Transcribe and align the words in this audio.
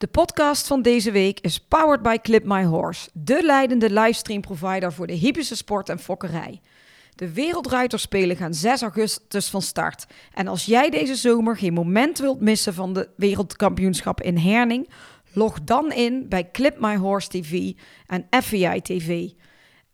De 0.00 0.06
podcast 0.06 0.66
van 0.66 0.82
deze 0.82 1.10
week 1.10 1.40
is 1.40 1.58
powered 1.58 2.02
by 2.02 2.16
Clip 2.22 2.44
My 2.44 2.64
Horse, 2.64 3.08
de 3.12 3.42
leidende 3.42 3.90
livestream 3.90 4.40
provider 4.40 4.92
voor 4.92 5.06
de 5.06 5.12
hippische 5.12 5.56
sport 5.56 5.88
en 5.88 5.98
fokkerij. 5.98 6.60
De 7.14 7.32
Wereldruiterspelen 7.32 8.36
gaan 8.36 8.54
6 8.54 8.82
augustus 8.82 9.48
van 9.48 9.62
start. 9.62 10.06
En 10.34 10.46
als 10.46 10.64
jij 10.64 10.90
deze 10.90 11.14
zomer 11.14 11.56
geen 11.56 11.72
moment 11.72 12.18
wilt 12.18 12.40
missen 12.40 12.74
van 12.74 12.92
de 12.92 13.08
wereldkampioenschap 13.16 14.20
in 14.20 14.36
Herning, 14.36 14.88
log 15.32 15.62
dan 15.62 15.92
in 15.92 16.28
bij 16.28 16.50
Clip 16.50 16.80
My 16.80 16.96
Horse 16.96 17.28
TV 17.28 17.72
en 18.06 18.26
FVI 18.42 18.80
TV. 18.82 19.30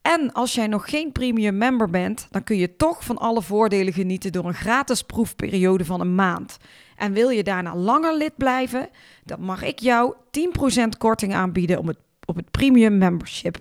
En 0.02 0.32
als 0.32 0.54
jij 0.54 0.66
nog 0.66 0.90
geen 0.90 1.12
premium 1.12 1.58
member 1.58 1.90
bent, 1.90 2.26
dan 2.30 2.44
kun 2.44 2.56
je 2.56 2.76
toch 2.76 3.04
van 3.04 3.18
alle 3.18 3.42
voordelen 3.42 3.92
genieten 3.92 4.32
door 4.32 4.44
een 4.44 4.54
gratis 4.54 5.02
proefperiode 5.02 5.84
van 5.84 6.00
een 6.00 6.14
maand. 6.14 6.58
En 6.96 7.12
wil 7.12 7.28
je 7.28 7.42
daarna 7.42 7.76
langer 7.76 8.16
lid 8.16 8.36
blijven, 8.36 8.88
dan 9.24 9.40
mag 9.40 9.62
ik 9.62 9.78
jou 9.78 10.14
10% 10.14 10.98
korting 10.98 11.34
aanbieden 11.34 11.78
op 11.78 11.86
het, 11.86 11.98
op 12.24 12.36
het 12.36 12.50
premium 12.50 12.98
membership. 12.98 13.58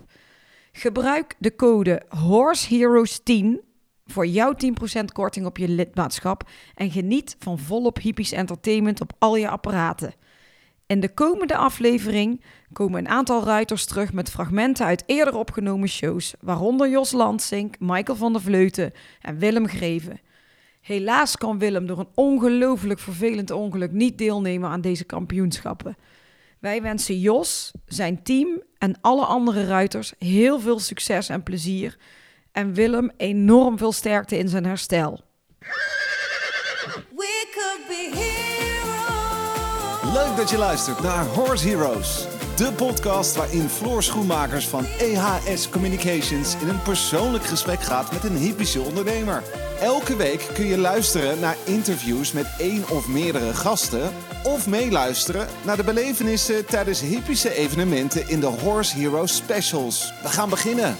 Gebruik 0.72 1.36
de 1.38 1.56
code 1.56 2.02
HORSEHEROES10 2.10 3.74
voor 4.06 4.28
jouw 4.28 4.54
10% 4.54 5.06
korting 5.14 5.46
op 5.46 5.58
je 5.58 5.68
lidmaatschap 5.68 6.50
en 6.76 6.92
geniet 6.92 7.36
van 7.40 7.60
volop 7.60 8.00
hippies 8.00 8.32
entertainment 8.32 9.02
op 9.02 9.14
al 9.20 9.36
je 9.36 9.50
apparaten. 9.50 10.14
In 10.88 11.00
de 11.00 11.14
komende 11.14 11.56
aflevering 11.56 12.42
komen 12.74 13.00
een 13.00 13.10
aantal 13.10 13.44
ruiters 13.44 13.86
terug 13.86 14.14
met 14.14 14.30
fragmenten 14.30 14.86
uit 14.86 15.04
eerder 15.06 15.36
opgenomen 15.36 15.90
shows, 15.90 16.34
waaronder 16.40 16.90
Jos 16.90 17.12
Lansink, 17.12 17.76
Michael 17.80 18.18
van 18.18 18.34
der 18.34 18.42
Vleuten 18.42 18.92
en 19.22 19.38
Willem 19.38 19.68
Greven. 19.68 20.20
Helaas 20.86 21.38
kan 21.38 21.60
Willem 21.60 21.86
door 21.86 22.00
een 22.00 22.10
ongelooflijk 22.14 23.00
vervelend 23.00 23.52
ongeluk 23.52 23.92
niet 23.92 24.18
deelnemen 24.18 24.70
aan 24.70 24.82
deze 24.82 25.04
kampioenschappen. 25.04 25.98
Wij 26.60 26.82
wensen 26.82 27.20
Jos, 27.20 27.72
zijn 27.86 28.24
team 28.24 28.62
en 28.78 28.98
alle 29.02 29.26
andere 29.26 29.66
ruiters 29.66 30.14
heel 30.20 30.60
veel 30.60 30.80
succes 30.80 31.30
en 31.30 31.44
plezier. 31.44 31.98
En 32.52 32.74
Willem 32.74 33.12
enorm 33.18 33.78
veel 33.78 33.92
sterkte 33.92 34.38
in 34.38 34.50
zijn 34.50 34.66
herstel. 34.66 35.22
We 37.16 37.48
could 37.52 37.88
be 37.88 38.10
heroes. 38.14 40.14
Leuk 40.14 40.38
dat 40.38 40.50
je 40.50 40.58
luistert 40.58 41.02
naar 41.02 41.26
Horse 41.26 41.68
Heroes. 41.68 42.35
De 42.56 42.72
podcast 42.72 43.36
waarin 43.36 43.70
Floor 43.70 44.04
Schoenmakers 44.04 44.68
van 44.68 44.86
EHS 44.86 45.70
Communications 45.70 46.56
in 46.62 46.68
een 46.68 46.82
persoonlijk 46.82 47.44
gesprek 47.44 47.82
gaat 47.82 48.12
met 48.12 48.24
een 48.24 48.36
hippische 48.36 48.82
ondernemer. 48.82 49.44
Elke 49.80 50.16
week 50.16 50.50
kun 50.54 50.66
je 50.66 50.78
luisteren 50.78 51.40
naar 51.40 51.58
interviews 51.66 52.32
met 52.32 52.56
één 52.58 52.90
of 52.90 53.08
meerdere 53.08 53.54
gasten. 53.54 54.12
Of 54.44 54.68
meeluisteren 54.68 55.48
naar 55.66 55.78
de 55.78 55.84
belevenissen 55.84 56.66
tijdens 56.66 57.02
hippische 57.02 57.54
evenementen 57.54 58.30
in 58.30 58.40
de 58.40 58.46
Horse 58.46 58.98
Heroes 58.98 59.36
Specials. 59.36 60.14
We 60.22 60.28
gaan 60.28 60.50
beginnen. 60.50 60.96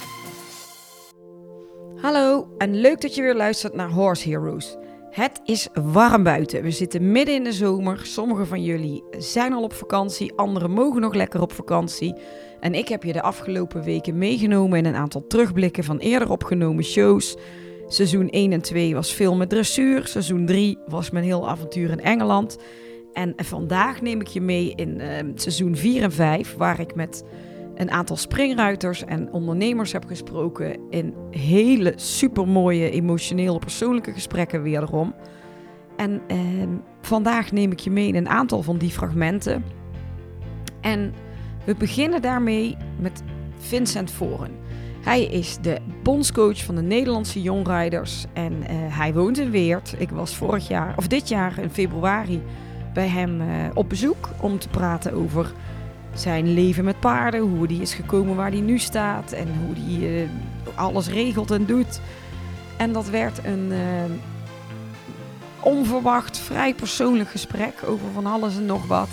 Hallo 2.02 2.48
en 2.58 2.76
leuk 2.76 3.02
dat 3.02 3.16
je 3.16 3.22
weer 3.22 3.36
luistert 3.36 3.74
naar 3.74 3.90
Horse 3.90 4.30
Heroes. 4.30 4.78
Het 5.16 5.42
is 5.44 5.68
warm 5.74 6.24
buiten. 6.24 6.64
We 6.64 6.72
zitten 6.72 7.12
midden 7.12 7.36
in 7.36 7.44
de 7.44 7.52
zomer. 7.52 8.00
Sommigen 8.04 8.48
van 8.48 8.64
jullie 8.64 9.04
zijn 9.18 9.54
al 9.54 9.64
op 9.64 9.74
vakantie, 9.74 10.34
anderen 10.36 10.72
mogen 10.72 11.02
nog 11.02 11.14
lekker 11.14 11.42
op 11.42 11.52
vakantie. 11.52 12.16
En 12.60 12.74
ik 12.74 12.88
heb 12.88 13.04
je 13.04 13.14
de 13.14 13.22
afgelopen 13.22 13.84
weken 13.84 14.18
meegenomen 14.18 14.78
in 14.78 14.86
een 14.86 14.96
aantal 14.96 15.28
terugblikken 15.28 15.84
van 15.84 15.98
eerder 15.98 16.30
opgenomen 16.30 16.84
shows. 16.84 17.38
Seizoen 17.88 18.30
1 18.30 18.52
en 18.52 18.62
2 18.62 18.94
was 18.94 19.14
veel 19.14 19.36
met 19.36 19.50
dressuur. 19.50 20.08
Seizoen 20.08 20.46
3 20.46 20.78
was 20.88 21.10
mijn 21.10 21.26
heel 21.26 21.50
avontuur 21.50 21.90
in 21.90 22.02
Engeland. 22.02 22.58
En 23.14 23.34
vandaag 23.36 24.02
neem 24.02 24.22
ik 24.22 24.28
je 24.28 24.42
mee 24.42 24.74
in 24.76 25.00
eh, 25.00 25.26
seizoen 25.36 25.76
4 25.76 26.04
en 26.04 26.12
5, 26.12 26.56
waar 26.56 26.80
ik 26.80 26.96
met 26.96 27.24
een 27.76 27.92
aantal 27.92 28.18
springruiters 28.18 29.06
en 29.06 29.32
ondernemers 29.32 29.92
heb 29.92 30.06
gesproken 30.06 30.80
in 30.90 31.14
hele 31.32 31.94
supermooie 31.96 32.90
emotionele 32.90 33.60
persoonlijke 33.60 34.12
gesprekken 34.12 34.62
wederom. 34.62 35.16
En 35.98 36.22
eh, 36.28 36.38
vandaag 37.02 37.52
neem 37.52 37.72
ik 37.72 37.80
je 37.80 37.92
mee 37.92 38.08
in 38.08 38.16
een 38.16 38.30
aantal 38.30 38.62
van 38.62 38.78
die 38.78 38.90
fragmenten. 38.90 39.64
En 40.82 41.14
we 41.66 41.76
beginnen 41.76 42.22
daarmee 42.22 42.78
met 43.00 43.24
Vincent 43.58 44.12
Voren. 44.12 44.52
Hij 45.02 45.24
is 45.24 45.58
de 45.62 45.78
bondscoach 46.04 46.64
van 46.64 46.76
de 46.76 46.82
Nederlandse 46.82 47.42
jongrijders 47.42 48.26
en 48.34 48.54
eh, 48.64 48.76
hij 48.78 49.14
woont 49.14 49.38
in 49.38 49.52
Weert. 49.52 49.96
Ik 49.98 50.10
was 50.10 50.36
vorig 50.36 50.68
jaar, 50.68 50.94
of 50.98 51.08
dit 51.08 51.28
jaar 51.28 51.60
in 51.60 51.70
februari, 51.70 52.42
bij 52.94 53.08
hem 53.08 53.42
eh, 53.42 53.48
op 53.74 53.90
bezoek 53.90 54.30
om 54.42 54.60
te 54.60 54.70
praten 54.70 55.14
over 55.14 55.54
zijn 56.16 56.54
leven 56.54 56.84
met 56.84 57.00
paarden, 57.00 57.40
hoe 57.40 57.68
die 57.68 57.82
is 57.82 57.94
gekomen 57.94 58.36
waar 58.36 58.52
hij 58.52 58.60
nu 58.60 58.78
staat 58.78 59.32
en 59.32 59.48
hoe 59.66 59.76
hij 59.78 60.24
eh, 60.24 60.30
alles 60.76 61.08
regelt 61.08 61.52
en 61.52 61.66
doet. 61.66 62.00
En 62.78 62.94
dat 62.94 63.10
werd 63.10 63.46
een 63.46 63.72
eh, 63.72 63.80
onverwacht, 65.60 66.38
vrij 66.38 66.74
persoonlijk 66.74 67.30
gesprek 67.30 67.74
over 67.86 68.06
van 68.14 68.26
alles 68.26 68.56
en 68.56 68.66
nog 68.66 68.88
wat. 68.88 69.10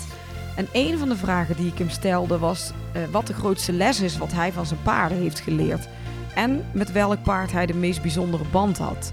En 0.55 0.67
een 0.71 0.97
van 0.97 1.09
de 1.09 1.15
vragen 1.15 1.55
die 1.55 1.71
ik 1.71 1.77
hem 1.77 1.89
stelde 1.89 2.37
was 2.37 2.71
eh, 2.91 3.01
wat 3.11 3.27
de 3.27 3.33
grootste 3.33 3.71
les 3.71 4.01
is 4.01 4.17
wat 4.17 4.31
hij 4.31 4.51
van 4.51 4.65
zijn 4.65 4.81
paarden 4.83 5.17
heeft 5.17 5.39
geleerd. 5.39 5.87
En 6.35 6.65
met 6.71 6.91
welk 6.91 7.23
paard 7.23 7.51
hij 7.51 7.65
de 7.65 7.75
meest 7.75 8.01
bijzondere 8.01 8.43
band 8.51 8.77
had. 8.77 9.11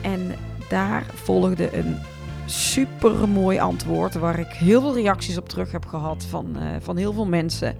En 0.00 0.34
daar 0.68 1.06
volgde 1.14 1.76
een 1.76 1.96
super 2.46 3.28
mooi 3.28 3.58
antwoord 3.58 4.14
waar 4.14 4.38
ik 4.38 4.52
heel 4.52 4.80
veel 4.80 4.94
reacties 4.94 5.38
op 5.38 5.48
terug 5.48 5.72
heb 5.72 5.86
gehad 5.86 6.24
van, 6.24 6.56
eh, 6.56 6.76
van 6.80 6.96
heel 6.96 7.12
veel 7.12 7.26
mensen. 7.26 7.76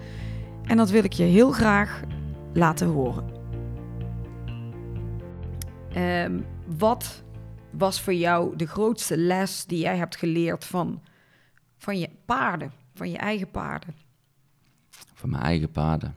En 0.65 0.77
dat 0.77 0.91
wil 0.91 1.05
ik 1.05 1.13
je 1.13 1.23
heel 1.23 1.51
graag 1.51 2.03
laten 2.53 2.87
horen. 2.87 3.25
Ehm, 5.93 6.41
wat 6.79 7.23
was 7.71 8.01
voor 8.01 8.15
jou 8.15 8.57
de 8.57 8.67
grootste 8.67 9.17
les 9.17 9.65
die 9.67 9.79
jij 9.79 9.97
hebt 9.97 10.17
geleerd 10.17 10.65
van, 10.65 11.03
van 11.79 11.99
je 11.99 12.11
paarden, 12.25 12.73
van 12.95 13.11
je 13.11 13.19
eigen 13.19 13.51
paarden? 13.51 13.95
Van 15.15 15.31
mijn 15.31 15.43
eigen 15.43 15.71
paarden. 15.71 16.17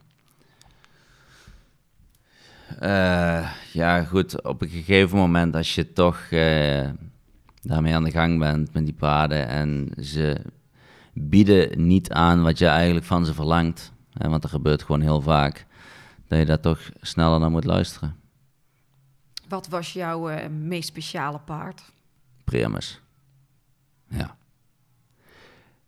Eh, 2.78 3.50
ja, 3.72 4.02
goed. 4.02 4.42
Op 4.42 4.62
een 4.62 4.68
gegeven 4.68 5.16
moment, 5.18 5.54
als 5.54 5.74
je 5.74 5.92
toch 5.92 6.20
eh, 6.30 6.88
daarmee 7.62 7.94
aan 7.94 8.04
de 8.04 8.10
gang 8.10 8.38
bent 8.38 8.72
met 8.72 8.84
die 8.84 8.94
paarden 8.94 9.48
en 9.48 9.90
ze 10.02 10.40
bieden 11.12 11.86
niet 11.86 12.12
aan 12.12 12.42
wat 12.42 12.58
je 12.58 12.66
eigenlijk 12.66 13.06
van 13.06 13.26
ze 13.26 13.34
verlangt, 13.34 13.92
hè, 14.12 14.28
want 14.28 14.42
dat 14.42 14.50
gebeurt 14.50 14.82
gewoon 14.82 15.00
heel 15.00 15.20
vaak, 15.20 15.66
dat 16.26 16.38
je 16.38 16.44
daar 16.44 16.60
toch 16.60 16.90
sneller 17.00 17.40
naar 17.40 17.50
moet 17.50 17.64
luisteren. 17.64 18.16
Wat 19.48 19.68
was 19.68 19.92
jouw 19.92 20.28
eh, 20.28 20.48
meest 20.48 20.88
speciale 20.88 21.38
paard? 21.38 21.82
Primus. 22.44 23.00
Ja. 24.08 24.36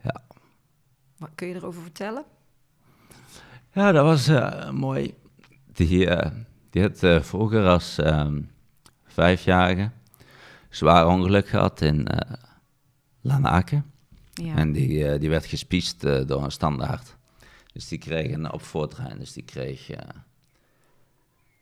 Ja. 0.02 0.20
Wat 1.18 1.30
kun 1.34 1.48
je 1.48 1.54
erover 1.54 1.82
vertellen? 1.82 2.24
Ja, 3.72 3.92
dat 3.92 4.04
was 4.04 4.28
eh, 4.28 4.70
mooi. 4.70 5.14
Die, 5.72 6.06
eh, 6.06 6.30
die 6.70 6.82
had 6.82 7.24
vroeger 7.24 7.66
als 7.66 7.98
ehm, 7.98 8.40
vijfjarige 9.04 9.90
zwaar 10.72 11.06
ongeluk 11.06 11.48
gehad 11.48 11.80
in 11.80 12.06
eh 12.06 12.32
Lanaken. 13.20 13.84
Ja. 14.32 14.54
En 14.56 14.72
die, 14.72 15.08
eh, 15.08 15.20
die 15.20 15.28
werd 15.28 15.46
gespiest 15.46 16.04
eh, 16.04 16.26
door 16.26 16.44
een 16.44 16.50
standaard. 16.52 17.16
Dus 17.72 17.88
die 17.88 17.98
kreeg 17.98 18.32
een 18.32 18.52
op 18.52 18.62
voortrein. 18.62 19.18
Dus 19.18 19.32
die 19.32 19.42
kreeg 19.42 19.88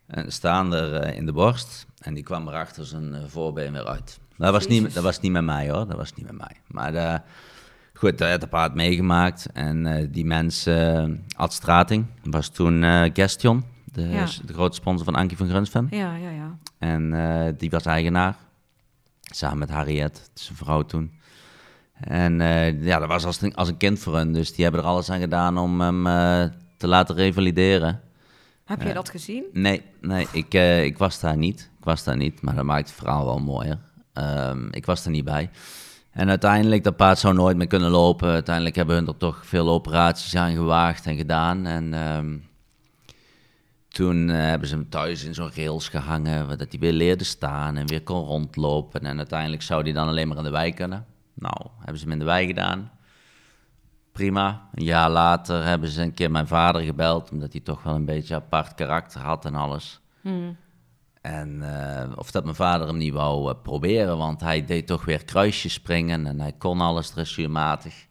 een 0.06 0.32
staander 0.32 1.14
in 1.14 1.26
de 1.26 1.32
borst. 1.32 1.86
En 1.98 2.14
die 2.14 2.22
kwam 2.22 2.48
er 2.48 2.54
achter 2.54 2.86
zijn 2.86 3.28
voorbeen 3.28 3.72
weer 3.72 3.86
uit. 3.86 4.18
Dat 4.36 4.52
was, 4.52 4.66
niet, 4.66 4.94
dat 4.94 5.02
was 5.02 5.20
niet 5.20 5.32
met 5.32 5.44
mij 5.44 5.70
hoor. 5.70 5.86
Dat 5.86 5.96
was 5.96 6.14
niet 6.14 6.26
met 6.26 6.36
mij. 6.38 6.56
Maar 6.66 7.22
goed, 7.94 8.18
dat 8.18 8.30
had 8.30 8.40
de 8.40 8.46
paard 8.46 8.74
meegemaakt. 8.74 9.46
En 9.52 10.08
die 10.10 10.24
mensen, 10.24 11.10
uh, 11.10 11.16
Ad 11.36 11.52
Strating, 11.52 12.06
was 12.22 12.48
toen 12.48 12.84
eh 12.84 13.10
Gestion. 13.12 13.64
De, 13.84 14.02
Ja. 14.02 14.26
de 14.46 14.52
grote 14.52 14.74
sponsor 14.76 15.04
van 15.04 15.14
Ankie 15.14 15.36
van 15.36 15.48
Grunsven. 15.48 15.86
ja, 15.90 16.14
ja, 16.14 16.30
ja. 16.30 16.58
En 16.78 17.54
die 17.56 17.70
was 17.70 17.84
eigenaar. 17.84 18.36
Samen 19.30 19.58
met 19.58 19.70
Harriet, 19.70 20.30
zijn 20.34 20.56
vrouw 20.56 20.82
toen. 20.82 21.18
En 22.00 22.40
eh, 22.40 22.82
ja, 22.82 22.98
dat 22.98 23.08
was 23.08 23.24
als 23.24 23.40
een, 23.40 23.54
als 23.54 23.68
een 23.68 23.76
kind 23.76 23.98
voor 23.98 24.16
hen. 24.16 24.32
Dus 24.32 24.52
die 24.54 24.62
hebben 24.64 24.82
er 24.82 24.86
alles 24.86 25.10
aan 25.10 25.20
gedaan 25.20 25.58
om 25.58 25.80
hem 25.80 26.06
eh, 26.06 26.44
te 26.76 26.86
laten 26.86 27.14
revalideren. 27.14 28.00
Heb 28.64 28.82
je 28.82 28.88
Ja. 28.88 28.94
dat 28.94 29.08
gezien? 29.10 29.44
Nee, 29.52 29.82
nee 30.00 30.26
ik, 30.32 30.54
eh, 30.54 30.84
ik 30.84 30.98
was 30.98 31.20
daar 31.20 31.36
niet. 31.36 31.70
Ik 31.78 31.84
was 31.84 32.04
daar 32.04 32.16
niet, 32.16 32.42
maar 32.42 32.54
dat 32.54 32.64
maakt 32.64 32.88
het 32.88 32.98
verhaal 32.98 33.24
wel 33.24 33.38
mooier. 33.38 33.78
Ehm, 34.12 34.68
ik 34.70 34.86
was 34.86 35.04
er 35.04 35.10
niet 35.10 35.24
bij. 35.24 35.50
En 36.10 36.28
uiteindelijk, 36.28 36.84
dat 36.84 36.96
paard 36.96 37.18
zou 37.18 37.34
nooit 37.34 37.56
meer 37.56 37.66
kunnen 37.66 37.90
lopen. 37.90 38.28
Uiteindelijk 38.28 38.76
hebben 38.76 38.94
hun 38.94 39.06
er 39.06 39.16
toch 39.16 39.46
veel 39.46 39.68
operaties 39.68 40.36
aan 40.36 40.54
gewaagd 40.54 41.06
en 41.06 41.16
gedaan. 41.16 41.66
En 41.66 41.94
ehm, 41.94 42.36
toen 43.90 44.30
eh, 44.30 44.36
hebben 44.36 44.68
ze 44.68 44.74
hem 44.74 44.88
thuis 44.88 45.24
in 45.24 45.34
zo'n 45.34 45.50
rails 45.54 45.88
gehangen, 45.88 46.58
dat 46.58 46.70
hij 46.70 46.80
weer 46.80 46.92
leerde 46.92 47.24
staan 47.24 47.76
en 47.76 47.86
weer 47.86 48.02
kon 48.02 48.24
rondlopen. 48.24 49.00
En 49.00 49.16
uiteindelijk 49.16 49.62
zou 49.62 49.82
hij 49.82 49.92
dan 49.92 50.08
alleen 50.08 50.28
maar 50.28 50.36
in 50.36 50.44
de 50.44 50.50
wei 50.50 50.74
kunnen. 50.74 51.06
Nou, 51.34 51.66
hebben 51.78 51.98
ze 51.98 52.04
hem 52.04 52.12
in 52.12 52.18
de 52.18 52.24
wei 52.24 52.46
gedaan. 52.46 52.90
prima. 54.12 54.68
Een 54.74 54.84
jaar 54.84 55.10
later 55.10 55.64
hebben 55.64 55.88
ze 55.88 56.02
een 56.02 56.14
keer 56.14 56.30
mijn 56.30 56.46
vader 56.46 56.82
gebeld, 56.82 57.30
omdat 57.30 57.52
hij 57.52 57.60
toch 57.60 57.82
wel 57.82 57.94
een 57.94 58.04
beetje 58.04 58.34
apart 58.34 58.74
karakter 58.74 59.20
had 59.20 59.44
en 59.44 59.54
alles. 59.54 60.00
En 61.20 61.62
eh, 61.62 62.12
of 62.14 62.30
dat 62.30 62.44
mijn 62.44 62.56
vader 62.56 62.86
hem 62.86 62.96
niet 62.96 63.12
wou 63.12 63.50
eh, 63.50 63.62
proberen, 63.62 64.18
want 64.18 64.40
hij 64.40 64.64
deed 64.64 64.86
toch 64.86 65.04
weer 65.04 65.24
kruisjes 65.24 65.72
springen 65.72 66.26
en 66.26 66.40
hij 66.40 66.52
kon 66.52 66.80
alles 66.80 67.10
dressuurmatig. 67.10 68.06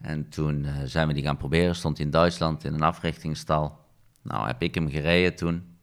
En 0.00 0.28
toen 0.28 0.66
zijn 0.84 1.08
we 1.08 1.14
die 1.14 1.22
gaan 1.22 1.36
proberen, 1.36 1.74
stond 1.74 1.96
hij 1.96 2.06
in 2.06 2.12
Duitsland 2.12 2.64
in 2.64 2.74
een 2.74 2.82
africhtingsstal. 2.82 3.81
Nou, 4.22 4.46
heb 4.46 4.62
ik 4.62 4.74
hem 4.74 4.90
gereden 4.90 5.34
toen. 5.36 5.76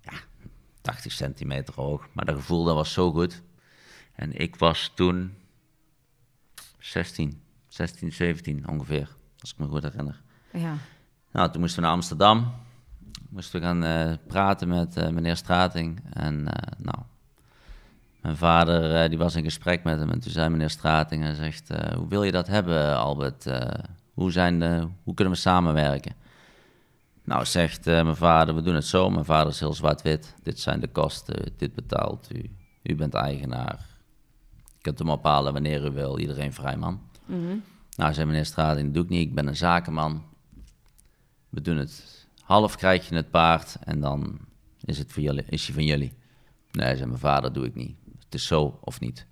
Ja, 0.00 0.12
80 0.80 1.12
centimeter 1.12 1.74
hoog, 1.74 2.06
maar 2.12 2.24
dat 2.24 2.34
gevoel 2.34 2.64
dat 2.64 2.74
was 2.74 2.92
zo 2.92 3.12
goed. 3.12 3.42
En 4.12 4.40
ik 4.40 4.56
was 4.56 4.92
toen 4.94 5.34
16, 6.78 7.42
16, 7.68 8.12
17 8.12 8.68
ongeveer, 8.68 9.08
als 9.38 9.52
ik 9.52 9.58
me 9.58 9.66
goed 9.66 9.82
herinner. 9.82 10.22
Ja. 10.52 10.76
Nou, 11.32 11.50
toen 11.50 11.60
moesten 11.60 11.80
we 11.80 11.86
naar 11.86 11.96
Amsterdam. 11.96 12.52
Moesten 13.28 13.60
we 13.60 13.66
gaan 13.66 13.84
eh, 13.84 14.12
praten 14.26 14.68
met 14.68 14.96
eh, 14.96 15.08
meneer 15.08 15.36
Strating. 15.36 16.02
En 16.12 16.48
eh, 16.48 16.78
nou, 16.78 16.98
mijn 18.20 18.36
vader 18.36 19.08
die 19.08 19.18
was 19.18 19.34
in 19.34 19.44
gesprek 19.44 19.84
met 19.84 19.98
hem. 19.98 20.10
En 20.10 20.20
toen 20.20 20.32
zei 20.32 20.48
meneer 20.48 20.70
Strating, 20.70 21.22
hij 21.22 21.34
zegt, 21.34 21.68
hoe 21.94 22.08
wil 22.08 22.22
je 22.22 22.32
dat 22.32 22.46
hebben 22.46 22.96
Albert? 22.96 23.46
Hoe, 24.12 24.32
zijn 24.32 24.58
de, 24.58 24.88
hoe 25.02 25.14
kunnen 25.14 25.34
we 25.34 25.40
samenwerken? 25.40 26.14
Nou, 27.24 27.44
zegt 27.44 27.86
eh, 27.86 28.02
mijn 28.02 28.16
vader, 28.16 28.54
we 28.54 28.62
doen 28.62 28.74
het 28.74 28.86
zo. 28.86 29.10
Mijn 29.10 29.24
vader 29.24 29.52
is 29.52 29.60
heel 29.60 29.74
zwart-wit. 29.74 30.34
Dit 30.42 30.60
zijn 30.60 30.80
de 30.80 30.88
kosten, 30.88 31.52
dit 31.56 31.74
betaalt 31.74 32.28
u. 32.34 32.50
U 32.82 32.94
bent 32.94 33.14
eigenaar. 33.14 33.86
Je 34.64 34.80
kunt 34.80 34.98
hem 34.98 35.10
ophalen 35.10 35.52
wanneer 35.52 35.86
u 35.86 35.90
wil. 35.90 36.18
Iedereen 36.18 36.52
vrij 36.52 36.76
man. 36.76 37.00
Nou, 37.96 38.14
zei 38.14 38.26
meneer 38.26 38.44
Strating, 38.44 38.84
dat 38.84 38.94
doe 38.94 39.04
ik 39.04 39.08
niet. 39.08 39.28
Ik 39.28 39.34
ben 39.34 39.46
een 39.46 39.56
zakenman. 39.56 40.24
We 41.48 41.60
doen 41.60 41.76
het. 41.76 42.26
Half 42.42 42.76
krijg 42.76 43.08
je 43.08 43.14
het 43.14 43.30
paard 43.30 43.76
en 43.80 44.00
dan 44.00 44.38
is 44.80 44.98
het 44.98 45.12
jullie, 45.14 45.44
is 45.48 45.66
hij 45.66 45.74
van 45.74 45.84
jullie. 45.84 46.12
Nee, 46.72 46.96
zei 46.96 47.06
mijn 47.06 47.20
vader, 47.20 47.52
doe 47.52 47.66
ik 47.66 47.74
niet. 47.74 47.96
Het 48.24 48.34
is 48.34 48.46
zo 48.46 48.78
of 48.80 49.00
niet. 49.00 49.26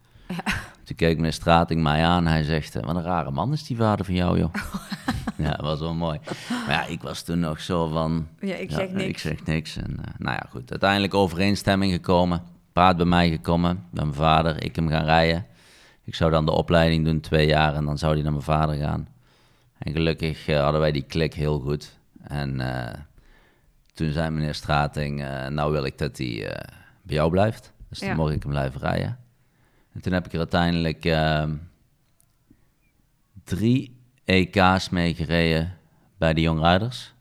Toen 0.85 0.97
keek 0.97 1.17
meneer 1.17 1.33
Strating 1.33 1.83
mij 1.83 2.05
aan. 2.05 2.27
Hij 2.27 2.43
zegt, 2.43 2.77
eh, 2.77 2.83
wat 2.85 2.97
een 2.97 3.03
rare 3.03 3.31
man 3.31 3.53
is 3.53 3.65
die 3.65 3.77
vader 3.77 4.05
van 4.05 4.15
jou, 4.15 4.39
joh. 4.39 4.55
ja, 5.37 5.51
dat 5.51 5.61
was 5.61 5.81
wel 5.81 5.95
mooi. 5.95 6.19
Maar 6.49 6.71
ja, 6.75 6.85
ik 6.87 7.03
was 7.03 7.23
toen 7.23 7.39
nog 7.41 7.61
zo 7.61 7.89
van... 7.89 8.27
Ja, 8.41 8.55
ik 8.55 8.71
zeg 8.71 8.91
niks. 8.91 9.09
Ik 9.09 9.19
zeg 9.19 9.45
niks. 9.45 9.77
En, 9.77 9.97
eh, 10.05 10.13
nou 10.19 10.35
ja, 10.35 10.47
goed. 10.51 10.71
Uiteindelijk 10.71 11.15
overeenstemming 11.15 11.93
gekomen. 11.93 12.43
Paard 12.73 12.97
bij 12.97 13.07
mij 13.07 13.31
gekomen. 13.31 13.85
Bij 13.91 14.05
mijn 14.05 14.17
vader. 14.17 14.65
Ik 14.65 14.77
hem 14.77 14.89
gaan 14.89 15.05
rijden. 15.05 15.47
Ik 16.05 16.15
zou 16.15 16.31
dan 16.31 16.45
de 16.47 16.53
opleiding 16.53 17.05
doen, 17.05 17.21
twee 17.21 17.47
jaar. 17.47 17.75
En 17.75 17.85
dan 17.85 17.99
zou 17.99 18.13
hij 18.15 18.23
naar 18.23 18.33
mijn 18.33 18.45
vader 18.45 18.75
gaan. 18.75 19.09
En 19.79 19.93
gelukkig 19.93 20.47
eh, 20.49 20.63
hadden 20.63 20.81
wij 20.81 20.93
die 20.93 21.03
klik 21.03 21.35
heel 21.35 21.59
goed. 21.61 21.99
En 22.23 22.61
eh, 22.61 22.99
toen 23.95 24.11
zei 24.13 24.31
meneer 24.31 24.55
Strating, 24.55 25.23
eh, 25.23 25.47
nou 25.47 25.73
wil 25.73 25.85
ik 25.85 25.99
dat 25.99 26.19
hij 26.19 26.47
eh, 26.49 26.69
bij 27.03 27.15
jou 27.17 27.31
blijft. 27.31 27.73
Dus 27.89 27.99
Ja. 27.99 28.07
dan 28.07 28.17
mocht 28.17 28.33
ik 28.33 28.43
hem 28.43 28.51
blijven 28.53 28.81
rijden. 28.81 29.19
En 29.93 30.01
toen 30.01 30.13
heb 30.13 30.27
ik 30.27 30.33
er 30.33 30.39
uiteindelijk 30.39 31.05
ehm, 31.05 31.55
drie 33.45 34.01
EK's 34.25 34.89
mee 34.89 35.15
gereden 35.15 35.79
bij 36.19 36.35
de 36.35 36.41
Young 36.41 36.61
Riders. 36.67 37.15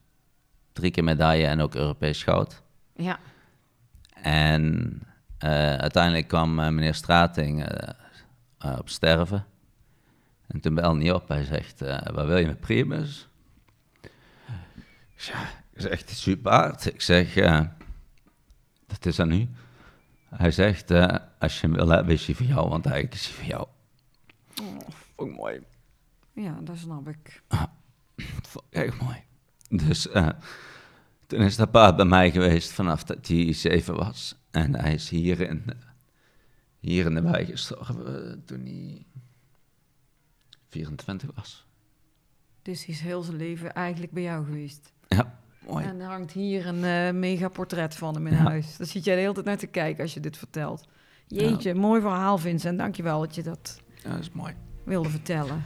Drie 0.74 0.92
keer 0.92 1.04
medaille 1.04 1.46
en 1.46 1.62
ook 1.62 1.76
Europees 1.76 2.24
goud. 2.24 2.62
Ja. 2.96 3.20
En 4.14 4.94
eh, 5.38 5.76
uiteindelijk 5.76 6.28
kwam 6.28 6.60
eh, 6.60 6.70
meneer 6.70 6.94
Strating 6.94 7.66
eh, 7.66 8.78
op 8.78 8.90
sterven. 8.90 9.46
En 10.48 10.60
toen 10.60 10.76
belde 10.76 11.02
hij 11.02 11.12
op. 11.12 11.28
Hij 11.28 11.44
zegt, 11.44 11.80
wat 12.14 12.26
wil 12.26 12.38
je 12.38 12.46
met 12.46 12.60
Primus? 12.60 13.28
Ja, 15.16 15.42
ik 15.74 15.82
zeg, 15.82 16.00
het 16.00 16.10
is 16.10 16.26
uw 16.26 16.42
paard. 16.42 16.86
Ik 16.86 17.02
zeg, 17.02 17.34
dat 18.88 19.06
is 19.06 19.20
aan 19.20 19.32
u. 19.32 19.50
Hij 20.36 20.52
zegt, 20.52 20.92
eh, 20.92 21.16
als 21.40 21.62
je 21.62 21.68
hem 21.68 21.76
wil 21.76 21.88
hebben, 21.90 22.14
is 22.14 22.26
hij 22.26 22.36
voor 22.36 22.46
jou, 22.46 22.70
want 22.70 22.86
eigenlijk 22.86 23.16
is 23.16 23.26
hij 23.28 23.36
voor 23.36 23.46
jou. 23.46 23.68
Ik 25.18 25.36
mooi. 25.36 25.62
ja, 26.34 26.60
dat 26.62 26.78
snap 26.78 27.08
ik. 27.08 27.44
Ik 28.16 28.56
echt 28.70 29.02
mooi. 29.02 29.24
Dus 29.70 30.10
eh, 30.10 30.30
toen 31.28 31.40
is 31.40 31.56
dat 31.56 31.72
paard 31.72 31.96
bij 31.96 32.06
mij 32.06 32.32
geweest 32.32 32.72
vanaf 32.72 33.04
dat 33.04 33.28
hij 33.28 33.54
zeven 33.54 33.96
was. 33.96 34.36
En 34.52 34.76
hij 34.76 34.94
is 34.94 35.10
hier 35.10 35.42
in, 35.42 35.64
hier 36.80 37.06
in 37.06 37.14
de 37.14 37.22
wijk 37.22 37.50
gestorven 37.50 38.32
eh, 38.32 38.38
toen 38.46 38.66
hij 38.66 39.06
24 40.68 41.30
was. 41.36 41.66
Dus 42.62 42.86
hij 42.86 42.96
is 42.96 43.02
heel 43.02 43.22
zijn 43.22 43.38
leven 43.38 43.74
eigenlijk 43.74 44.12
bij 44.12 44.24
jou 44.24 44.46
geweest. 44.46 44.94
Ja, 45.08 45.40
mooi. 45.70 45.86
En 45.86 46.00
er 46.00 46.08
hangt 46.08 46.32
hier 46.32 46.68
een 46.68 46.84
eh, 46.84 47.14
mega 47.14 47.48
portret 47.48 47.96
van 47.96 48.14
hem 48.14 48.28
in 48.28 48.34
Ja. 48.34 48.40
huis. 48.44 48.78
Daar 48.78 48.88
zit 48.88 49.04
jij 49.04 49.16
de 49.16 49.22
hele 49.22 49.34
tijd 49.34 49.46
naar 49.46 49.58
te 49.58 49.68
kijken 49.68 50.04
als 50.04 50.14
je 50.14 50.20
dit 50.20 50.38
vertelt. 50.38 50.88
Jeetje, 51.28 51.74
mooi 51.74 52.02
verhaal 52.02 52.38
Vincent. 52.38 52.78
Dankjewel 52.78 53.20
dat 53.20 53.36
je 53.36 53.44
dat 53.44 53.82
Ja, 54.04 54.10
dat 54.10 54.20
is 54.20 54.32
mooi. 54.32 54.54
wilde 54.84 55.10
vertellen. 55.10 55.64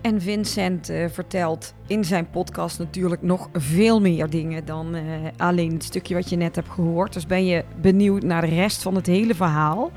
En 0.00 0.20
Vincent 0.20 0.88
eh, 0.88 1.08
vertelt 1.08 1.74
in 1.86 2.04
zijn 2.04 2.30
podcast 2.30 2.78
natuurlijk 2.78 3.22
nog 3.22 3.48
veel 3.52 4.00
meer 4.00 4.30
dingen 4.30 4.64
dan 4.64 4.94
eh, 4.94 5.02
alleen 5.36 5.72
het 5.72 5.84
stukje 5.84 6.14
wat 6.14 6.28
je 6.30 6.36
net 6.36 6.56
hebt 6.56 6.68
gehoord. 6.68 7.12
Dus 7.12 7.26
ben 7.26 7.44
je 7.46 7.64
benieuwd 7.80 8.22
naar 8.22 8.40
de 8.40 8.46
rest 8.46 8.82
van 8.82 8.94
het 8.94 9.06
hele 9.06 9.34
verhaal? 9.34 9.90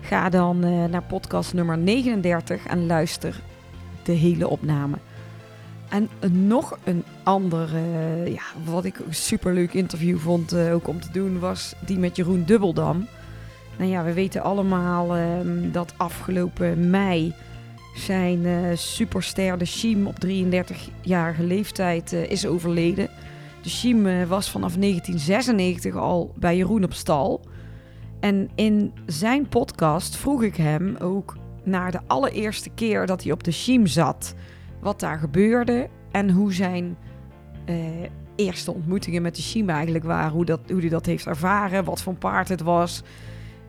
Ga 0.00 0.28
dan 0.28 0.58
naar 0.90 1.02
podcast 1.02 1.54
nummer 1.54 1.78
39 1.78 2.66
en 2.66 2.86
luister 2.86 3.40
de 4.02 4.12
hele 4.12 4.48
opname. 4.48 4.96
En 5.96 6.08
nog 6.46 6.78
een 6.84 7.04
ander, 7.22 7.74
eh, 7.74 8.26
ja, 8.26 8.42
wat 8.64 8.84
ik 8.84 8.98
een 8.98 9.14
superleuk 9.14 9.72
interview 9.72 10.18
vond 10.18 10.52
eh, 10.52 10.74
ook 10.74 10.88
om 10.88 11.00
te 11.00 11.12
doen, 11.12 11.38
was 11.38 11.74
die 11.86 11.98
met 11.98 12.16
Jeroen 12.16 12.44
Dubbeldam. 12.44 13.06
Nou 13.78 13.90
ja, 13.90 14.04
we 14.04 14.12
weten 14.12 14.42
allemaal 14.42 15.16
ehm, 15.16 15.70
dat 15.70 15.94
afgelopen 15.96 16.90
mei 16.90 17.34
zijn 17.94 18.46
eh, 18.46 18.54
superster 18.74 19.58
de 19.58 20.02
op 20.06 20.16
33-jarige 20.26 21.42
leeftijd 21.42 22.12
eh, 22.12 22.30
is 22.30 22.46
overleden. 22.46 23.08
De 23.62 23.68
Shim 23.68 24.26
was 24.26 24.50
vanaf 24.50 24.76
1996 24.76 25.96
al 25.96 26.32
bij 26.34 26.56
Jeroen 26.56 26.84
op 26.84 26.92
stal. 26.92 27.40
En 28.20 28.50
in 28.54 28.92
zijn 29.06 29.48
podcast 29.48 30.16
vroeg 30.16 30.42
ik 30.42 30.56
hem 30.56 30.96
ook 30.96 31.36
naar 31.62 31.90
de 31.90 32.00
allereerste 32.06 32.70
keer 32.74 33.06
dat 33.06 33.22
hij 33.22 33.32
op 33.32 33.44
de 33.44 33.52
Shim 33.52 33.86
zat. 33.86 34.34
Wat 34.86 35.00
daar 35.00 35.18
gebeurde 35.18 35.88
en 36.10 36.30
hoe 36.30 36.52
zijn 36.52 36.96
eh, 37.64 37.76
eerste 38.36 38.72
ontmoetingen 38.72 39.22
met 39.22 39.36
de 39.36 39.42
Shim 39.42 39.70
eigenlijk 39.70 40.04
waren. 40.04 40.32
Hoe, 40.32 40.44
dat, 40.44 40.60
hoe 40.68 40.80
hij 40.80 40.88
dat 40.88 41.06
heeft 41.06 41.26
ervaren, 41.26 41.84
wat 41.84 42.02
voor 42.02 42.14
paard 42.14 42.48
het 42.48 42.60
was. 42.60 43.02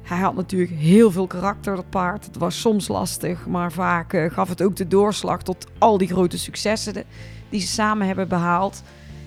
Hij 0.03 0.17
had 0.17 0.35
natuurlijk 0.35 0.71
heel 0.71 1.11
veel 1.11 1.27
karakter, 1.27 1.75
dat 1.75 1.89
paard. 1.89 2.25
Het 2.25 2.37
was 2.37 2.59
soms 2.59 2.87
lastig, 2.87 3.47
maar 3.47 3.71
vaak 3.71 4.13
eh, 4.13 4.31
gaf 4.31 4.49
het 4.49 4.61
ook 4.61 4.75
de 4.75 4.87
doorslag 4.87 5.43
tot 5.43 5.67
al 5.77 5.97
die 5.97 6.07
grote 6.07 6.37
successen 6.37 6.93
die 7.49 7.59
ze 7.59 7.67
samen 7.67 8.07
hebben 8.07 8.27
behaald. 8.27 8.83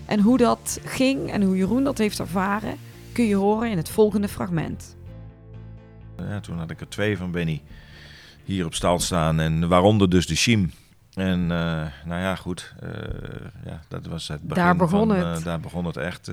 En 0.06 0.20
hoe 0.20 0.38
dat 0.38 0.80
ging 0.84 1.30
en 1.30 1.42
hoe 1.42 1.56
Jeroen 1.56 1.84
dat 1.84 1.98
heeft 1.98 2.18
ervaren, 2.18 2.76
kun 3.12 3.24
je 3.24 3.34
horen 3.34 3.70
in 3.70 3.76
het 3.76 3.88
volgende 3.88 4.28
fragment. 4.28 4.96
Ja, 6.18 6.40
toen 6.40 6.58
had 6.58 6.70
ik 6.70 6.80
er 6.80 6.88
twee 6.88 7.16
van 7.16 7.30
Benny 7.30 7.62
hier 8.44 8.64
op 8.64 8.74
stal 8.74 8.98
staan. 8.98 9.40
En 9.40 9.68
waaronder 9.68 10.10
dus 10.10 10.26
de 10.26 10.36
Shim. 10.36 10.70
En 11.20 11.40
eh, 11.50 11.86
nou 12.04 12.20
ja, 12.20 12.36
goed. 12.36 12.74
eh, 12.80 12.90
ja, 13.64 13.80
dat 13.88 14.06
was 14.06 14.28
het 14.28 14.42
begin 14.42 14.64
Daar 14.64 14.76
begon 14.76 15.08
van, 15.08 15.16
het. 15.16 15.38
eh, 15.38 15.44
daar 15.44 15.60
begon 15.60 15.84
het 15.84 15.96
echt. 15.96 16.30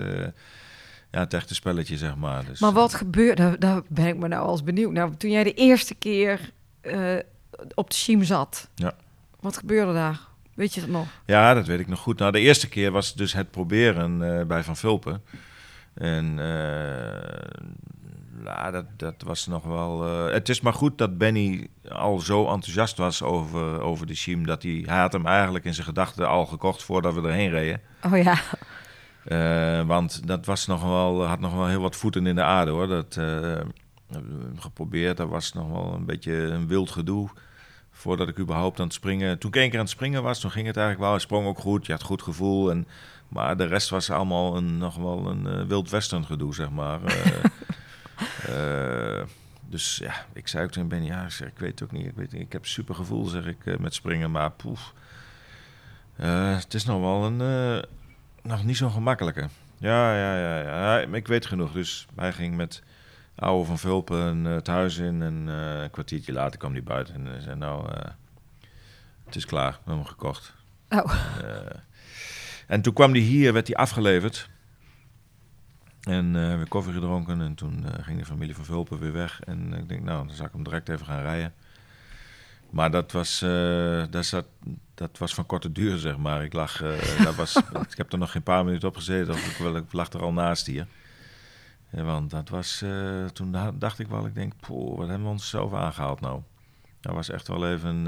ja, 1.12 1.20
het 1.20 1.34
echte 1.34 1.56
spelletje, 1.56 1.98
zeg 1.98 2.16
maar. 2.16 2.46
Dus, 2.46 2.60
Maar 2.60 2.72
wat 2.72 2.94
gebeurde, 2.94 3.56
daar, 3.60 3.82
ben 3.88 4.08
ik 4.08 4.18
me 4.18 4.28
nou 4.28 4.48
als 4.48 4.64
benieuwd 4.64 4.92
naar. 4.92 5.18
Toen 5.18 5.32
jij 5.32 5.44
de 5.44 5.54
eerste 5.54 5.96
keer 5.96 6.52
op 7.74 7.90
de 7.90 7.96
Shim 7.96 8.24
zat, 8.24 8.70
Ja. 8.76 8.94
wat 9.40 9.58
gebeurde 9.58 9.94
daar? 9.94 10.20
Weet 10.54 10.74
je 10.74 10.80
dat 10.82 10.90
nog? 10.90 11.08
Ja, 11.26 11.54
dat 11.54 11.66
weet 11.66 11.80
ik 11.80 11.88
nog 11.88 12.00
goed. 12.00 12.20
Nou, 12.20 12.32
de 12.32 12.40
eerste 12.40 12.70
keer 12.70 12.92
was 12.92 13.14
dus 13.16 13.34
het 13.34 13.52
proberen 13.52 14.48
bij 14.48 14.64
Van 14.64 14.76
Vulpen. 14.78 15.22
En 15.94 16.38
ja, 18.44 18.72
dat, 18.72 18.86
dat 18.98 19.16
was 19.26 19.48
nog 19.48 19.64
wel... 19.64 20.06
eh, 20.08 20.34
het 20.34 20.50
is 20.50 20.62
maar 20.62 20.74
goed 20.74 20.98
dat 20.98 21.18
Benny 21.18 21.68
al 21.90 22.20
zo 22.20 22.40
enthousiast 22.48 22.98
was 22.98 23.22
over, 23.24 23.82
over 23.82 24.06
de 24.08 24.16
Shim... 24.16 24.46
dat 24.46 24.64
hij, 24.64 24.84
hij 24.86 25.00
had 25.00 25.14
hem 25.14 25.26
eigenlijk 25.26 25.66
in 25.66 25.74
zijn 25.74 25.86
gedachten 25.88 26.28
al 26.28 26.46
gekocht 26.46 26.84
voordat 26.84 27.14
we 27.14 27.22
erheen 27.22 27.50
reden. 27.50 27.82
Oh 28.06 28.18
ja, 28.18 28.38
Eh, 29.24 29.82
want 29.88 30.28
dat 30.28 30.46
was 30.46 30.68
nog 30.68 30.84
wel, 30.84 31.26
had 31.26 31.40
nog 31.40 31.54
wel 31.54 31.68
heel 31.68 31.82
wat 31.82 31.96
voeten 31.96 32.28
in 32.28 32.36
de 32.36 32.44
aarde 32.44 32.72
hoor. 32.72 32.88
Dat 32.88 33.14
we 33.16 33.66
geprobeerd. 34.56 35.18
Dat 35.18 35.30
was 35.30 35.54
nog 35.54 35.70
wel 35.70 35.94
een 35.94 36.06
beetje 36.06 36.34
een 36.34 36.68
wild 36.68 36.92
gedoe. 36.92 37.30
Voordat 37.92 38.28
ik 38.28 38.40
überhaupt 38.40 38.80
aan 38.80 38.86
het 38.86 38.94
springen. 38.94 39.40
Toen 39.40 39.50
ik 39.50 39.56
één 39.56 39.70
keer 39.70 39.80
aan 39.80 39.86
het 39.86 39.94
springen 39.94 40.24
was, 40.24 40.40
toen 40.40 40.52
ging 40.52 40.68
het 40.68 40.76
eigenlijk 40.78 41.06
wel. 41.06 41.16
Hij 41.16 41.26
sprong 41.26 41.48
ook 41.48 41.60
goed. 41.60 41.86
Je 41.86 41.92
had 41.92 42.02
goed 42.04 42.22
gevoel. 42.22 42.72
En, 42.72 42.88
maar 43.28 43.58
de 43.58 43.66
rest 43.66 43.90
was 43.90 44.10
allemaal 44.10 44.58
een, 44.58 44.78
nog 44.78 44.96
wel 44.96 45.28
een 45.28 45.68
wild 45.68 45.90
western 45.90 46.26
gedoe, 46.26 46.54
zeg 46.54 46.70
maar. 46.70 47.00
Eh, 48.48 49.24
dus 49.70 49.98
ja, 49.98 50.14
ik 50.34 50.48
zei 50.48 50.64
ook 50.64 50.72
tegen 50.72 50.88
Benny, 50.88 51.06
ja, 51.06 51.24
ik, 51.24 51.32
zeg, 51.32 51.48
ik 51.48 51.60
weet 51.60 51.80
het 51.80 51.84
ook 51.84 51.92
niet. 51.92 52.06
Ik, 52.06 52.16
weet, 52.16 52.34
ik 52.34 52.52
heb 52.52 52.66
super 52.66 52.96
gevoel, 52.96 53.26
zeg 53.26 53.46
ik, 53.46 53.66
eh, 53.66 53.78
met 53.78 53.94
springen, 53.94 54.32
maar 54.32 54.52
poef. 54.52 54.94
Eh, 56.16 56.56
het 56.56 56.74
is 56.74 56.86
nog 56.86 57.00
wel 57.00 57.26
een, 57.26 57.84
nog 58.42 58.64
niet 58.64 58.78
zo 58.78 58.90
gemakkelijke. 58.90 59.48
Ja, 59.78 60.16
ja, 60.16 60.38
ja, 60.38 60.60
ja, 60.60 61.00
ja, 61.00 61.08
ik 61.12 61.28
weet 61.28 61.46
genoeg. 61.46 61.72
Dus 61.72 62.08
hij 62.16 62.34
ging 62.34 62.56
met 62.56 62.84
oude 63.36 63.66
van 63.66 63.80
Vulpen 63.80 64.44
het 64.46 64.68
huis 64.68 64.98
in 64.98 65.22
en 65.22 65.48
een 65.48 65.92
kwartiertje 65.92 66.34
later 66.34 66.60
kwam 66.60 66.72
hij 66.72 66.84
buiten 66.84 67.28
en 67.28 67.42
zei, 67.42 67.56
nou, 67.56 67.90
het 69.26 69.36
is 69.36 69.46
klaar, 69.46 69.72
we 69.72 69.78
hebben 69.78 69.96
hem 69.96 70.06
gekocht. 70.06 70.54
Oh. 70.90 71.14
Eh, 71.44 71.80
en 72.68 72.82
toen 72.82 72.94
kwam 72.94 73.12
hij 73.12 73.20
hier, 73.20 73.54
werd 73.54 73.68
hij 73.68 73.76
afgeleverd. 73.76 74.50
En 76.08 76.36
eh 76.36 76.60
we 76.60 76.66
koffie 76.68 76.94
gedronken 76.94 77.42
en 77.42 77.56
toen 77.56 77.86
eh, 77.86 78.04
ging 78.04 78.20
de 78.20 78.26
familie 78.26 78.56
van 78.56 78.66
Vulpen 78.66 79.00
weer 79.00 79.12
weg. 79.14 79.42
En 79.42 79.74
ik 79.74 79.90
denk, 79.90 80.04
nou, 80.04 80.28
dan 80.28 80.36
zal 80.36 80.46
ik 80.46 80.52
hem 80.52 80.64
direct 80.64 80.90
even 80.90 81.06
gaan 81.06 81.22
rijden. 81.22 81.54
Maar 82.70 82.92
dat 82.92 83.12
was, 83.12 83.42
eh, 83.42 84.04
dat 84.10 84.26
zat, 84.26 84.46
dat 84.94 85.18
was 85.18 85.34
van 85.34 85.46
korte 85.46 85.72
duur, 85.72 85.98
zeg 85.98 86.18
maar. 86.18 86.44
Ik, 86.44 86.54
lag, 86.54 86.78
dat 87.24 87.36
was, 87.36 87.56
ik 87.90 87.98
heb 87.98 88.12
er 88.12 88.18
nog 88.18 88.32
geen 88.32 88.44
paar 88.44 88.66
minuten 88.66 88.88
op 88.88 88.96
gezeten, 88.96 89.34
of 89.34 89.52
ik, 89.52 89.58
wel, 89.58 89.76
ik 89.76 89.94
lag 89.94 90.10
er 90.14 90.22
al 90.22 90.34
naast 90.34 90.66
hier. 90.66 90.88
Want 91.90 92.30
dat 92.30 92.50
was, 92.50 92.84
toen 93.34 93.52
da- 93.52 93.72
dacht 93.72 94.00
ik 94.00 94.08
wel, 94.08 94.26
ik 94.26 94.36
denk, 94.36 94.54
poh, 94.60 94.98
wat 94.98 95.08
hebben 95.08 95.26
we 95.26 95.32
ons 95.34 95.50
zelf 95.50 95.74
aangehaald 95.74 96.20
nou? 96.20 96.42
Dat 97.02 97.14
was 97.14 97.30
echt 97.30 97.48
wel 97.48 97.68
even, 97.72 98.06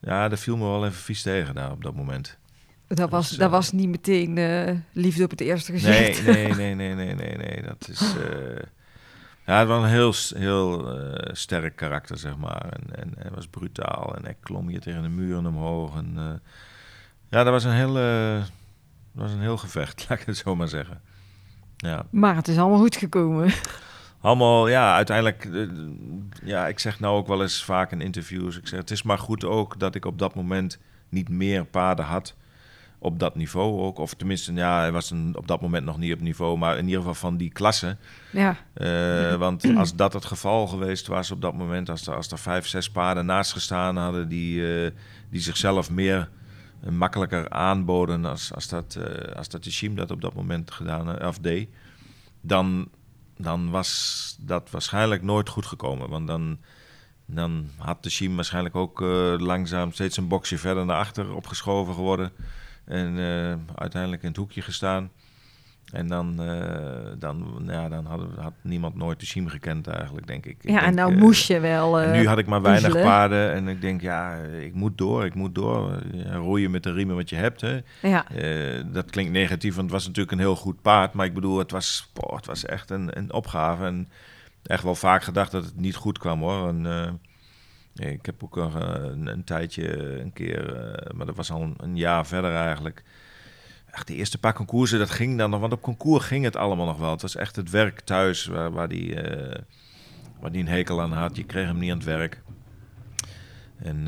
ja, 0.00 0.28
dat 0.28 0.38
viel 0.40 0.56
me 0.56 0.64
wel 0.64 0.84
even 0.86 0.98
vies 1.02 1.22
tegen 1.22 1.54
daar 1.54 1.70
op 1.70 1.82
dat 1.82 1.94
moment. 1.94 2.38
Dat 2.88 3.10
was, 3.10 3.30
dat 3.30 3.40
eh, 3.40 3.50
was 3.50 3.72
niet 3.72 3.88
meteen 3.88 4.38
eh, 4.38 4.74
liefde 4.92 5.24
op 5.24 5.30
het 5.30 5.40
eerste 5.40 5.72
gezicht. 5.72 6.26
nee, 6.26 6.54
nee, 6.54 6.74
nee, 6.74 6.94
nee, 6.94 7.14
nee, 7.14 7.36
nee. 7.36 7.62
Dat 7.62 7.88
is. 7.88 8.00
eh 8.16 8.62
ja, 9.46 9.58
het 9.58 9.68
was 9.68 9.82
een 9.82 9.88
heel, 9.88 10.12
heel 10.34 10.96
sterk 11.32 11.76
karakter, 11.76 12.18
zeg 12.18 12.36
maar. 12.36 12.68
En, 12.68 13.00
en 13.00 13.12
hij 13.18 13.30
was 13.34 13.46
brutaal 13.46 14.16
en 14.16 14.24
hij 14.24 14.36
klom 14.40 14.68
hier 14.68 14.80
tegen 14.80 15.02
de 15.02 15.08
muren 15.08 15.46
omhoog. 15.46 15.96
En, 15.96 16.40
ja, 17.28 17.44
dat 17.44 17.52
was 17.52 17.64
een 17.64 17.72
heel, 17.72 17.92
dat 17.92 19.22
was 19.22 19.32
een 19.32 19.40
heel 19.40 19.56
gevecht, 19.56 20.04
laat 20.08 20.20
ik 20.20 20.26
het 20.26 20.36
zo 20.36 20.56
maar 20.56 20.68
zeggen. 20.68 21.00
Ja, 21.76 22.06
Maar 22.10 22.36
het 22.36 22.48
is 22.48 22.58
allemaal 22.58 22.78
goed 22.78 22.96
gekomen. 22.96 23.52
allemaal, 24.20 24.68
ja, 24.68 24.94
uiteindelijk. 24.94 25.48
ja, 26.44 26.66
ik 26.66 26.78
zeg 26.78 27.00
nou 27.00 27.16
ook 27.16 27.26
wel 27.26 27.42
eens 27.42 27.64
vaak 27.64 27.92
in 27.92 28.00
interviews. 28.00 28.58
Ik 28.58 28.66
zeg, 28.66 28.78
het 28.78 28.90
is 28.90 29.02
maar 29.02 29.18
goed 29.18 29.44
ook 29.44 29.78
dat 29.78 29.94
ik 29.94 30.04
op 30.04 30.18
dat 30.18 30.34
moment 30.34 30.78
niet 31.08 31.28
meer 31.28 31.64
paarden 31.64 32.04
had 32.04 32.34
op 32.98 33.18
dat 33.18 33.34
niveau 33.34 33.80
ook. 33.80 33.98
Of 33.98 34.14
tenminste, 34.14 34.52
ja, 34.52 34.78
hij 34.78 34.92
was 34.92 35.10
een, 35.10 35.36
op 35.36 35.46
dat 35.48 35.60
moment 35.60 35.84
nog 35.84 35.98
niet 35.98 36.12
op 36.12 36.20
niveau, 36.20 36.58
maar 36.58 36.78
in 36.78 36.84
ieder 36.84 36.98
geval 36.98 37.14
van 37.14 37.36
die 37.36 37.50
klasse. 37.50 37.96
Ja, 38.32 38.56
Eh, 38.74 39.34
want 39.34 39.76
als 39.76 39.94
dat 39.94 40.12
het 40.12 40.24
geval 40.24 40.66
geweest 40.66 41.06
was 41.06 41.30
op 41.30 41.40
dat 41.40 41.54
moment, 41.54 41.90
als 41.90 42.06
er, 42.06 42.14
als 42.14 42.30
er 42.30 42.38
vijf, 42.38 42.66
zes 42.66 42.90
paarden 42.90 43.26
naast 43.26 43.52
gestaan 43.52 43.96
hadden 43.96 44.28
die, 44.28 44.84
eh, 44.84 44.90
die 45.30 45.40
zichzelf 45.40 45.90
meer 45.90 46.28
eh, 46.80 46.90
makkelijker 46.90 47.50
aanboden 47.50 48.24
als, 48.24 48.54
als 48.54 48.68
dat, 48.68 48.98
als 49.36 49.48
dat 49.48 49.62
Tishim 49.62 49.94
dat 49.94 50.10
op 50.10 50.20
dat 50.20 50.34
moment 50.34 50.70
gedaan 50.70 51.24
of 51.24 51.38
deed, 51.38 51.68
dan, 52.40 52.88
dan 53.36 53.70
was 53.70 54.36
dat 54.40 54.70
waarschijnlijk 54.70 55.22
nooit 55.22 55.48
goed 55.48 55.66
gekomen. 55.66 56.08
Want 56.08 56.26
dan, 56.26 56.58
dan 57.26 57.70
had 57.76 58.02
Tishim 58.02 58.34
waarschijnlijk 58.34 58.76
ook 58.76 59.00
langzaam 59.38 59.92
steeds 59.92 60.16
een 60.16 60.28
boxje 60.28 60.58
verder 60.58 60.84
naar 60.84 60.98
achter 60.98 61.34
opgeschoven 61.34 61.94
geworden. 61.94 62.32
En 62.88 63.18
eh, 63.18 63.54
uiteindelijk 63.74 64.22
in 64.22 64.28
het 64.28 64.36
hoekje 64.36 64.62
gestaan. 64.62 65.10
En 65.92 66.08
dan, 66.08 66.42
eh, 66.42 67.06
dan, 67.18 67.62
ja, 67.66 67.88
dan 67.88 68.06
hadden, 68.06 68.28
had 68.36 68.52
niemand 68.62 68.94
nooit 68.94 69.20
de 69.20 69.26
Siem 69.26 69.48
gekend 69.48 69.86
eigenlijk, 69.86 70.26
denk 70.26 70.46
ik. 70.46 70.56
Ik 70.60 70.70
ja 70.70 70.82
en 70.82 70.94
nou 70.94 71.12
eh, 71.12 71.18
moest 71.18 71.48
je 71.48 71.60
wel... 71.60 72.08
nu 72.10 72.26
had 72.26 72.38
ik 72.38 72.46
maar 72.46 72.62
weinig 72.62 72.82
puzzelen. 72.82 73.06
paarden 73.06 73.52
en 73.52 73.68
ik 73.68 73.80
denk, 73.80 74.00
ja, 74.00 74.34
ik 74.36 74.74
moet 74.74 74.98
door, 74.98 75.24
ik 75.24 75.34
moet 75.34 75.54
door. 75.54 76.02
Roeien 76.32 76.70
met 76.70 76.82
de 76.82 76.92
riemen 76.92 77.16
wat 77.16 77.28
je 77.30 77.36
hebt, 77.36 77.60
hè. 77.60 77.80
Ja, 78.02 78.26
dat 78.84 79.10
klinkt 79.10 79.32
negatief, 79.32 79.74
want 79.74 79.84
het 79.84 79.94
was 79.94 80.06
natuurlijk 80.06 80.32
een 80.32 80.38
heel 80.38 80.56
goed 80.56 80.82
paard. 80.82 81.12
Maar 81.12 81.26
ik 81.26 81.34
bedoel, 81.34 81.58
het 81.58 81.70
was, 81.70 82.10
boah, 82.12 82.36
het 82.36 82.46
was 82.46 82.64
echt 82.64 82.90
een, 82.90 83.18
een 83.18 83.32
opgave. 83.32 83.84
En 83.84 84.08
echt 84.62 84.82
wel 84.82 84.94
vaak 84.94 85.22
gedacht 85.22 85.50
dat 85.50 85.64
het 85.64 85.76
niet 85.76 85.96
goed 85.96 86.18
kwam, 86.18 86.40
hoor. 86.40 86.68
En, 86.68 86.86
ik 87.98 88.26
heb 88.26 88.44
ook 88.44 88.56
eh, 88.56 88.74
een, 89.24 89.44
tijdje, 89.44 90.18
een 90.20 90.32
keer, 90.32 90.76
eh, 90.76 91.16
maar 91.16 91.26
dat 91.26 91.36
was 91.36 91.50
al 91.50 91.74
een, 91.76 91.96
jaar 91.96 92.26
verder 92.26 92.54
eigenlijk. 92.54 93.02
Echt, 93.90 94.06
de 94.06 94.14
eerste 94.14 94.38
paar 94.38 94.54
concoursen, 94.54 94.98
dat 94.98 95.10
ging 95.10 95.38
dan 95.38 95.50
nog. 95.50 95.60
Want 95.60 95.72
op 95.72 95.82
concours 95.82 96.24
ging 96.24 96.44
het 96.44 96.56
allemaal 96.56 96.86
nog 96.86 96.98
wel. 96.98 97.10
Het 97.10 97.22
was 97.22 97.36
echt 97.36 97.56
het 97.56 97.70
werk 97.70 98.00
thuis 98.00 98.46
waar, 98.46 98.88
die, 98.88 99.20
eh, 99.20 99.62
waar 100.40 100.52
die 100.52 100.60
een 100.60 100.68
hekel 100.68 101.00
aan 101.00 101.12
had. 101.12 101.36
Je 101.36 101.44
kreeg 101.44 101.66
hem 101.66 101.78
niet 101.78 101.90
aan 101.90 101.96
het 101.96 102.06
werk. 102.06 102.42
En 103.78 104.06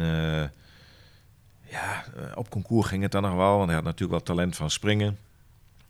ja, 1.63 2.05
op 2.35 2.51
concours 2.51 2.89
ging 2.89 3.03
het 3.03 3.13
dan 3.13 3.23
nog 3.23 3.35
wel. 3.35 3.57
Want 3.57 3.67
hij 3.67 3.75
had 3.75 3.85
natuurlijk 3.85 4.11
wel 4.11 4.37
talent 4.37 4.57
van 4.57 4.71
springen. 4.71 5.19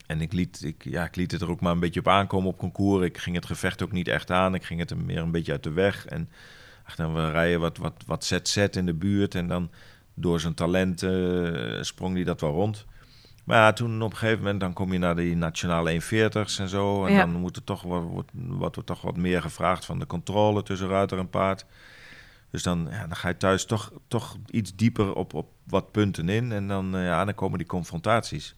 En 0.06 0.20
ik 0.20 0.32
liet, 0.32 0.62
ik, 0.64 0.84
ja, 0.84 1.04
ik 1.04 1.16
liet 1.16 1.32
het 1.32 1.40
er 1.40 1.50
ook 1.50 1.60
maar 1.60 1.72
een 1.72 1.80
beetje 1.80 2.00
op 2.00 2.08
aankomen 2.08 2.48
op 2.48 2.58
concours. 2.58 3.04
Ik 3.04 3.18
ging 3.18 3.36
het 3.36 3.46
gevecht 3.46 3.82
ook 3.82 3.92
niet 3.92 4.08
echt 4.08 4.30
aan. 4.30 4.54
Ik 4.54 4.64
ging 4.64 4.80
het 4.80 4.90
er 4.90 4.96
meer 4.96 5.18
een 5.18 5.30
beetje 5.30 5.52
uit 5.52 5.62
de 5.62 5.72
weg. 5.72 6.06
En 6.06 6.30
ach, 6.90 6.96
dan 6.96 7.14
we 7.14 7.30
rijden 7.30 7.60
wat, 7.60 7.76
wat, 7.76 8.02
wat 8.06 8.24
ZZ 8.24 8.56
in 8.56 8.86
de 8.86 8.94
buurt. 8.94 9.34
En 9.34 9.48
dan 9.48 9.70
door 10.14 10.40
zijn 10.40 10.54
talent 10.54 11.02
eh, 11.02 11.78
sprong 11.80 12.14
hij 12.14 12.24
dat 12.24 12.40
wel 12.40 12.52
rond. 12.52 12.86
Maar 13.44 13.58
ja, 13.58 13.72
toen 13.72 14.02
op 14.02 14.10
een 14.10 14.16
gegeven 14.16 14.38
moment 14.42 14.60
dan 14.60 14.72
kom 14.72 14.92
je 14.92 14.98
naar 14.98 15.16
die 15.16 15.36
nationale 15.36 16.00
140's 16.00 16.58
en 16.58 16.68
zo. 16.68 17.06
En 17.06 17.12
Ja. 17.12 17.18
dan 17.18 17.30
moet 17.40 17.56
er 17.56 17.64
toch 17.64 17.82
wat, 17.82 18.02
wordt, 18.02 18.30
wordt 18.32 18.76
er 18.76 18.84
toch 18.84 19.02
wat 19.02 19.16
meer 19.16 19.42
gevraagd 19.42 19.84
van 19.84 19.98
de 19.98 20.06
controle 20.06 20.62
tussen 20.62 20.88
ruiter 20.88 21.18
en 21.18 21.30
paard. 21.30 21.66
Dus 22.50 22.62
dan, 22.62 22.88
ja, 22.90 23.06
dan 23.06 23.16
ga 23.16 23.28
je 23.28 23.36
thuis 23.36 23.64
toch, 23.64 23.92
toch 24.08 24.36
iets 24.46 24.76
dieper 24.76 25.14
op, 25.14 25.34
op 25.34 25.48
wat 25.64 25.90
punten 25.90 26.28
in. 26.28 26.52
En 26.52 26.68
dan, 26.68 26.96
eh, 26.96 27.04
ja, 27.04 27.24
dan 27.24 27.34
komen 27.34 27.58
die 27.58 27.66
confrontaties. 27.66 28.54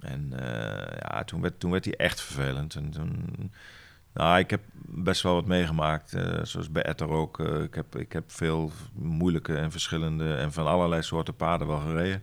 En 0.00 0.32
eh, 0.32 0.98
ja, 1.00 1.24
toen 1.24 1.40
werd, 1.40 1.60
toen 1.60 1.70
werd 1.70 1.84
hij 1.84 1.96
echt 1.96 2.20
vervelend. 2.20 2.74
En 2.74 2.90
toen, 2.90 3.52
nou, 4.14 4.38
ik 4.38 4.50
heb 4.50 4.60
best 4.86 5.22
wel 5.22 5.34
wat 5.34 5.46
meegemaakt, 5.46 6.12
eh, 6.12 6.38
zoals 6.42 6.70
bij 6.70 6.82
Etter 6.82 7.08
ook. 7.08 7.40
Eh, 7.40 7.62
ik, 7.62 7.74
heb, 7.74 7.96
ik 7.96 8.12
heb 8.12 8.32
veel 8.32 8.72
moeilijke 8.92 9.56
en 9.56 9.70
verschillende 9.70 10.34
en 10.34 10.52
van 10.52 10.66
allerlei 10.66 11.02
soorten 11.02 11.36
paarden 11.36 11.66
wel 11.66 11.80
gereden. 11.80 12.22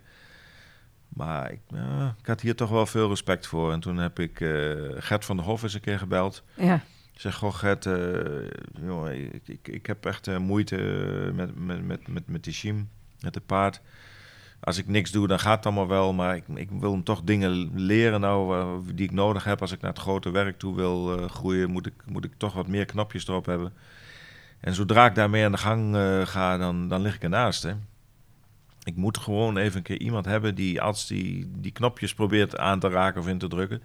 Maar 1.14 1.52
ik, 1.52 1.60
ja, 1.68 2.16
ik 2.20 2.26
had 2.26 2.42
hier 2.42 2.56
toch 2.56 2.70
wel 2.70 2.86
veel 2.86 3.10
respect 3.10 3.48
voor. 3.48 3.72
En 3.72 3.80
toen 3.80 3.98
heb 3.98 4.20
ik 4.20 4.42
eh, 4.42 4.50
Gert 4.98 5.26
van 5.26 5.38
der 5.38 5.46
Hof 5.46 5.64
eens 5.64 5.74
een 5.74 5.82
keer 5.82 6.00
gebeld. 6.00 6.44
ja. 6.56 6.82
Ik 7.14 7.20
zeg, 7.20 7.36
goh 7.36 7.54
Gert, 7.54 7.86
eh, 7.86 8.48
jongen, 8.82 9.34
ik, 9.34 9.48
ik, 9.48 9.68
ik 9.68 9.86
heb 9.86 10.06
echt 10.06 10.28
eh, 10.28 10.38
moeite 10.38 10.76
met, 11.34 11.56
met, 11.56 11.86
met, 11.86 12.08
met, 12.08 12.28
met 12.28 12.44
die 12.44 12.54
Shim, 12.54 12.90
met 13.20 13.36
het 13.36 13.46
paard. 13.46 13.82
Als 14.64 14.78
ik 14.78 14.88
niks 14.88 15.12
doe, 15.12 15.28
dan 15.28 15.40
gaat 15.40 15.56
het 15.56 15.66
allemaal 15.66 15.88
wel. 15.88 16.14
Maar 16.14 16.36
ik, 16.36 16.44
ik 16.54 16.70
wil 16.72 16.92
hem 16.92 17.04
toch 17.04 17.22
dingen 17.24 17.72
leren 17.82 18.22
nou, 18.22 18.58
eh, 18.60 18.96
die 18.96 19.06
ik 19.06 19.12
nodig 19.12 19.44
heb. 19.44 19.62
Als 19.62 19.72
ik 19.72 19.82
naar 19.82 19.92
het 19.92 20.00
grote 20.00 20.32
werk 20.32 20.60
toe 20.60 20.76
wil 20.76 21.18
eh, 21.20 21.30
groeien, 21.30 21.70
moet 21.72 21.86
ik, 21.86 21.94
moet 22.06 22.26
ik 22.26 22.32
toch 22.38 22.54
wat 22.54 22.68
meer 22.68 22.86
knopjes 22.86 23.28
erop 23.28 23.46
hebben. 23.46 23.74
En 24.60 24.74
zodra 24.74 25.06
ik 25.06 25.16
daarmee 25.16 25.46
aan 25.46 25.52
de 25.52 25.58
gang 25.58 25.96
eh, 25.96 26.22
ga, 26.26 26.58
dan, 26.58 26.88
dan 26.88 27.02
lig 27.02 27.16
ik 27.16 27.24
ernaast. 27.24 27.64
Hè. 27.64 27.72
Ik 28.84 28.96
moet 28.96 29.18
gewoon 29.18 29.58
even 29.58 29.78
een 29.78 29.84
keer 29.84 30.00
iemand 30.00 30.26
hebben 30.26 30.56
die 30.56 30.82
als 30.82 31.08
die, 31.08 31.52
die 31.56 31.72
knopjes 31.72 32.14
probeert 32.14 32.58
aan 32.58 32.80
te 32.80 32.90
raken 32.90 33.22
of 33.22 33.28
in 33.28 33.38
te 33.38 33.48
drukken, 33.48 33.82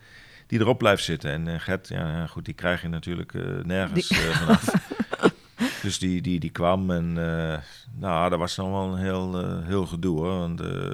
die 0.46 0.60
erop 0.60 0.78
blijft 0.78 1.04
zitten. 1.04 1.30
En 1.48 1.60
Gert, 1.60 1.88
ja, 1.88 2.26
goed, 2.26 2.44
die 2.44 2.54
krijg 2.54 2.82
je 2.82 2.88
natuurlijk 2.88 3.32
nergens 3.64 4.08
Die- 4.08 4.16
vanaf. 4.18 4.64
dus 5.86 5.98
die, 5.98 6.22
die, 6.22 6.40
die 6.40 6.50
kwam 6.50 6.90
en 6.90 7.16
uh, 7.16 7.58
nou, 7.98 8.30
dat 8.30 8.38
was 8.38 8.54
dan 8.54 8.70
wel 8.70 8.92
een 8.92 8.98
heel, 8.98 9.44
uh, 9.44 9.66
heel 9.66 9.86
gedoe 9.86 10.18
hoor. 10.18 10.38
Want 10.38 10.60
uh, 10.60 10.90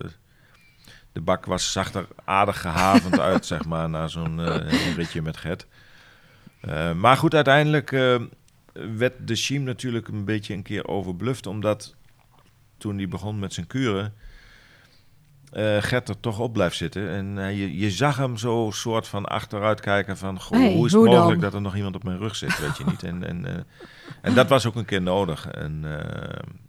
de 1.13 1.21
bak 1.21 1.45
was, 1.45 1.73
zag 1.73 1.95
er 1.95 2.07
aardig 2.25 2.61
gehavend 2.61 3.21
uit, 3.31 3.47
zeg 3.47 3.65
maar, 3.65 3.89
na 3.91 4.09
zo'n 4.09 4.41
ritje 4.97 5.23
met 5.23 5.37
Gert. 5.37 5.67
Maar 6.97 7.17
goed, 7.17 7.35
uiteindelijk 7.35 7.91
werd 8.73 9.13
de 9.29 9.37
Shiem 9.37 9.63
natuurlijk 9.63 10.09
een 10.09 10.25
beetje 10.25 10.55
een 10.55 10.63
keer 10.63 10.89
overbluft, 10.89 11.47
omdat 11.47 11.95
toen 12.79 12.97
hij 12.97 13.09
begon 13.09 13.39
met 13.39 13.53
zijn 13.53 13.67
kuren, 13.67 14.15
uh, 15.53 15.77
Gert 15.83 16.09
er 16.09 16.21
toch 16.21 16.39
op 16.39 16.53
blijft 16.53 16.77
zitten. 16.77 17.09
En 17.09 17.37
uh, 17.37 17.59
je, 17.59 17.79
je, 17.79 17.91
zag 17.91 18.17
hem 18.17 18.37
zo 18.37 18.71
soort 18.73 19.09
van 19.09 19.25
achteruit 19.25 19.81
kijken 19.81 20.17
van... 20.17 20.41
Goh, 20.41 20.59
hey, 20.59 20.73
hoe 20.73 20.87
is 20.87 20.93
het 20.93 21.01
hoe 21.01 21.11
mogelijk 21.11 21.41
dan? 21.41 21.51
dat 21.51 21.55
er 21.55 21.61
nog 21.61 21.77
iemand 21.77 21.95
op 21.95 22.05
mijn 22.05 22.19
rug 22.19 22.37
zit, 22.37 22.61
weet 22.61 22.77
je 22.77 22.85
niet. 22.85 23.03
En, 23.03 23.25
en, 23.29 23.45
uh, 23.47 23.55
en 24.21 24.35
dat 24.35 24.49
was 24.49 24.67
ook 24.67 24.75
een 24.75 24.85
keer 24.85 25.03
nodig. 25.03 25.47
En, 25.47 25.85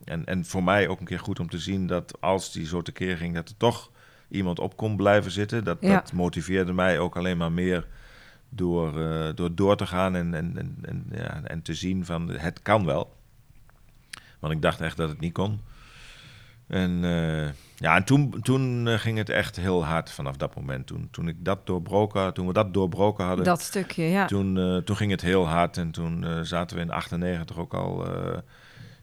en, 0.04 0.26
en 0.26 0.46
voor 0.46 0.64
mij 0.64 0.88
ook 0.88 1.00
een 1.00 1.06
keer 1.06 1.20
goed 1.20 1.40
om 1.40 1.50
te 1.50 1.58
zien 1.58 1.88
dat 1.88 2.22
als 2.22 2.52
die 2.52 2.66
zo 2.66 2.82
tekeer 2.82 3.18
ging... 3.18 3.36
dat 3.36 3.50
er 3.50 3.58
toch 3.58 3.92
iemand 4.28 4.60
op 4.60 4.78
kon 4.78 4.96
blijven 4.96 5.32
zitten. 5.32 5.64
Dat, 5.64 5.78
ja. 5.80 5.94
dat 5.94 6.14
motiveerde 6.14 6.74
mij 6.74 7.00
ook 7.00 7.18
alleen 7.18 7.38
maar 7.38 7.52
meer 7.52 7.88
door, 8.50 8.94
door 9.36 9.56
door 9.56 9.78
te 9.78 9.88
gaan 9.88 10.16
en, 10.16 10.34
en, 10.34 10.58
en, 10.58 10.78
en, 10.82 11.06
ja, 11.12 11.42
en 11.44 11.62
te 11.62 11.74
zien 11.74 12.06
van 12.06 12.30
het 12.30 12.62
kan 12.62 12.86
wel. 12.86 13.16
Want 14.40 14.54
ik 14.54 14.62
dacht 14.62 14.82
echt 14.82 14.98
dat 14.98 15.10
het 15.10 15.20
niet 15.20 15.34
kon. 15.34 15.60
En, 16.74 17.04
eh, 17.04 17.50
ja, 17.76 17.96
en 17.96 18.04
toen, 18.04 18.40
toen 18.42 18.88
eh, 18.88 19.00
ging 19.00 19.18
het 19.18 19.30
echt 19.30 19.56
heel 19.56 19.86
hard 19.86 20.12
vanaf 20.12 20.38
dat 20.38 20.56
moment. 20.56 20.88
Toen, 20.88 21.08
toen, 21.12 21.28
ik 21.28 21.36
dat 21.40 21.66
doorbroken, 21.66 22.34
toen 22.34 22.48
we 22.48 22.54
dat 22.54 22.74
doorbroken 22.74 23.26
hadden, 23.26 23.46
Dat 23.46 23.62
stukje, 23.62 24.04
ja. 24.04 24.26
toen, 24.26 24.58
eh, 24.58 24.78
toen 24.78 24.96
ging 24.96 25.12
het 25.12 25.22
heel 25.22 25.48
hard. 25.48 25.78
En 25.78 25.92
toen 25.92 26.26
zaten 26.46 26.76
we 26.78 26.84
in 26.84 26.92
98 26.92 27.58
ook 27.58 27.74
al 27.74 28.08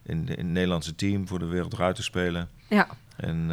in, 0.03 0.29
in 0.29 0.29
het 0.29 0.47
Nederlandse 0.47 0.95
team 0.95 1.29
voor 1.29 1.39
de 1.39 1.45
Wereld 1.45 1.95
te 1.95 2.03
spelen. 2.03 2.49
Ja, 2.69 2.87
En 3.17 3.49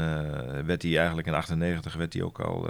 werd 0.65 0.81
hij 0.81 0.97
eigenlijk 0.97 1.27
in 1.27 1.33
98 1.33 1.93
werd 1.93 2.13
hij 2.13 2.21
ook 2.23 2.39
al 2.39 2.69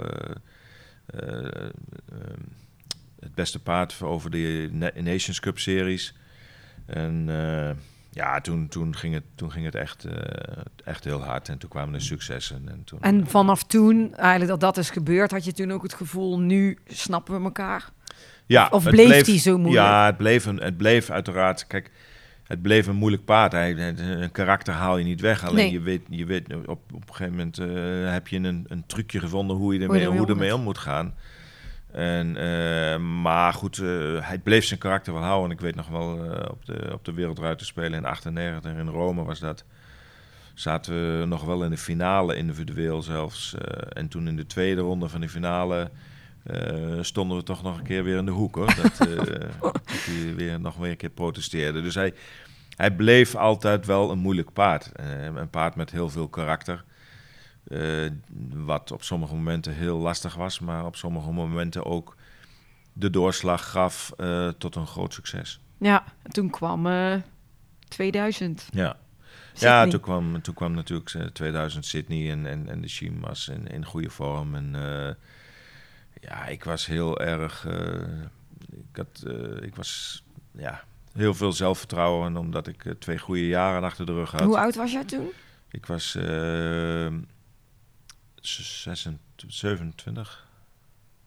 het 3.20 3.34
beste 3.34 3.58
paard 3.58 3.92
voor- 3.92 4.08
over 4.08 4.30
de 4.30 4.68
Na- 4.72 4.92
Nations 4.94 5.40
Cup 5.40 5.58
series. 5.58 6.14
En 6.86 7.28
ja, 8.10 8.40
toen, 8.40 8.68
toen, 8.68 8.96
ging 8.96 9.14
het, 9.14 9.22
toen 9.34 9.50
ging 9.52 9.64
het 9.64 9.74
echt, 9.74 10.04
eh, 10.04 10.12
echt 10.84 11.04
heel 11.04 11.22
hard. 11.22 11.48
En 11.48 11.58
toen 11.58 11.70
kwamen 11.70 11.92
de 11.92 12.00
successen. 12.00 12.62
En, 12.68 12.84
toen, 12.84 12.98
en 13.00 13.26
vanaf 13.26 13.62
toen, 13.62 14.14
eigenlijk 14.14 14.50
dat 14.50 14.60
dat 14.60 14.76
is 14.76 14.90
gebeurd, 14.90 15.30
had 15.30 15.44
je 15.44 15.52
toen 15.52 15.72
ook 15.72 15.82
het 15.82 15.94
gevoel, 15.94 16.40
nu 16.40 16.78
snappen 16.86 17.38
we 17.38 17.44
elkaar. 17.44 17.88
ja, 18.46 18.68
of 18.70 18.84
het 18.84 18.94
bleef 18.94 19.24
die 19.24 19.38
zo 19.38 19.58
moeilijk? 19.58 19.86
Ja, 19.86 20.06
het 20.06 20.16
bleef, 20.16 20.46
een, 20.46 20.60
het 20.60 20.76
bleef 20.76 21.10
uiteraard... 21.10 21.66
Kijk, 21.66 21.90
het 22.48 22.62
bleef 22.62 22.86
een 22.86 22.96
moeilijk 22.96 23.24
paard. 23.24 23.52
Een 23.52 24.32
karakter 24.32 24.74
haal 24.74 24.98
je 24.98 25.04
niet 25.04 25.20
weg. 25.20 25.44
Alleen 25.44 25.56
Nee. 25.56 25.72
je 25.72 25.80
weet, 25.80 26.02
je 26.08 26.26
weet 26.26 26.54
op, 26.54 26.68
op 26.68 27.08
een 27.08 27.14
gegeven 27.14 27.36
moment 27.36 27.58
eh, 27.58 28.12
heb 28.12 28.28
je 28.28 28.36
een, 28.36 28.64
een 28.68 28.84
trucje 28.86 29.20
gevonden 29.20 29.56
hoe 29.56 29.72
je 29.72 29.78
Hoe 29.78 29.88
ermee, 29.88 30.00
je 30.00 30.06
hoe 30.06 30.16
ermee 30.16 30.34
ermee 30.34 30.54
om 30.54 30.62
moet 30.62 30.78
gaan. 30.78 31.14
En, 31.98 32.36
eh, 32.36 32.98
maar 32.98 33.52
goed, 33.52 33.78
eh, 33.78 33.86
hij 34.28 34.38
bleef 34.38 34.64
zijn 34.64 34.80
karakter 34.80 35.12
wel 35.12 35.22
houden. 35.22 35.50
En 35.50 35.56
ik 35.56 35.60
weet 35.60 35.74
nog 35.74 35.88
wel 35.88 36.24
eh, 36.24 36.50
op, 36.50 36.66
de, 36.66 36.90
op 36.92 37.04
de 37.04 37.64
spelen 37.64 37.98
in 37.98 38.04
98 38.04 38.72
in 38.72 38.88
Rome 38.88 39.24
was 39.24 39.38
dat. 39.38 39.64
Zaten 40.54 41.20
we 41.20 41.26
nog 41.26 41.44
wel 41.44 41.64
in 41.64 41.70
de 41.70 41.76
finale 41.78 42.36
individueel 42.36 43.02
zelfs. 43.02 43.54
en 43.88 44.08
toen 44.08 44.28
in 44.28 44.36
de 44.36 44.46
tweede 44.46 44.80
ronde 44.80 45.08
van 45.08 45.20
de 45.20 45.28
finale 45.28 45.90
stonden 47.00 47.36
we 47.36 47.42
toch 47.42 47.62
nog 47.62 47.78
een 47.78 47.84
keer 47.84 48.04
weer 48.04 48.16
in 48.16 48.24
de 48.24 48.30
hoek 48.30 48.54
hoor. 48.54 48.74
Dat, 48.74 48.96
dat 49.60 49.80
hij 49.86 50.34
weer 50.34 50.60
nog 50.60 50.76
weer 50.76 50.90
een 50.90 50.96
keer 50.96 51.10
protesteerde. 51.10 51.82
Dus 51.82 51.94
hij, 51.94 52.14
hij 52.76 52.90
bleef 52.90 53.34
altijd 53.34 53.86
wel 53.86 54.10
een 54.10 54.18
moeilijk 54.18 54.52
paard. 54.52 54.92
Een 55.34 55.50
paard 55.50 55.74
met 55.74 55.90
heel 55.90 56.08
veel 56.08 56.28
karakter. 56.28 56.84
Eh, 57.68 58.10
wat 58.52 58.92
op 58.92 59.02
sommige 59.02 59.34
momenten 59.34 59.74
heel 59.74 59.98
lastig 59.98 60.34
was, 60.34 60.58
maar 60.60 60.84
op 60.86 60.96
sommige 60.96 61.30
momenten 61.30 61.84
ook 61.84 62.16
de 62.92 63.10
doorslag 63.10 63.70
gaf 63.70 64.12
eh, 64.16 64.48
tot 64.48 64.74
een 64.76 64.86
groot 64.86 65.12
succes. 65.14 65.60
Ja, 65.78 66.04
en 66.22 66.30
toen 66.30 66.50
kwam 66.50 66.86
eh 66.86 67.14
2000. 67.88 68.66
Ja, 68.70 68.96
Sydney. 69.52 69.70
ja 69.70 69.86
toen, 69.88 70.00
kwam, 70.00 70.42
toen 70.42 70.54
kwam 70.54 70.72
natuurlijk 70.72 71.14
eh, 71.14 71.22
2000 71.26 71.84
Sydney 71.86 72.30
en, 72.30 72.46
en, 72.46 72.68
en 72.68 72.80
de 72.80 72.88
Chiem 72.88 73.20
was 73.20 73.48
in, 73.48 73.66
in 73.66 73.84
goede 73.84 74.10
vorm. 74.10 74.54
En 74.54 74.74
eh, 74.74 75.14
ja, 76.20 76.46
ik 76.46 76.64
was 76.64 76.86
heel 76.86 77.20
erg. 77.20 77.66
eh, 77.66 78.22
ik, 78.70 78.96
had, 78.96 79.22
eh, 79.26 79.62
ik 79.66 79.76
was 79.76 80.22
ja, 80.52 80.84
heel 81.12 81.34
veel 81.34 81.52
zelfvertrouwen, 81.52 82.36
omdat 82.36 82.66
ik 82.66 82.84
eh, 82.84 82.92
twee 82.98 83.18
goede 83.18 83.46
jaren 83.46 83.82
achter 83.82 84.06
de 84.06 84.12
rug 84.14 84.30
had. 84.30 84.40
Hoe 84.40 84.58
oud 84.58 84.74
was 84.74 84.92
jij 84.92 85.04
toen? 85.04 85.28
Ik 85.70 85.86
was 85.86 86.14
eh 86.14 86.22
26, 86.24 87.37
27. 89.46 90.46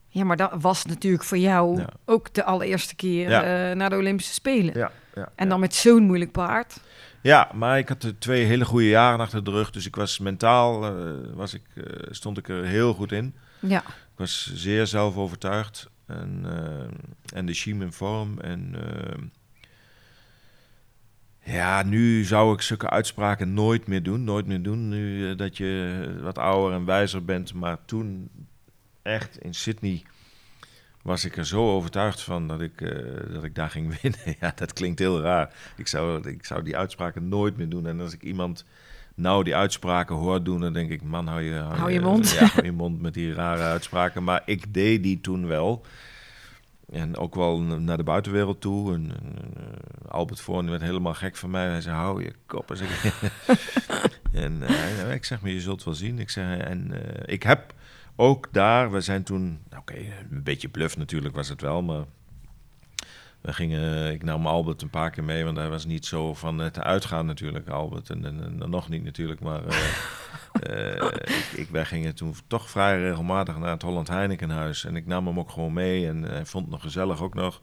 Ja, 0.08 0.24
maar 0.24 0.38
dat 0.38 0.52
was 0.62 0.86
natuurlijk 0.86 1.24
voor 1.24 1.38
jou 1.38 1.78
Ja. 1.80 1.90
ook 2.06 2.34
de 2.34 2.44
allereerste 2.44 2.96
keer 2.96 3.30
Ja. 3.30 3.70
eh, 3.70 3.76
naar 3.76 3.90
de 3.90 3.96
Olympische 3.96 4.34
Spelen. 4.34 4.78
Ja, 4.78 4.92
ja, 5.16 5.32
En 5.36 5.50
dan 5.50 5.60
met 5.60 5.76
zo'n 5.76 6.04
moeilijk 6.04 6.32
paard. 6.32 6.80
Ja, 7.22 7.50
maar 7.54 7.78
ik 7.78 7.88
had 7.90 8.04
er 8.04 8.20
twee 8.20 8.44
hele 8.46 8.66
goede 8.66 8.88
jaren 8.88 9.20
achter 9.20 9.44
de 9.44 9.52
rug. 9.52 9.72
Dus 9.72 9.86
ik 9.86 9.96
was 9.96 10.20
mentaal, 10.20 10.86
eh, 10.86 11.14
was 11.34 11.54
ik, 11.54 11.62
eh, 11.76 11.84
stond 12.10 12.38
ik 12.38 12.50
er 12.50 12.66
heel 12.66 12.94
goed 12.94 13.12
in. 13.12 13.36
Ja, 13.60 13.80
Ik 13.88 14.18
was 14.28 14.52
zeer 14.54 14.88
zelfovertuigd. 14.88 15.90
En, 16.08 16.46
en 17.34 17.46
de 17.46 17.54
Chiem 17.54 17.82
in 17.82 17.92
vorm. 17.94 18.40
En 18.40 18.76
ja, 21.44 21.84
nu 21.84 22.24
zou 22.24 22.54
ik 22.54 22.62
zulke 22.62 22.90
uitspraken 22.90 23.54
nooit 23.54 23.88
meer 23.88 24.04
doen. 24.04 24.24
Nooit 24.24 24.48
meer 24.48 24.62
doen, 24.62 24.90
nu 24.90 25.30
eh, 25.30 25.38
dat 25.38 25.58
je 25.58 26.20
wat 26.22 26.38
ouder 26.38 26.78
en 26.78 26.86
wijzer 26.86 27.26
bent. 27.26 27.54
Maar 27.54 27.78
toen, 27.86 28.30
echt 29.02 29.38
in 29.38 29.54
Sydney, 29.54 30.04
was 31.02 31.26
ik 31.26 31.38
er 31.38 31.46
zo 31.46 31.76
overtuigd 31.76 32.22
van 32.22 32.48
dat 32.48 32.62
ik, 32.62 32.82
eh, 32.82 33.34
dat 33.34 33.44
ik 33.44 33.56
daar 33.56 33.70
ging 33.70 33.88
winnen. 34.02 34.36
ja, 34.40 34.52
dat 34.56 34.74
klinkt 34.74 35.00
heel 35.00 35.22
raar. 35.22 35.54
Ik 35.78 35.88
zou, 35.88 36.30
ik 36.30 36.46
zou 36.46 36.64
die 36.64 36.78
uitspraken 36.78 37.30
nooit 37.30 37.58
meer 37.58 37.70
doen. 37.70 37.88
En 37.88 38.00
als 38.00 38.14
ik 38.14 38.22
iemand 38.22 38.66
nou 39.16 39.44
die 39.44 39.56
uitspraken 39.56 40.16
hoor 40.16 40.44
doen, 40.44 40.60
dan 40.60 40.74
denk 40.74 40.90
ik, 40.90 41.02
man, 41.04 41.28
hou 41.28 41.42
je, 41.42 41.54
Hou 41.54 41.92
je 41.92 42.02
mond. 42.02 42.32
Ja, 42.40 42.46
hou 42.46 42.66
je 42.66 42.72
mond 42.72 43.02
met 43.02 43.14
die 43.14 43.34
rare 43.34 43.62
uitspraken. 43.62 44.24
Maar 44.24 44.42
ik 44.46 44.74
deed 44.74 45.04
die 45.04 45.22
toen 45.22 45.48
wel. 45.48 45.86
En 46.92 47.18
ook 47.18 47.36
wel 47.36 47.62
naar 47.62 47.98
de 47.98 48.04
buitenwereld 48.04 48.62
toe. 48.62 48.94
En, 48.94 49.12
eh, 49.12 50.12
Albert 50.12 50.42
Voorn 50.42 50.70
werd 50.70 50.82
helemaal 50.82 51.14
gek 51.14 51.36
van 51.36 51.50
mij. 51.50 51.68
Hij 51.68 51.82
zei, 51.82 51.96
hou 51.96 52.24
je 52.24 52.34
kop. 52.46 52.72
En, 54.32 54.64
eh, 54.64 55.14
ik 55.14 55.26
zeg 55.26 55.42
maar, 55.42 55.52
je 55.52 55.62
zult 55.62 55.84
wel 55.84 55.94
zien. 55.94 56.20
Ik 56.20 56.30
zeg, 56.30 56.58
en 56.58 56.92
eh, 56.92 57.34
ik 57.34 57.44
heb 57.44 57.74
ook 58.16 58.48
daar, 58.52 58.92
we 58.92 59.02
zijn 59.02 59.24
toen, 59.24 59.60
nou, 59.70 59.82
oké, 59.82 59.96
een 60.32 60.44
beetje 60.44 60.70
bluff 60.70 60.98
natuurlijk 60.98 61.36
was 61.36 61.50
het 61.50 61.62
wel, 61.62 61.82
maar 61.82 62.04
we 63.42 63.54
gingen, 63.54 64.12
ik 64.14 64.24
nam 64.24 64.48
Albert 64.48 64.82
een 64.82 64.90
paar 64.90 65.10
keer 65.10 65.24
mee, 65.24 65.44
want 65.44 65.58
hij 65.58 65.70
was 65.70 65.86
niet 65.86 66.06
zo 66.06 66.34
van 66.34 66.58
het 66.58 66.80
uitgaan 66.80 67.26
natuurlijk, 67.26 67.70
Albert. 67.70 68.10
En, 68.10 68.26
en, 68.26 68.58
en 68.62 68.70
nog 68.70 68.90
niet 68.90 69.04
natuurlijk, 69.04 69.40
maar 69.40 69.62
eh, 69.66 69.78
eh, 70.98 71.06
ik, 71.22 71.46
ik, 71.56 71.68
wij 71.70 71.86
gingen 71.86 72.16
toen 72.16 72.36
toch 72.48 72.70
vrij 72.70 73.00
regelmatig 73.02 73.58
naar 73.58 73.72
het 73.72 73.82
Holland 73.82 74.08
Heinekenhuis. 74.08 74.86
En 74.86 74.96
ik 74.96 75.06
nam 75.06 75.28
hem 75.28 75.40
ook 75.40 75.50
gewoon 75.52 75.74
mee 75.74 76.08
en 76.08 76.22
hij 76.24 76.46
vond 76.46 76.64
het 76.64 76.74
nog 76.74 76.82
gezellig 76.82 77.22
ook 77.22 77.34
nog. 77.34 77.62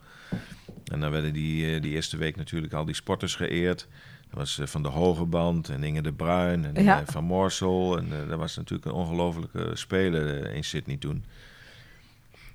En 0.93 1.01
dan 1.01 1.11
werden 1.11 1.33
die, 1.33 1.75
eh, 1.75 1.83
die 1.83 1.93
eerste 1.93 2.17
week 2.17 2.37
natuurlijk 2.37 2.73
al 2.73 2.85
die 2.85 2.95
sporters 2.95 3.35
geëerd. 3.35 3.89
Dat 4.31 4.39
was 4.39 4.59
eh, 4.59 4.67
Van 4.67 4.83
de 4.83 4.89
Hogeband 4.89 5.69
en 5.69 5.83
Inge 5.85 6.03
de 6.03 6.13
Bruin 6.13 6.65
en 6.77 6.85
Ja. 6.85 7.01
eh, 7.01 7.07
Van 7.07 7.25
Morsel. 7.25 7.99
En 7.99 8.09
eh, 8.23 8.29
dat 8.29 8.39
was 8.39 8.57
natuurlijk 8.57 8.89
een 8.89 8.95
ongelofelijke 8.97 9.71
speler 9.75 10.43
eh, 10.45 10.55
in 10.57 10.65
Sydney 10.65 10.97
toen. 10.97 11.25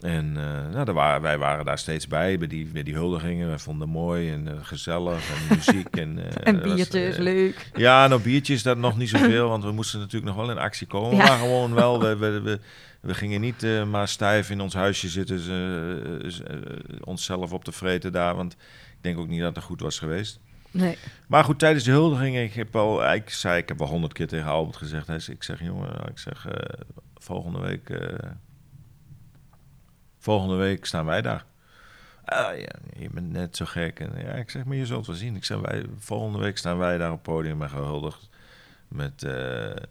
En 0.04 0.38
eh, 0.38 0.74
nou, 0.74 0.92
waren, 0.92 1.22
wij 1.22 1.38
waren 1.38 1.66
daar 1.66 1.78
steeds 1.78 2.08
bij, 2.08 2.38
bij 2.38 2.48
die, 2.48 2.66
bij 2.66 2.84
die 2.84 2.94
huldigingen. 2.94 3.52
We 3.52 3.60
vonden 3.60 3.88
het 3.88 3.98
mooi 3.98 4.32
en 4.32 4.48
eh, 4.48 4.54
gezellig 4.62 5.30
en 5.30 5.56
muziek. 5.56 5.96
En, 5.96 6.18
eh, 6.26 6.48
en 6.48 6.62
was, 6.62 6.74
biertjes, 6.74 7.18
leuk. 7.18 7.70
ja, 7.76 8.08
nou 8.08 8.22
biertjes 8.22 8.64
dat 8.64 8.78
nog 8.78 8.98
niet 8.98 9.10
zoveel, 9.10 9.50
want 9.54 9.64
we 9.64 9.72
moesten 9.72 10.00
natuurlijk 10.00 10.36
nog 10.36 10.46
wel 10.46 10.52
in 10.52 10.58
actie 10.62 10.88
komen. 10.88 11.18
Ja. 11.18 11.28
Maar 11.28 11.38
gewoon 11.38 11.74
wel, 11.74 12.00
we, 12.00 12.16
we, 12.16 12.42
we, 12.42 12.60
we 13.08 13.14
gingen 13.14 13.42
niet 13.42 13.66
maar 13.90 14.08
stijf 14.08 14.50
in 14.50 14.62
ons 14.62 14.74
huisje 14.74 15.10
zitten, 15.10 15.42
onszelf 17.04 17.54
op 17.54 17.64
te 17.64 17.72
vreten 17.72 18.12
daar, 18.12 18.36
want 18.36 18.54
ik 18.54 18.98
denk 19.02 19.18
ook 19.18 19.28
niet 19.28 19.42
dat 19.42 19.56
het 19.56 19.64
goed 19.64 19.82
was 19.82 20.00
geweest. 20.00 20.40
Nee. 20.72 20.98
Maar 21.28 21.44
goed, 21.44 21.60
tijdens 21.60 21.84
de 21.84 21.92
huldiging, 21.92 22.38
ik 22.38 22.54
heb 22.54 22.76
al, 22.76 23.14
ik 23.14 23.30
zei, 23.30 23.58
ik 23.58 23.68
heb 23.68 23.82
al 23.82 23.88
honderd 23.88 24.14
keer 24.14 24.28
tegen 24.28 24.48
Albert 24.48 24.78
gezegd, 24.78 25.08
hij 25.08 25.20
zei, 25.20 25.36
ik 25.36 25.44
zeg 25.44 25.60
jongen, 25.64 25.90
ik 26.10 26.18
zeg 26.18 26.48
volgende 27.18 27.60
week, 27.60 27.90
volgende 30.24 30.56
week 30.56 30.86
staan 30.86 31.06
wij 31.06 31.22
daar. 31.22 31.46
Ah, 32.26 32.60
ja, 32.60 32.72
je 32.98 33.10
bent 33.10 33.32
net 33.32 33.58
zo 33.58 33.66
gek. 33.66 34.00
En, 34.00 34.12
ja, 34.18 34.32
ik 34.32 34.50
zeg, 34.50 34.64
maar 34.64 34.76
je 34.76 34.86
zult 34.86 35.08
wel 35.08 35.16
zien. 35.16 35.36
Ik 35.36 35.46
zeg, 35.46 35.60
wij, 35.60 35.86
volgende 35.98 36.40
week 36.40 36.58
staan 36.58 36.78
wij 36.78 36.98
daar 36.98 37.12
op 37.12 37.26
het 37.26 37.34
podium 37.34 37.62
en 37.62 37.70
gehuldigd 37.70 38.30
met 38.88 39.24
eh, 39.24 39.84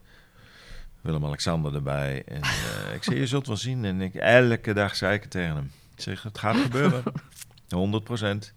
Willem-Alexander 1.00 1.74
erbij. 1.74 2.22
En 2.24 2.42
eh, 2.42 2.94
ik 2.94 3.02
zeg, 3.02 3.14
je 3.14 3.26
zult 3.26 3.46
wel 3.46 3.56
zien. 3.56 3.84
En 3.84 4.00
ik, 4.00 4.14
elke 4.14 4.72
dag 4.72 4.96
zei 4.96 5.14
ik 5.14 5.22
het 5.22 5.30
tegen 5.30 5.54
hem. 5.54 5.70
Ik 5.94 6.02
zeg, 6.02 6.22
het 6.22 6.38
gaat 6.38 6.56
gebeuren. 6.56 7.02
100 7.68 8.04
procent. 8.04 8.54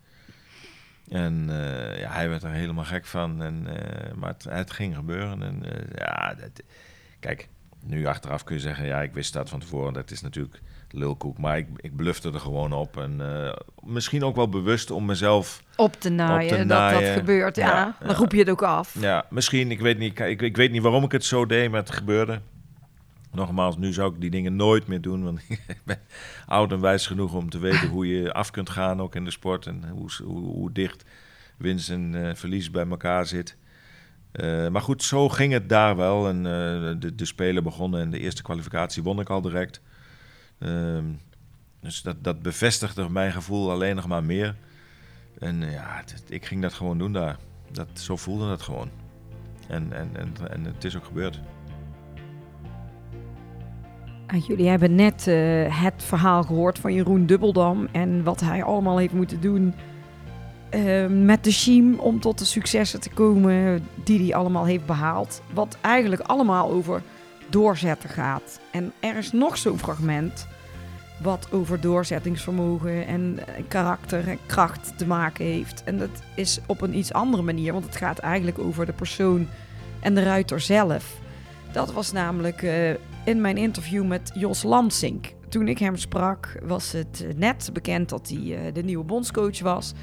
En 1.09 1.45
eh, 1.49 1.99
ja, 1.99 2.11
hij 2.11 2.29
werd 2.29 2.43
er 2.43 2.51
helemaal 2.51 2.85
gek 2.85 3.05
van. 3.05 3.41
En, 3.41 3.67
maar 4.15 4.29
het, 4.29 4.43
het 4.43 4.71
ging 4.71 4.95
gebeuren. 4.95 5.43
En 5.43 5.63
ja, 5.95 6.33
dat, 6.33 6.63
kijk, 7.19 7.49
nu 7.83 8.05
achteraf 8.05 8.43
kun 8.43 8.55
je 8.55 8.61
zeggen, 8.61 8.85
ja, 8.85 9.01
ik 9.01 9.13
wist 9.13 9.33
dat 9.33 9.49
van 9.49 9.59
tevoren. 9.59 9.93
Dat 9.93 10.11
is 10.11 10.21
natuurlijk 10.21 10.61
lulkoek. 10.91 11.37
Maar 11.37 11.57
ik, 11.57 11.67
ik 11.75 11.95
blufte 11.95 12.31
er 12.31 12.39
gewoon 12.39 12.73
op. 12.73 12.97
En 12.97 13.15
eh, 13.19 13.53
misschien 13.83 14.23
ook 14.23 14.35
wel 14.35 14.49
bewust 14.49 14.91
om 14.91 15.05
mezelf... 15.05 15.63
Op 15.75 15.93
te 15.99 16.09
naaien, 16.09 16.51
Op 16.51 16.57
te 16.57 16.65
dat 16.65 16.91
dat 16.91 17.03
gebeurt. 17.03 17.55
Ja, 17.55 17.67
Ja, 17.67 18.07
dan 18.07 18.15
roep 18.15 18.31
je 18.31 18.39
het 18.39 18.49
ook 18.49 18.63
af. 18.63 18.95
Ja, 18.99 19.25
misschien. 19.29 19.71
Ik 19.71 19.79
weet, 19.79 19.97
niet, 19.97 20.19
ik, 20.19 20.41
ik 20.41 20.57
weet 20.57 20.71
niet 20.71 20.81
waarom 20.81 21.03
ik 21.03 21.11
het 21.11 21.25
zo 21.25 21.45
deed, 21.45 21.71
maar 21.71 21.79
het 21.79 21.91
gebeurde. 21.91 22.41
Nogmaals, 23.31 23.77
nu 23.77 23.93
zou 23.93 24.13
ik 24.13 24.21
die 24.21 24.29
dingen 24.29 24.55
nooit 24.55 24.87
meer 24.87 25.01
doen. 25.01 25.23
Want 25.23 25.39
ik 25.49 25.81
ben 25.83 25.99
oud 26.45 26.71
en 26.71 26.81
wijs 26.81 27.07
genoeg 27.07 27.33
om 27.33 27.49
te 27.49 27.59
weten 27.59 27.87
hoe 27.87 28.07
je 28.07 28.33
af 28.33 28.51
kunt 28.51 28.69
gaan, 28.69 29.01
ook 29.01 29.15
in 29.15 29.23
de 29.23 29.31
sport. 29.31 29.65
En 29.65 29.83
hoe, 29.89 30.09
hoe, 30.23 30.39
hoe 30.39 30.71
dicht 30.71 31.05
winst 31.57 31.89
en 31.89 32.27
eh, 32.27 32.35
verlies 32.35 32.71
bij 32.71 32.87
elkaar 32.87 33.25
zit. 33.25 33.57
Eh, 34.31 34.67
maar 34.67 34.81
goed, 34.81 35.03
zo 35.03 35.29
ging 35.29 35.53
het 35.53 35.69
daar 35.69 35.95
wel. 35.95 36.27
En 36.27 36.43
de, 36.99 37.15
de 37.15 37.25
spelen 37.25 37.63
begonnen 37.63 38.01
en 38.01 38.09
de 38.09 38.19
eerste 38.19 38.41
kwalificatie 38.41 39.03
won 39.03 39.19
ik 39.19 39.29
al 39.29 39.41
direct. 39.41 39.81
Ehm, 40.59 41.05
dus 41.79 42.01
dat, 42.01 42.23
dat 42.23 42.41
bevestigde 42.41 43.09
mijn 43.09 43.31
gevoel 43.31 43.71
alleen 43.71 43.95
nog 43.95 44.07
maar 44.07 44.23
meer. 44.23 44.55
En 45.39 45.63
eh, 45.63 45.71
ja, 45.71 46.03
ik 46.29 46.45
ging 46.45 46.61
dat 46.61 46.73
gewoon 46.73 46.97
doen 46.97 47.13
daar. 47.13 47.37
Dat, 47.71 47.87
zo 47.93 48.15
voelde 48.15 48.47
dat 48.47 48.61
gewoon. 48.61 48.89
En, 49.67 49.93
en, 49.93 50.09
en, 50.13 50.33
en 50.51 50.63
het 50.63 50.83
is 50.83 50.97
ook 50.97 51.05
gebeurd. 51.05 51.39
En 54.25 54.39
jullie 54.39 54.67
hebben 54.67 54.95
net 54.95 55.27
eh, 55.27 55.81
het 55.83 56.03
verhaal 56.03 56.43
gehoord 56.43 56.79
van 56.79 56.93
Jeroen 56.93 57.25
Dubbeldam 57.25 57.87
en 57.91 58.23
wat 58.23 58.39
hij 58.39 58.63
allemaal 58.63 58.97
heeft 58.97 59.13
moeten 59.13 59.41
doen 59.41 59.73
eh, 60.69 61.07
met 61.07 61.43
de 61.43 61.51
Shiem 61.51 61.99
om 61.99 62.19
tot 62.19 62.39
de 62.39 62.45
successen 62.45 62.99
te 62.99 63.09
komen 63.09 63.87
die 64.03 64.19
hij 64.19 64.35
allemaal 64.35 64.65
heeft 64.65 64.85
behaald. 64.85 65.41
Wat 65.53 65.77
eigenlijk 65.81 66.21
allemaal 66.21 66.71
over 66.71 67.01
doorzetten 67.55 68.09
gaat. 68.09 68.59
En 68.71 68.93
er 68.99 69.17
is 69.17 69.31
nog 69.31 69.57
zo'n 69.57 69.79
fragment 69.79 70.47
wat 71.21 71.47
over 71.51 71.81
doorzettingsvermogen 71.81 73.07
en 73.07 73.39
eh, 73.47 73.63
karakter 73.67 74.27
en 74.27 74.39
kracht 74.45 74.97
te 74.97 75.07
maken 75.07 75.45
heeft. 75.45 75.83
En 75.83 75.97
dat 75.97 76.21
is 76.35 76.59
op 76.67 76.81
een 76.81 76.97
iets 76.97 77.13
andere 77.13 77.43
manier, 77.43 77.73
want 77.73 77.85
het 77.85 77.95
gaat 77.95 78.19
eigenlijk 78.19 78.59
over 78.59 78.85
de 78.85 78.93
persoon 78.93 79.47
en 79.99 80.15
de 80.15 80.23
ruiter 80.23 80.59
zelf. 80.59 81.17
Dat 81.71 81.93
was 81.93 82.11
namelijk 82.11 82.61
eh, 82.61 82.89
in 83.25 83.41
mijn 83.41 83.57
interview 83.57 84.05
met 84.05 84.31
Jos 84.33 84.63
Lansink. 84.63 85.33
Toen 85.49 85.67
ik 85.67 85.77
hem 85.77 85.97
sprak, 85.97 86.59
was 86.63 86.91
het 86.91 87.25
eh, 87.27 87.35
net 87.35 87.69
bekend 87.73 88.09
dat 88.09 88.29
hij 88.29 88.71
de 88.71 88.83
nieuwe 88.83 89.05
bondscoach 89.05 89.59
was. 89.59 89.93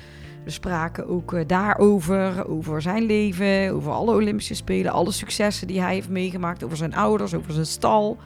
We 0.44 0.50
spraken 0.50 1.08
ook 1.08 1.32
eh, 1.32 1.46
daarover, 1.46 2.48
over 2.48 2.82
zijn 2.82 3.02
leven, 3.02 3.70
over 3.72 3.92
alle 3.92 4.14
Olympische 4.14 4.54
Spelen, 4.54 4.92
alle 4.92 5.12
successen 5.12 5.66
die 5.66 5.80
hij 5.80 5.94
heeft 5.94 6.08
meegemaakt, 6.08 6.64
over 6.64 6.76
zijn 6.76 6.94
ouders, 6.94 7.34
over 7.34 7.52
zijn 7.52 7.66
stal. 7.66 8.18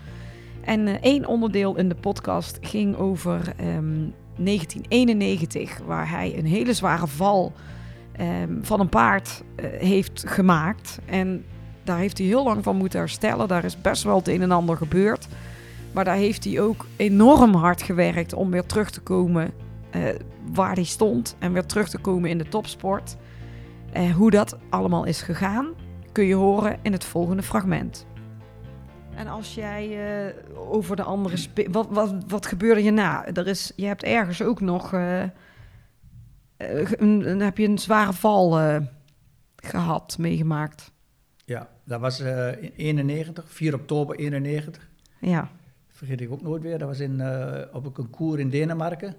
En 0.60 0.86
eh, 0.86 0.94
één 1.00 1.26
onderdeel 1.26 1.76
in 1.76 1.88
de 1.88 1.94
podcast 1.94 2.58
ging 2.60 2.96
over 2.96 3.40
ehm, 3.56 4.08
1991, 4.36 5.78
waar 5.86 6.10
hij 6.10 6.38
een 6.38 6.46
hele 6.46 6.72
zware 6.72 7.06
val 7.06 7.52
ehm, 8.12 8.62
van 8.62 8.80
een 8.80 8.88
paard 8.88 9.42
eh, 9.56 9.66
heeft 9.78 10.24
gemaakt. 10.26 10.98
En 11.04 11.44
daar 11.84 11.98
heeft 11.98 12.18
hij 12.18 12.26
heel 12.26 12.44
lang 12.44 12.62
van 12.62 12.76
moeten 12.76 12.98
herstellen. 12.98 13.48
Daar 13.48 13.64
is 13.64 13.80
best 13.80 14.02
wel 14.02 14.16
het 14.16 14.28
een 14.28 14.42
en 14.42 14.52
ander 14.52 14.76
gebeurd. 14.76 15.28
Maar 15.92 16.04
daar 16.04 16.16
heeft 16.16 16.44
hij 16.44 16.60
ook 16.60 16.86
enorm 16.96 17.54
hard 17.54 17.82
gewerkt 17.82 18.32
om 18.32 18.50
weer 18.50 18.66
terug 18.66 18.90
te 18.90 19.00
komen 19.00 19.50
eh, 20.04 20.14
waar 20.52 20.74
hij 20.74 20.84
stond. 20.84 21.36
En 21.38 21.52
weer 21.52 21.66
terug 21.66 21.88
te 21.88 21.98
komen 21.98 22.30
in 22.30 22.38
de 22.38 22.48
topsport. 22.48 23.16
Eh, 23.92 24.10
hoe 24.10 24.30
dat 24.30 24.56
allemaal 24.70 25.04
is 25.04 25.22
gegaan, 25.22 25.68
kun 26.12 26.24
je 26.24 26.34
horen 26.34 26.78
in 26.82 26.92
het 26.92 27.04
volgende 27.04 27.42
fragment. 27.42 28.06
En 29.14 29.26
als 29.26 29.54
jij 29.54 29.84
eh, 30.26 30.34
over 30.70 30.96
de 30.96 31.02
andere... 31.02 31.36
spe- 31.36 31.70
Wat, 31.70 31.86
wat, 31.90 32.14
wat 32.28 32.46
gebeurde 32.46 32.82
je 32.82 32.90
na? 32.90 33.26
Er 33.26 33.46
is, 33.46 33.72
je 33.76 33.86
hebt 33.86 34.02
ergens 34.02 34.42
ook 34.42 34.60
nog... 34.60 34.92
een, 34.92 35.30
een- 37.30 37.40
heb 37.40 37.58
je 37.58 37.68
een 37.68 37.78
zware 37.78 38.12
val 38.12 38.58
eh, 38.60 38.76
gehad, 39.56 40.18
meegemaakt. 40.18 40.92
Ja, 41.44 41.68
dat 41.84 42.00
was 42.00 42.20
in 42.20 42.72
91, 42.76 43.44
4 43.48 43.74
oktober 43.74 44.16
91. 44.16 44.88
Ja. 45.20 45.48
Vergeet 45.88 46.20
ik 46.20 46.30
ook 46.30 46.42
nooit 46.42 46.62
weer. 46.62 46.78
Dat 46.78 46.88
was 46.88 47.00
in, 47.00 47.22
op 47.72 47.84
een 47.86 47.92
concours 47.92 48.40
in 48.40 48.48
Denemarken. 48.50 49.14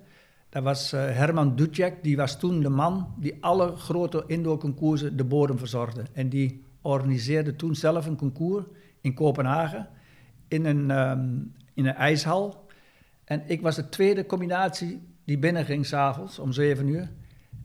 Dat 0.50 0.64
was 0.64 0.94
eh, 0.94 1.00
Herman 1.00 1.56
Dutjek, 1.56 2.04
die 2.04 2.18
was 2.18 2.40
toen 2.40 2.62
de 2.62 2.70
man 2.70 3.14
die 3.18 3.38
alle 3.40 3.76
grote 3.76 4.24
indoor-concoursen 4.28 5.18
de 5.18 5.24
bodem 5.24 5.58
verzorgde. 5.58 6.04
En 6.14 6.30
die 6.30 6.64
organiseerde 6.82 7.56
toen 7.56 7.76
zelf 7.76 8.06
een 8.06 8.18
concours 8.18 8.66
in 9.02 9.14
Kopenhagen 9.14 9.90
in 10.48 10.66
een, 10.66 10.92
ehm, 10.92 11.28
in 11.74 11.86
een 11.86 11.96
ijshal. 11.96 12.66
En 13.24 13.44
ik 13.46 13.62
was 13.62 13.76
de 13.76 13.90
tweede 13.90 14.26
combinatie 14.26 15.02
die 15.24 15.38
binnenging 15.38 15.86
s'avonds 15.86 16.40
om 16.40 16.52
7 16.52 16.88
uur. 16.88 17.12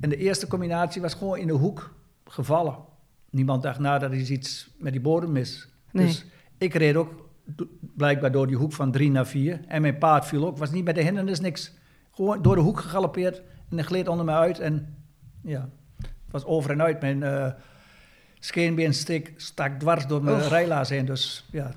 En 0.01 0.09
de 0.09 0.16
eerste 0.16 0.47
combinatie 0.47 1.01
was 1.01 1.14
gewoon 1.14 1.38
in 1.38 1.47
de 1.47 1.53
hoek 1.53 1.95
gevallen. 2.25 2.77
Niemand 3.31 3.62
dacht 3.62 3.79
na 3.79 3.99
dat 3.99 4.11
er 4.11 4.18
is 4.18 4.31
iets 4.31 4.71
met 4.79 4.92
die 4.92 5.01
bodem 5.01 5.33
mis. 5.33 5.68
Nee. 5.90 6.07
Dus 6.07 6.27
ik 6.59 6.75
reed 6.75 6.97
ook 6.97 7.31
blijkbaar 7.97 8.33
door 8.33 8.47
die 8.47 8.57
hoek 8.57 8.73
van 8.73 8.92
3 8.92 9.11
naar 9.11 9.27
4. 9.27 9.61
En 9.66 9.83
mijn 9.83 9.99
paard 9.99 10.27
viel 10.27 10.47
ook. 10.47 10.59
Was 10.59 10.71
niet 10.71 10.85
bij 10.85 10.92
de 10.92 11.03
hindernis 11.03 11.40
niks. 11.40 11.73
Gewoon 12.12 12.42
door 12.42 12.55
de 12.55 12.61
hoek 12.61 12.81
gegalopeerd. 12.81 13.38
En 13.70 13.77
hij 13.77 13.85
gleed 13.85 14.09
onder 14.09 14.25
me 14.25 14.33
uit. 14.33 14.59
En 14.59 14.96
ja, 15.42 15.68
het 15.98 16.11
was 16.31 16.44
over 16.44 16.70
en 16.70 16.83
uit. 16.83 17.01
Mijn 17.01 17.22
eh 17.22 17.53
scheenbeen 18.38 18.94
stik, 18.94 19.33
stak 19.37 19.79
dwars 19.79 20.07
door 20.07 20.25
mijn 20.25 20.37
Och. 20.37 20.48
rijlaars 20.48 20.88
heen. 20.88 21.05
Dus 21.07 21.48
ja, 21.53 21.72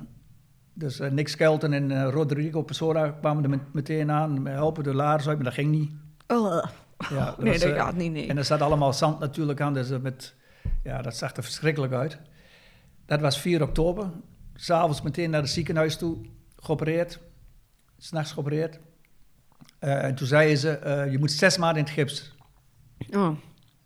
dus 0.73 0.99
eh, 0.99 1.11
Nick 1.11 1.27
Skelton 1.27 1.73
en 1.73 1.91
eh, 1.91 2.09
Rodrigo 2.11 2.61
Pessoa 2.61 3.09
kwamen 3.09 3.43
er 3.43 3.49
met- 3.49 3.73
meteen 3.73 4.11
aan. 4.11 4.41
Me 4.41 4.49
helpen 4.49 4.83
de 4.83 4.93
laars 4.93 5.27
uit, 5.27 5.35
maar 5.35 5.45
dat 5.45 5.53
ging 5.53 5.71
niet. 5.71 5.91
Oh, 6.27 6.63
Ja, 7.09 7.25
dat 7.25 7.37
nee, 7.43 7.51
was, 7.51 7.61
dat 7.61 7.71
eh, 7.71 7.77
gaat 7.77 7.95
niet, 7.95 8.11
nee. 8.11 8.27
En 8.27 8.37
er 8.37 8.43
zat 8.45 8.61
allemaal 8.61 8.93
zand 8.93 9.19
natuurlijk 9.19 9.61
aan, 9.61 9.73
dus 9.73 9.89
eh, 9.89 9.99
met, 9.99 10.33
ja, 10.83 11.01
dat 11.01 11.15
zag 11.15 11.35
er 11.35 11.43
verschrikkelijk 11.43 11.93
uit. 11.93 12.19
Dat 13.05 13.21
was 13.21 13.39
4 13.39 13.61
oktober. 13.63 14.09
S'avonds 14.55 15.01
meteen 15.01 15.29
naar 15.29 15.41
het 15.41 15.49
ziekenhuis 15.49 15.97
toe, 15.97 16.17
geopereerd. 16.57 17.19
S'nachts 17.97 18.31
geopereerd. 18.31 18.79
Eh, 19.85 20.03
en 20.03 20.15
toen 20.15 20.27
zeiden 20.27 20.57
ze, 20.57 20.69
eh, 20.69 21.11
je 21.11 21.19
moet 21.19 21.31
zes 21.31 21.57
maanden 21.57 21.77
in 21.77 21.83
het 21.83 21.93
gips. 21.93 22.35
Oh, 23.15 23.37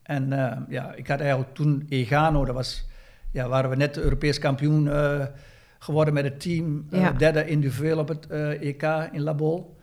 En 0.03 0.33
eh, 0.33 0.57
ja, 0.69 0.93
ik 0.93 1.07
had 1.07 1.19
eigenlijk 1.19 1.53
toen 1.53 1.85
Egano, 1.89 2.45
dat 2.45 2.55
was, 2.55 2.87
ja, 3.31 3.47
waren 3.47 3.69
we 3.69 3.75
net 3.75 3.97
Europees 3.97 4.39
kampioen 4.39 4.89
geworden 5.79 6.13
met 6.13 6.23
het 6.23 6.39
team. 6.39 6.87
Ja. 6.89 7.11
derde 7.11 7.47
individueel 7.47 7.97
op 7.97 8.07
het 8.07 8.27
EK 8.59 8.83
in 9.11 9.21
Labol. 9.21 9.77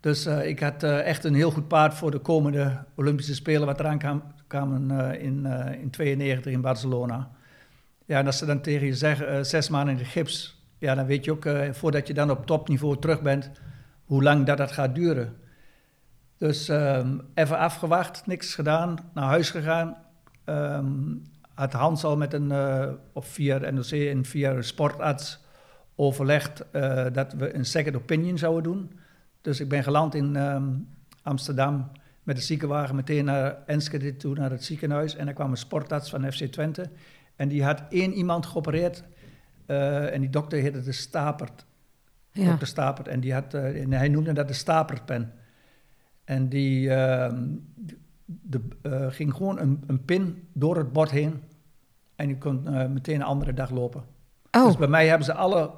Dus 0.00 0.26
eh, 0.26 0.48
ik 0.48 0.60
had 0.60 0.82
echt 0.82 1.24
een 1.24 1.34
heel 1.34 1.50
goed 1.50 1.68
paard 1.68 1.94
voor 1.94 2.10
de 2.10 2.18
komende 2.18 2.84
Olympische 2.94 3.34
Spelen, 3.34 3.66
wat 3.66 3.80
eraan 3.80 3.98
kwam, 3.98 4.22
kwamen 4.46 5.20
in, 5.20 5.46
eh 5.46 5.80
in 5.80 5.90
92 5.90 6.52
in 6.52 6.60
Barcelona. 6.60 7.30
Ja, 8.06 8.18
en 8.18 8.26
als 8.26 8.38
ze 8.38 8.46
dan 8.46 8.60
tegen 8.60 8.86
je 8.86 8.94
zeggen, 8.94 9.46
zes 9.46 9.68
maanden 9.68 9.92
in 9.92 10.00
de 10.02 10.08
gips, 10.08 10.62
ja, 10.78 10.94
dan 10.94 11.06
weet 11.06 11.24
je 11.24 11.30
ook, 11.30 11.48
voordat 11.70 12.06
je 12.06 12.14
dan 12.14 12.30
op 12.30 12.46
topniveau 12.46 12.98
terug 12.98 13.22
bent, 13.22 13.50
hoe 14.04 14.22
lang 14.22 14.46
dat, 14.46 14.58
dat 14.58 14.72
gaat 14.72 14.94
duren. 14.94 15.39
Dus 16.40 16.68
ehm, 16.68 17.18
even 17.34 17.58
afgewacht, 17.58 18.26
niks 18.26 18.54
gedaan, 18.54 18.96
naar 19.14 19.24
huis 19.24 19.50
gegaan. 19.50 19.96
Ehm 20.44 21.12
had 21.60 21.72
Hans 21.72 22.04
al 22.04 22.16
met 22.16 22.32
een, 22.32 22.50
eh, 22.52 22.88
of 23.12 23.26
via 23.26 23.58
de 23.58 23.70
NOC 23.70 23.90
en 23.90 24.24
via 24.24 24.50
een 24.50 24.64
sportarts 24.64 25.44
overlegd 25.94 26.70
eh, 26.70 27.06
dat 27.12 27.32
we 27.32 27.54
een 27.54 27.64
second 27.64 27.96
opinion 27.96 28.38
zouden 28.38 28.62
doen. 28.62 28.92
Dus 29.40 29.60
ik 29.60 29.68
ben 29.68 29.82
geland 29.82 30.14
in 30.14 30.36
ehm, 30.36 30.68
Amsterdam 31.22 31.90
met 32.22 32.36
de 32.36 32.42
ziekenwagen 32.42 32.96
meteen 32.96 33.24
naar 33.24 33.56
Enschede 33.66 34.16
toe, 34.16 34.34
naar 34.34 34.50
het 34.50 34.64
ziekenhuis. 34.64 35.16
En 35.16 35.24
daar 35.24 35.34
kwam 35.34 35.50
een 35.50 35.56
sportarts 35.56 36.10
van 36.10 36.32
FC 36.32 36.44
Twente. 36.44 36.90
En 37.36 37.48
die 37.48 37.64
had 37.64 37.82
één 37.88 38.12
iemand 38.12 38.46
geopereerd. 38.46 39.02
eh, 39.66 40.14
en 40.14 40.20
die 40.20 40.30
dokter 40.30 40.60
heette 40.60 40.82
de 40.82 40.92
Stapert. 40.92 41.66
ja. 42.32 42.56
Dr. 42.56 42.64
Stapert. 42.64 43.08
En, 43.08 43.20
die 43.20 43.32
had, 43.32 43.54
en 43.54 43.92
hij 43.92 44.08
noemde 44.08 44.32
dat 44.32 44.48
de 44.48 44.54
Stapertpen. 44.54 45.32
En 46.30 46.48
die 46.48 46.90
ehm, 46.94 47.44
de, 48.24 48.60
eh, 48.82 49.06
ging 49.08 49.34
gewoon 49.34 49.58
een, 49.58 49.82
een 49.86 50.04
pin 50.04 50.48
door 50.52 50.76
het 50.76 50.92
bord 50.92 51.10
heen. 51.10 51.42
En 52.16 52.26
die 52.26 52.38
kon 52.38 52.66
eh, 52.68 52.86
meteen 52.88 53.14
een 53.14 53.22
andere 53.22 53.54
dag 53.54 53.70
lopen. 53.70 54.04
Oh, 54.50 54.64
Dus 54.66 54.76
bij 54.76 54.88
mij 54.88 55.06
hebben 55.06 55.24
ze 55.26 55.34
alle 55.34 55.70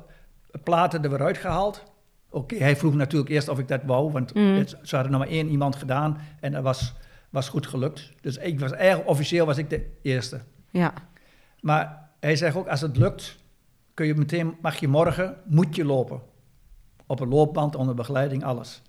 platen 0.64 1.02
er 1.04 1.10
weer 1.10 1.22
uitgehaald. 1.22 1.82
Oké, 2.30 2.56
hij 2.56 2.76
vroeg 2.76 2.94
natuurlijk 2.94 3.30
eerst 3.30 3.48
of 3.48 3.58
ik 3.58 3.68
dat 3.68 3.80
wou, 3.86 4.12
want 4.12 4.34
Mm. 4.34 4.54
het- 4.56 4.76
ze 4.82 4.94
hadden 4.94 5.12
nog 5.12 5.20
maar 5.20 5.30
één 5.30 5.48
iemand 5.48 5.76
gedaan 5.76 6.18
en 6.40 6.52
dat 6.52 6.62
was, 6.62 6.94
was 7.30 7.48
goed 7.48 7.66
gelukt. 7.66 8.12
Dus 8.20 8.36
ik 8.36 8.60
was 8.60 8.72
eigenlijk 8.72 9.08
officieel 9.10 9.46
was 9.46 9.58
ik 9.58 9.70
de 9.70 9.86
eerste. 10.02 10.40
ja. 10.70 10.92
Maar 11.60 12.10
hij 12.20 12.36
zegt 12.36 12.56
ook, 12.56 12.68
als 12.68 12.80
het 12.80 12.96
lukt, 12.96 13.38
kun 13.94 14.06
je 14.06 14.14
meteen, 14.14 14.54
mag 14.62 14.76
je 14.76 14.88
morgen, 14.88 15.36
moet 15.46 15.76
je 15.76 15.84
lopen. 15.84 16.20
Op 17.06 17.20
een 17.20 17.28
loopband, 17.28 17.74
onder 17.76 17.94
begeleiding, 17.94 18.44
alles. 18.44 18.82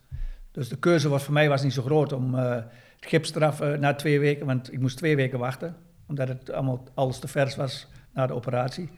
Dus 0.54 0.70
de 0.70 0.78
keuze 0.78 1.10
was 1.10 1.24
voor 1.24 1.34
mij 1.34 1.50
was 1.50 1.64
niet 1.64 1.74
zo 1.74 1.82
groot 1.82 2.14
om 2.14 2.36
eh, 2.36 2.52
het 2.52 2.66
gips 3.00 3.36
eraf 3.36 3.62
eh, 3.62 3.78
na 3.78 3.94
twee 3.96 4.20
weken, 4.20 4.46
want 4.46 4.74
ik 4.74 4.80
moest 4.80 4.98
twee 4.98 5.16
weken 5.16 5.40
wachten, 5.40 5.76
omdat 6.08 6.28
het 6.28 6.52
allemaal 6.52 6.84
alles 6.94 7.20
te 7.20 7.28
vers 7.28 7.56
was 7.56 7.88
na 8.14 8.28
de 8.28 8.34
operatie. 8.34 8.90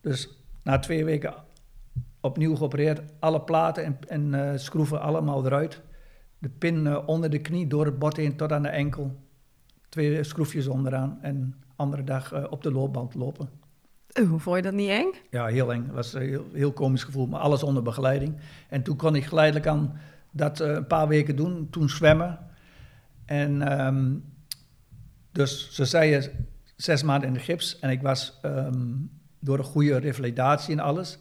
Dus 0.00 0.28
na 0.62 0.78
twee 0.78 1.04
weken 1.04 1.34
opnieuw 2.20 2.56
geopereerd, 2.56 3.00
alle 3.18 3.40
platen 3.40 3.84
en, 3.84 3.98
en 4.08 4.34
eh, 4.34 4.58
schroeven 4.58 5.00
allemaal 5.00 5.46
eruit. 5.46 5.82
De 6.38 6.48
pin 6.48 7.06
onder 7.06 7.30
de 7.30 7.40
knie, 7.40 7.66
door 7.66 7.84
het 7.84 7.98
bord 7.98 8.16
heen 8.16 8.36
tot 8.36 8.52
aan 8.52 8.62
de 8.62 8.68
enkel. 8.68 9.16
Twee 9.88 10.24
schroefjes 10.24 10.66
onderaan 10.66 11.18
en 11.22 11.54
andere 11.76 12.04
dag 12.04 12.50
op 12.50 12.62
de 12.62 12.72
loopband 12.72 13.14
lopen. 13.14 13.48
Oh, 14.20 14.40
vond 14.40 14.56
je 14.56 14.62
dat 14.62 14.72
niet 14.72 14.88
eng? 14.88 15.12
Ja, 15.30 15.46
heel 15.46 15.72
eng. 15.72 15.84
Het 15.84 15.94
was 15.94 16.12
een 16.12 16.22
heel, 16.22 16.44
heel 16.52 16.72
komisch 16.72 17.04
gevoel, 17.04 17.26
maar 17.26 17.40
alles 17.40 17.62
onder 17.62 17.82
begeleiding. 17.82 18.36
En 18.68 18.82
toen 18.82 18.96
kon 18.96 19.14
ik 19.14 19.24
geleidelijk 19.24 19.66
aan 19.66 19.98
dat 20.38 20.60
eh, 20.60 20.70
een 20.70 20.86
paar 20.86 21.08
weken 21.08 21.36
doen. 21.36 21.70
Toen 21.70 21.88
zwemmen. 21.88 22.38
En 23.24 23.62
ehm, 23.62 24.14
dus 25.32 25.70
ze 25.72 25.84
zeiden 25.84 26.46
zes 26.76 27.02
maanden 27.02 27.28
in 27.28 27.34
de 27.34 27.40
gips. 27.40 27.78
En 27.78 27.90
ik 27.90 28.02
was 28.02 28.38
ehm, 28.42 28.94
door 29.40 29.58
een 29.58 29.64
goede 29.64 29.96
revalidatie 29.96 30.72
en 30.72 30.80
alles, 30.80 31.18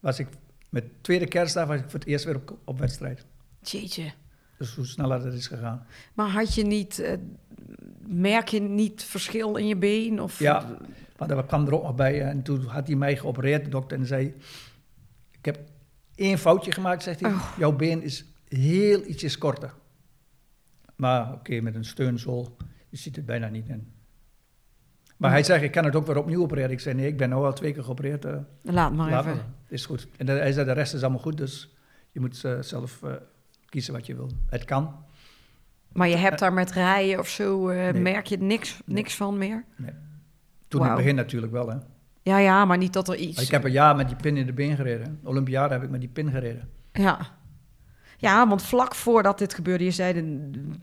was 0.00 0.18
ik 0.18 0.28
met 0.70 0.84
tweede 1.00 1.26
kerstdag 1.26 1.66
was 1.66 1.76
ik 1.76 1.90
voor 1.90 1.98
het 1.98 2.08
eerst 2.08 2.24
weer 2.24 2.36
op, 2.36 2.58
op 2.64 2.78
wedstrijd. 2.78 3.26
Jeetje. 3.60 4.12
Dus 4.58 4.74
hoe 4.74 4.86
sneller 4.86 5.22
dat 5.22 5.32
is 5.32 5.46
gegaan. 5.46 5.86
Maar 6.14 6.28
had 6.28 6.54
je 6.54 6.62
niet, 6.62 6.98
eh, 6.98 7.12
merk 8.06 8.48
je 8.48 8.60
niet 8.60 9.02
verschil 9.02 9.56
in 9.56 9.66
je 9.66 9.76
been? 9.76 10.20
Of, 10.20 10.38
Ja. 10.38 10.78
Maar 11.16 11.28
dat 11.28 11.46
kwam 11.46 11.66
er 11.66 11.74
ook 11.74 11.82
nog 11.82 11.94
bij. 11.94 12.22
En 12.22 12.42
toen 12.42 12.64
had 12.64 12.86
hij 12.86 12.96
mij 12.96 13.16
geopereerd, 13.16 13.64
de 13.64 13.70
dokter, 13.70 13.98
en 13.98 14.06
zei... 14.06 14.34
Ik 15.30 15.44
heb 15.44 15.58
één 16.14 16.38
foutje 16.38 16.72
gemaakt, 16.72 17.02
zegt 17.02 17.20
hij. 17.20 17.30
Oh. 17.30 17.52
Jouw 17.58 17.72
been 17.72 18.02
is 18.02 18.24
heel 18.48 19.04
ietsjes 19.06 19.38
korter. 19.38 19.72
Maar 20.96 21.32
oké, 21.32 21.60
met 21.60 21.74
een 21.74 21.84
steunzool, 21.84 22.56
je 22.88 22.96
ziet 22.96 23.16
het 23.16 23.26
bijna 23.26 23.48
niet 23.48 23.68
in. 23.68 23.92
Maar 25.16 25.30
hij 25.30 25.42
zegt, 25.42 25.62
ik 25.62 25.72
kan 25.72 25.84
het 25.84 25.96
ook 25.96 26.06
weer 26.06 26.16
opnieuw 26.18 26.42
opereren. 26.42 26.70
Ik 26.70 26.80
zei, 26.80 26.94
nee, 26.94 27.06
ik 27.06 27.16
ben 27.16 27.28
nu 27.28 27.34
al 27.34 27.52
twee 27.52 27.72
keer 27.72 27.82
geopereerd. 27.84 28.24
eh, 28.24 28.36
Laat 28.62 28.92
maar 28.92 29.10
laat 29.10 29.24
even. 29.24 29.36
maar. 29.36 29.46
Is 29.68 29.86
goed. 29.86 30.08
En 30.16 30.26
hij 30.26 30.52
zei, 30.52 30.66
de 30.66 30.72
rest 30.72 30.94
is 30.94 31.02
allemaal 31.02 31.20
goed, 31.20 31.36
dus 31.36 31.74
je 32.12 32.20
moet 32.20 32.44
eh, 32.44 32.60
zelf 32.60 33.02
eh, 33.02 33.12
kiezen 33.66 33.92
wat 33.92 34.06
je 34.06 34.14
wil. 34.16 34.30
Het 34.46 34.64
kan. 34.64 35.04
Maar 35.92 36.08
je 36.08 36.16
hebt 36.16 36.38
daar 36.38 36.52
met 36.52 36.70
rijden 36.72 37.18
of 37.18 37.28
zo, 37.28 37.68
eh, 37.68 37.92
Nee. 37.92 38.02
merk 38.02 38.26
je 38.26 38.36
niks, 38.38 38.80
niks 38.84 39.16
van 39.16 39.38
meer? 39.38 39.64
Toen 40.68 40.80
in 40.82 40.86
het 40.86 40.96
begin 40.96 41.14
natuurlijk 41.14 41.52
wel, 41.52 41.68
hè. 41.70 41.76
Ja, 42.22 42.38
ja, 42.38 42.64
maar 42.64 42.78
niet 42.78 42.92
dat 42.92 43.08
er 43.08 43.16
iets... 43.16 43.34
Maar 43.36 43.44
ik 43.44 43.50
heb 43.50 43.64
een 43.64 43.70
jaar 43.70 43.96
met 43.96 44.06
die 44.08 44.16
pin 44.16 44.36
in 44.36 44.46
de 44.46 44.52
been 44.52 44.76
gereden. 44.76 45.20
Olympiade 45.24 45.72
heb 45.74 45.82
ik 45.82 45.90
met 45.90 46.00
die 46.00 46.08
pin 46.08 46.30
gereden. 46.30 46.68
Ja. 46.92 47.37
Ja, 48.20 48.48
want 48.48 48.62
vlak 48.62 48.94
voordat 48.94 49.38
dit 49.38 49.54
gebeurde, 49.54 49.84
je 49.84 49.90
zei, 49.90 50.12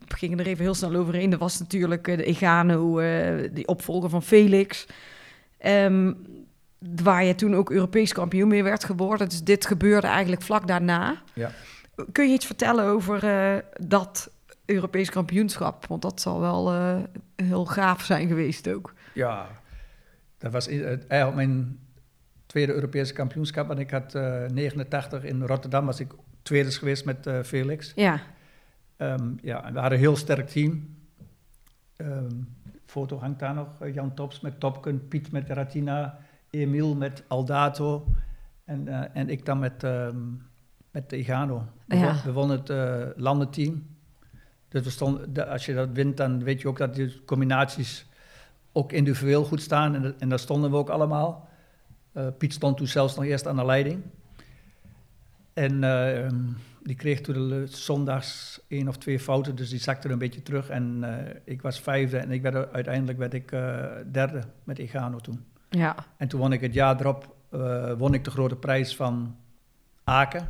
we 0.07 0.15
gingen 0.15 0.39
er 0.39 0.47
even 0.47 0.63
heel 0.63 0.73
snel 0.73 0.95
overheen. 0.95 1.31
Er 1.31 1.37
was 1.37 1.59
natuurlijk 1.59 2.07
eh, 2.07 2.17
de 2.17 2.23
Egano, 2.23 2.99
eh, 2.99 3.49
die 3.51 3.67
opvolger 3.67 4.09
van 4.09 4.23
Felix. 4.23 4.85
Ehm, 5.57 6.13
waar 7.03 7.23
je 7.23 7.35
toen 7.35 7.55
ook 7.55 7.71
Europees 7.71 8.13
kampioen 8.13 8.47
mee 8.47 8.63
werd 8.63 8.83
geworden. 8.83 9.29
Dus 9.29 9.43
dit 9.43 9.65
gebeurde 9.65 10.07
eigenlijk 10.07 10.41
vlak 10.41 10.67
daarna. 10.67 11.21
Ja. 11.33 11.51
Kun 12.11 12.27
je 12.27 12.33
iets 12.33 12.45
vertellen 12.45 12.85
over 12.85 13.23
eh, 13.23 13.61
dat 13.87 14.31
Europees 14.65 15.09
kampioenschap? 15.09 15.85
Want 15.87 16.01
dat 16.01 16.21
zal 16.21 16.39
wel 16.39 16.73
heel 17.35 17.65
gaaf 17.65 18.03
zijn 18.03 18.27
geweest 18.27 18.69
ook. 18.69 18.93
Ja, 19.13 19.47
dat 20.37 20.51
was 20.51 20.67
eigenlijk 20.67 21.35
mijn 21.35 21.79
tweede 22.45 22.73
Europese 22.73 23.13
kampioenschap. 23.13 23.69
En 23.69 23.77
ik 23.77 23.91
had 23.91 24.15
eh 24.15 24.45
89 24.47 25.23
in 25.23 25.41
Rotterdam, 25.41 25.85
was 25.85 25.99
ik 25.99 26.11
tweede 26.45 26.71
geweest 26.71 27.05
met 27.05 27.27
eh, 27.27 27.39
Felix. 27.43 27.91
Ja, 27.95 28.19
Ehm, 28.97 29.31
ja, 29.41 29.59
we 29.71 29.79
hadden 29.79 29.91
een 29.91 30.05
heel 30.05 30.15
sterk 30.15 30.47
team. 30.47 30.95
Ehm 31.95 32.33
foto 32.85 33.17
hangt 33.19 33.39
daar 33.39 33.53
nog. 33.53 33.67
eh, 33.81 33.93
Jan 33.93 34.13
Tops 34.13 34.39
met 34.39 34.59
Topken, 34.59 35.07
Piet 35.07 35.31
met 35.31 35.49
Ratina, 35.49 36.17
Emiel 36.49 36.95
met 36.95 37.23
Aldato 37.27 38.07
en, 38.65 38.87
eh, 38.87 39.03
en 39.21 39.29
ik 39.29 39.45
dan 39.45 39.59
met, 39.59 39.83
ehm 39.83 40.17
met 40.91 41.11
Igano. 41.11 41.67
We, 41.85 41.95
Ja. 41.95 42.05
won- 42.13 42.21
we 42.23 42.31
wonnen 42.31 42.57
het 42.63 43.17
landenteam. 43.17 43.87
Dus 44.69 44.83
we 44.83 44.89
stonden, 44.89 45.33
de- 45.33 45.45
als 45.47 45.65
je 45.65 45.73
dat 45.73 45.89
wint, 45.93 46.17
dan 46.17 46.43
weet 46.43 46.61
je 46.61 46.67
ook 46.67 46.77
dat 46.77 46.95
die 46.95 47.23
combinaties 47.25 48.05
ook 48.71 48.91
individueel 48.91 49.43
goed 49.43 49.61
staan. 49.61 49.95
En, 49.95 50.15
en 50.19 50.29
daar 50.29 50.39
stonden 50.39 50.71
we 50.71 50.77
ook 50.77 50.89
allemaal. 50.89 51.49
Piet 52.37 52.53
stond 52.53 52.77
toen 52.77 52.87
zelfs 52.87 53.15
nog 53.15 53.25
eerst 53.25 53.47
aan 53.47 53.55
de 53.55 53.65
leiding. 53.65 54.03
En 55.55 55.83
eh, 55.83 56.25
ehm, 56.25 56.35
die 56.83 56.95
kreeg 56.95 57.21
toen 57.21 57.67
zondags 57.67 58.59
één 58.67 58.87
of 58.87 58.97
twee 58.97 59.19
fouten, 59.19 59.55
dus 59.55 59.69
die 59.69 59.79
zakte 59.79 60.09
een 60.09 60.17
beetje 60.17 60.41
terug. 60.43 60.69
En 60.69 60.97
eh, 61.03 61.35
ik 61.45 61.61
was 61.61 61.79
vijfde 61.79 62.17
en 62.17 62.31
ik 62.31 62.41
werd, 62.41 62.55
er- 62.55 62.69
uiteindelijk 62.71 63.17
werd 63.17 63.33
ik 63.33 63.51
eh, 63.51 63.85
derde 64.11 64.41
met 64.63 64.79
Egano 64.79 65.17
toen. 65.17 65.43
ja. 65.69 65.95
En 66.17 66.27
toen 66.27 66.39
won 66.39 66.51
ik 66.53 66.61
het 66.61 66.73
jaar 66.73 66.99
erop, 66.99 67.35
eh, 67.51 67.91
won 67.97 68.13
ik 68.13 68.23
de 68.23 68.31
grote 68.31 68.55
prijs 68.55 68.95
van 68.95 69.35
Aken. 70.03 70.47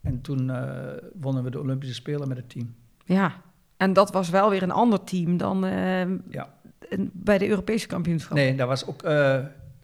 En 0.00 0.20
toen 0.20 0.50
eh, 0.50 0.92
wonnen 1.20 1.44
we 1.44 1.50
de 1.50 1.60
Olympische 1.60 1.94
Spelen 1.94 2.28
met 2.28 2.36
het 2.36 2.48
team. 2.50 2.74
Ja, 3.04 3.32
en 3.76 3.92
dat 3.92 4.12
was 4.12 4.30
wel 4.30 4.50
weer 4.50 4.62
een 4.62 4.70
ander 4.70 5.04
team 5.04 5.36
dan 5.36 5.64
eh, 5.64 6.00
Ja. 6.28 6.48
bij 7.12 7.38
de 7.38 7.48
Europese 7.48 7.86
kampioenschap. 7.86 8.36
Nee, 8.36 8.56
dat 8.56 8.68
was 8.68 8.86
ook 8.86 9.02
eh, 9.02 9.34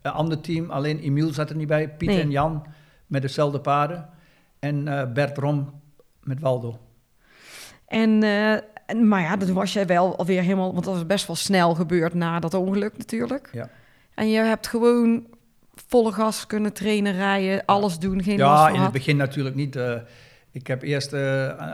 een 0.03 0.13
ander 0.13 0.41
team. 0.41 0.71
Alleen 0.71 0.99
Emiel 0.99 1.33
zat 1.33 1.51
er 1.51 1.57
niet 1.57 1.69
bij. 1.69 1.89
Piet 1.91 2.09
Nee. 2.09 2.21
en 2.21 2.31
Jan 2.31 2.67
met 3.07 3.23
dezelfde 3.23 3.61
paarden. 3.61 4.09
En 4.61 4.89
eh, 4.89 5.13
Bert 5.13 5.39
Rom 5.39 5.81
met 6.23 6.41
Waldo. 6.41 6.79
En, 7.87 8.23
eh, 8.23 8.53
en- 8.87 9.09
maar 9.09 9.21
ja, 9.21 9.37
dat 9.37 9.49
was 9.49 9.73
jij 9.73 9.87
wel 9.87 10.17
alweer 10.17 10.43
helemaal, 10.43 10.73
want 10.73 10.85
dat 10.85 10.95
was 10.95 11.07
best 11.07 11.27
wel 11.27 11.37
snel 11.37 11.75
gebeurd 11.75 12.15
na 12.15 12.41
dat 12.41 12.55
ongeluk 12.55 12.99
natuurlijk. 12.99 13.49
Ja. 13.53 13.69
En 14.15 14.29
je 14.31 14.39
hebt 14.39 14.67
gewoon 14.67 15.27
volle 15.87 16.13
gas 16.13 16.47
kunnen 16.47 16.73
trainen, 16.73 17.13
rijden, 17.13 17.65
alles 17.65 17.99
doen, 17.99 18.23
geen 18.23 18.37
Ja, 18.37 18.69
in 18.69 18.81
het 18.81 18.93
begin 18.93 19.17
natuurlijk 19.17 19.57
niet. 19.57 19.77
eh. 19.77 19.95
ik 20.51 20.67
heb 20.67 20.83
eerst 20.83 21.15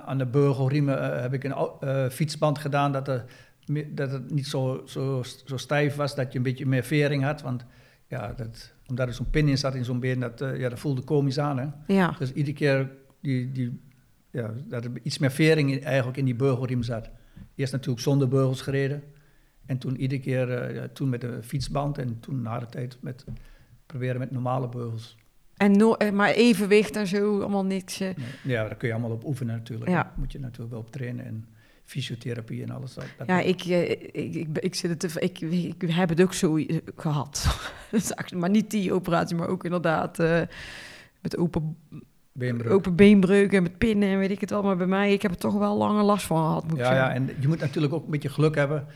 aan 0.05 0.19
de 0.19 0.27
burgelriemen 0.27 1.15
eh, 1.15 1.21
heb 1.21 1.33
ik 1.33 1.45
een 1.45 2.11
fietsband 2.11 2.59
gedaan 2.59 2.93
dat, 2.93 3.09
er, 3.09 3.25
dat 3.87 4.11
het 4.11 4.31
niet 4.31 4.47
zo, 4.47 4.83
zo, 4.87 5.23
zo 5.45 5.57
stijf 5.57 5.95
was, 5.97 6.15
dat 6.15 6.33
je 6.33 6.39
een 6.39 6.45
beetje 6.45 6.67
meer 6.67 6.85
vering 6.85 7.23
had. 7.25 7.43
Want 7.43 7.65
ja, 8.07 8.33
dat, 8.37 8.73
omdat 8.89 9.09
er 9.09 9.15
zo'n 9.15 9.31
pin 9.31 9.49
in 9.49 9.59
zat 9.59 9.75
in 9.75 9.85
zo'n 9.85 10.01
been, 10.01 10.21
dat, 10.21 10.41
eh, 10.41 10.59
ja, 10.59 10.69
dat 10.69 10.79
voelde 10.79 11.03
komisch 11.03 11.39
aan. 11.39 11.59
Hè? 11.59 11.67
Ja, 11.95 12.15
Dus 12.19 12.33
iedere 12.33 12.57
keer 12.57 12.91
die, 13.21 13.53
die, 13.53 13.81
ja, 14.31 14.55
dat 14.69 14.85
er 14.85 14.91
iets 15.03 15.19
meer 15.19 15.31
vering 15.31 15.71
in, 15.71 15.83
eigenlijk 15.85 16.19
in 16.19 16.25
die 16.25 16.35
burgelriem 16.35 16.83
zat. 16.83 17.11
Eerst 17.55 17.73
natuurlijk 17.73 18.01
zonder 18.01 18.29
beugels 18.29 18.61
gereden. 18.61 19.03
En 19.67 19.79
toen 19.79 19.97
iedere 19.97 20.21
keer 20.21 20.51
eh, 20.53 20.83
toen 20.85 21.09
met 21.09 21.21
de 21.21 21.39
fietsband 21.43 21.99
en 21.99 22.21
toen 22.21 22.43
na 22.43 22.59
de 22.59 22.67
tijd 22.67 22.97
met, 23.01 23.25
proberen 23.87 24.19
met 24.19 24.31
normale 24.31 24.69
beugels. 24.69 25.17
en 25.57 25.73
no 25.73 25.95
eh, 25.95 26.13
maar 26.13 26.31
evenwicht 26.31 26.97
en 26.97 27.07
zo, 27.07 27.41
allemaal 27.41 27.65
niks. 27.65 27.99
Nee. 27.99 28.15
Ja, 28.45 28.63
daar 28.63 28.77
kun 28.77 28.89
je 28.89 28.95
allemaal 28.95 29.13
op 29.13 29.25
oefenen 29.25 29.57
natuurlijk. 29.57 29.91
Ja. 29.91 30.13
Moet 30.17 30.33
je 30.33 30.41
natuurlijk 30.41 30.71
wel 30.71 30.81
op 30.81 30.91
trainen 30.93 31.25
en 31.25 31.45
fysiotherapie 31.85 32.63
en 32.63 32.71
alles. 32.71 32.95
Dat, 32.95 33.05
dat- 33.19 33.27
Ja, 33.27 33.41
ik, 33.41 33.65
ik, 33.65 34.35
ik, 34.35 34.59
ik, 34.59 34.75
zit 34.75 35.03
het 35.03 35.23
ik, 35.23 35.41
ik 35.41 35.83
heb 35.87 36.09
het 36.09 36.21
ook 36.23 36.33
zo 36.35 36.57
eh, 36.57 36.77
gehad. 36.97 37.59
Dus 37.91 38.13
maar 38.35 38.51
niet 38.51 38.71
die 38.71 38.93
operatie, 38.93 39.37
maar 39.37 39.49
ook 39.49 39.65
inderdaad 39.65 40.19
eh, 40.19 40.41
met 41.23 41.37
open, 41.37 41.77
beenbreuk. 42.33 42.73
open 42.73 42.95
beenbreuken, 42.95 43.63
met 43.63 43.79
pinnen 43.79 44.09
en 44.09 44.19
weet 44.19 44.31
ik 44.31 44.41
het 44.41 44.51
wel. 44.51 44.63
Maar 44.63 44.77
bij 44.77 44.87
mij, 44.87 45.13
ik 45.13 45.23
heb 45.23 45.31
er 45.31 45.37
toch 45.37 45.55
wel 45.59 45.77
lange 45.77 46.03
last 46.03 46.27
van 46.27 46.37
gehad, 46.37 46.69
moet 46.69 46.79
Ja, 46.79 46.95
ja, 46.95 47.13
en 47.13 47.31
je 47.39 47.49
moet 47.49 47.61
natuurlijk 47.61 47.95
ook 47.95 48.05
een 48.05 48.11
beetje 48.11 48.29
geluk 48.29 48.55
hebben 48.55 48.87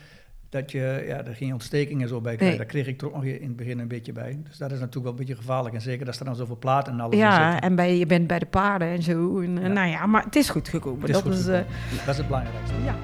dat 0.48 0.70
je, 0.70 1.04
ja, 1.06 1.24
er 1.24 1.34
geen 1.34 1.52
ontsteking 1.52 2.02
en 2.02 2.08
zo 2.08 2.20
bij 2.20 2.36
krijgt. 2.36 2.56
Nee. 2.56 2.56
Daar 2.56 2.66
kreeg 2.82 2.86
ik 2.86 3.02
ook 3.02 3.14
nog 3.14 3.24
in 3.24 3.42
het 3.48 3.56
begin 3.56 3.78
een 3.78 3.88
beetje 3.88 4.12
bij. 4.12 4.38
Dus 4.48 4.58
dat 4.58 4.70
is 4.72 4.78
natuurlijk 4.78 5.02
wel 5.04 5.12
een 5.12 5.18
beetje 5.18 5.36
gevaarlijk. 5.36 5.74
En 5.74 5.80
zeker 5.80 6.06
als 6.06 6.18
er 6.18 6.24
dan 6.24 6.36
zoveel 6.36 6.56
platen 6.58 6.92
en 6.92 7.00
alles 7.00 7.12
in 7.12 7.18
Ja, 7.18 7.50
zitten. 7.50 7.68
en 7.70 7.76
bij, 7.76 7.98
je 7.98 8.06
bent 8.06 8.26
bij 8.26 8.38
de 8.38 8.46
paarden 8.46 8.88
en 8.88 9.02
zo. 9.02 9.40
En, 9.40 9.56
eh, 9.58 9.62
Ja. 9.66 9.68
Nou 9.72 9.88
ja, 9.88 10.06
maar 10.06 10.24
het 10.24 10.36
is 10.36 10.48
goed 10.50 10.68
gekomen. 10.68 11.12
Dat, 11.12 11.22
goed 11.22 11.32
is, 11.32 11.46
eh, 11.46 11.60
dat 11.98 12.08
is 12.08 12.16
het 12.16 12.26
belangrijkste. 12.26 12.74
ja. 12.84 12.94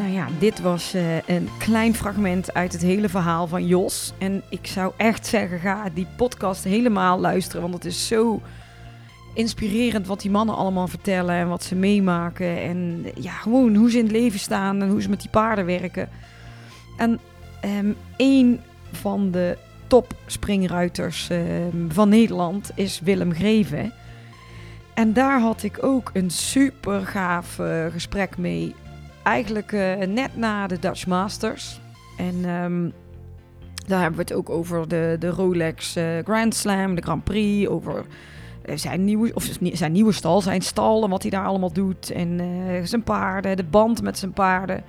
Nou 0.00 0.12
ja, 0.12 0.28
dit 0.38 0.60
was 0.60 0.94
eh, 0.94 1.28
een 1.28 1.48
klein 1.58 1.94
fragment 1.94 2.54
uit 2.54 2.72
het 2.72 2.82
hele 2.82 3.08
verhaal 3.08 3.46
van 3.46 3.66
Jos. 3.66 4.12
En 4.18 4.42
ik 4.48 4.66
zou 4.66 4.92
echt 4.96 5.26
zeggen, 5.26 5.58
ga 5.58 5.88
die 5.94 6.06
podcast 6.16 6.64
helemaal 6.64 7.18
luisteren. 7.18 7.62
Want 7.62 7.74
het 7.74 7.84
is 7.84 8.06
zo 8.06 8.40
inspirerend 9.34 10.06
wat 10.06 10.20
die 10.20 10.30
mannen 10.30 10.54
allemaal 10.54 10.88
vertellen 10.88 11.34
en 11.34 11.48
wat 11.48 11.62
ze 11.62 11.74
meemaken. 11.74 12.58
En 12.58 13.06
ja, 13.14 13.32
gewoon 13.32 13.74
hoe 13.74 13.90
ze 13.90 13.98
in 13.98 14.04
het 14.04 14.12
leven 14.12 14.38
staan 14.38 14.82
en 14.82 14.88
hoe 14.88 15.02
ze 15.02 15.08
met 15.08 15.20
die 15.20 15.30
paarden 15.30 15.66
werken. 15.66 16.08
En 16.96 17.20
ehm 17.60 17.92
een 18.16 18.60
van 18.92 19.30
de 19.30 19.58
topspringruiters 19.86 21.30
ehm, 21.30 21.88
van 21.88 22.08
Nederland 22.08 22.70
is 22.74 23.00
Willem 23.00 23.34
Greven. 23.34 23.92
En 24.94 25.12
daar 25.12 25.40
had 25.40 25.62
ik 25.62 25.84
ook 25.84 26.10
een 26.12 26.30
super 26.30 27.06
gaaf 27.06 27.58
eh, 27.58 27.86
gesprek 27.86 28.36
mee. 28.36 28.74
Eigenlijk 29.30 29.72
eh, 29.72 29.96
net 29.96 30.36
na 30.36 30.66
de 30.66 30.78
Dutch 30.78 31.06
Masters. 31.06 31.80
En 32.16 32.44
ehm, 32.44 32.88
daar 33.86 34.00
hebben 34.00 34.18
we 34.18 34.22
het 34.22 34.32
ook 34.32 34.50
over 34.50 34.88
de, 34.88 35.16
de 35.18 35.28
Rolex 35.28 35.96
eh, 35.96 36.04
Grand 36.24 36.54
Slam, 36.54 36.94
de 36.94 37.02
Grand 37.02 37.24
Prix. 37.24 37.68
Over 37.68 38.04
eh, 38.64 38.76
zijn, 38.76 39.04
nieuwe, 39.04 39.34
of 39.34 39.48
zijn 39.72 39.92
nieuwe 39.92 40.12
stal, 40.12 40.40
zijn 40.40 40.62
stal 40.62 41.04
en 41.04 41.10
wat 41.10 41.22
hij 41.22 41.30
daar 41.30 41.44
allemaal 41.44 41.72
doet. 41.72 42.10
En 42.10 42.40
zijn 42.84 43.02
paarden, 43.02 43.56
de 43.56 43.64
band 43.64 44.02
met 44.02 44.18
zijn 44.18 44.32
paarden. 44.32 44.84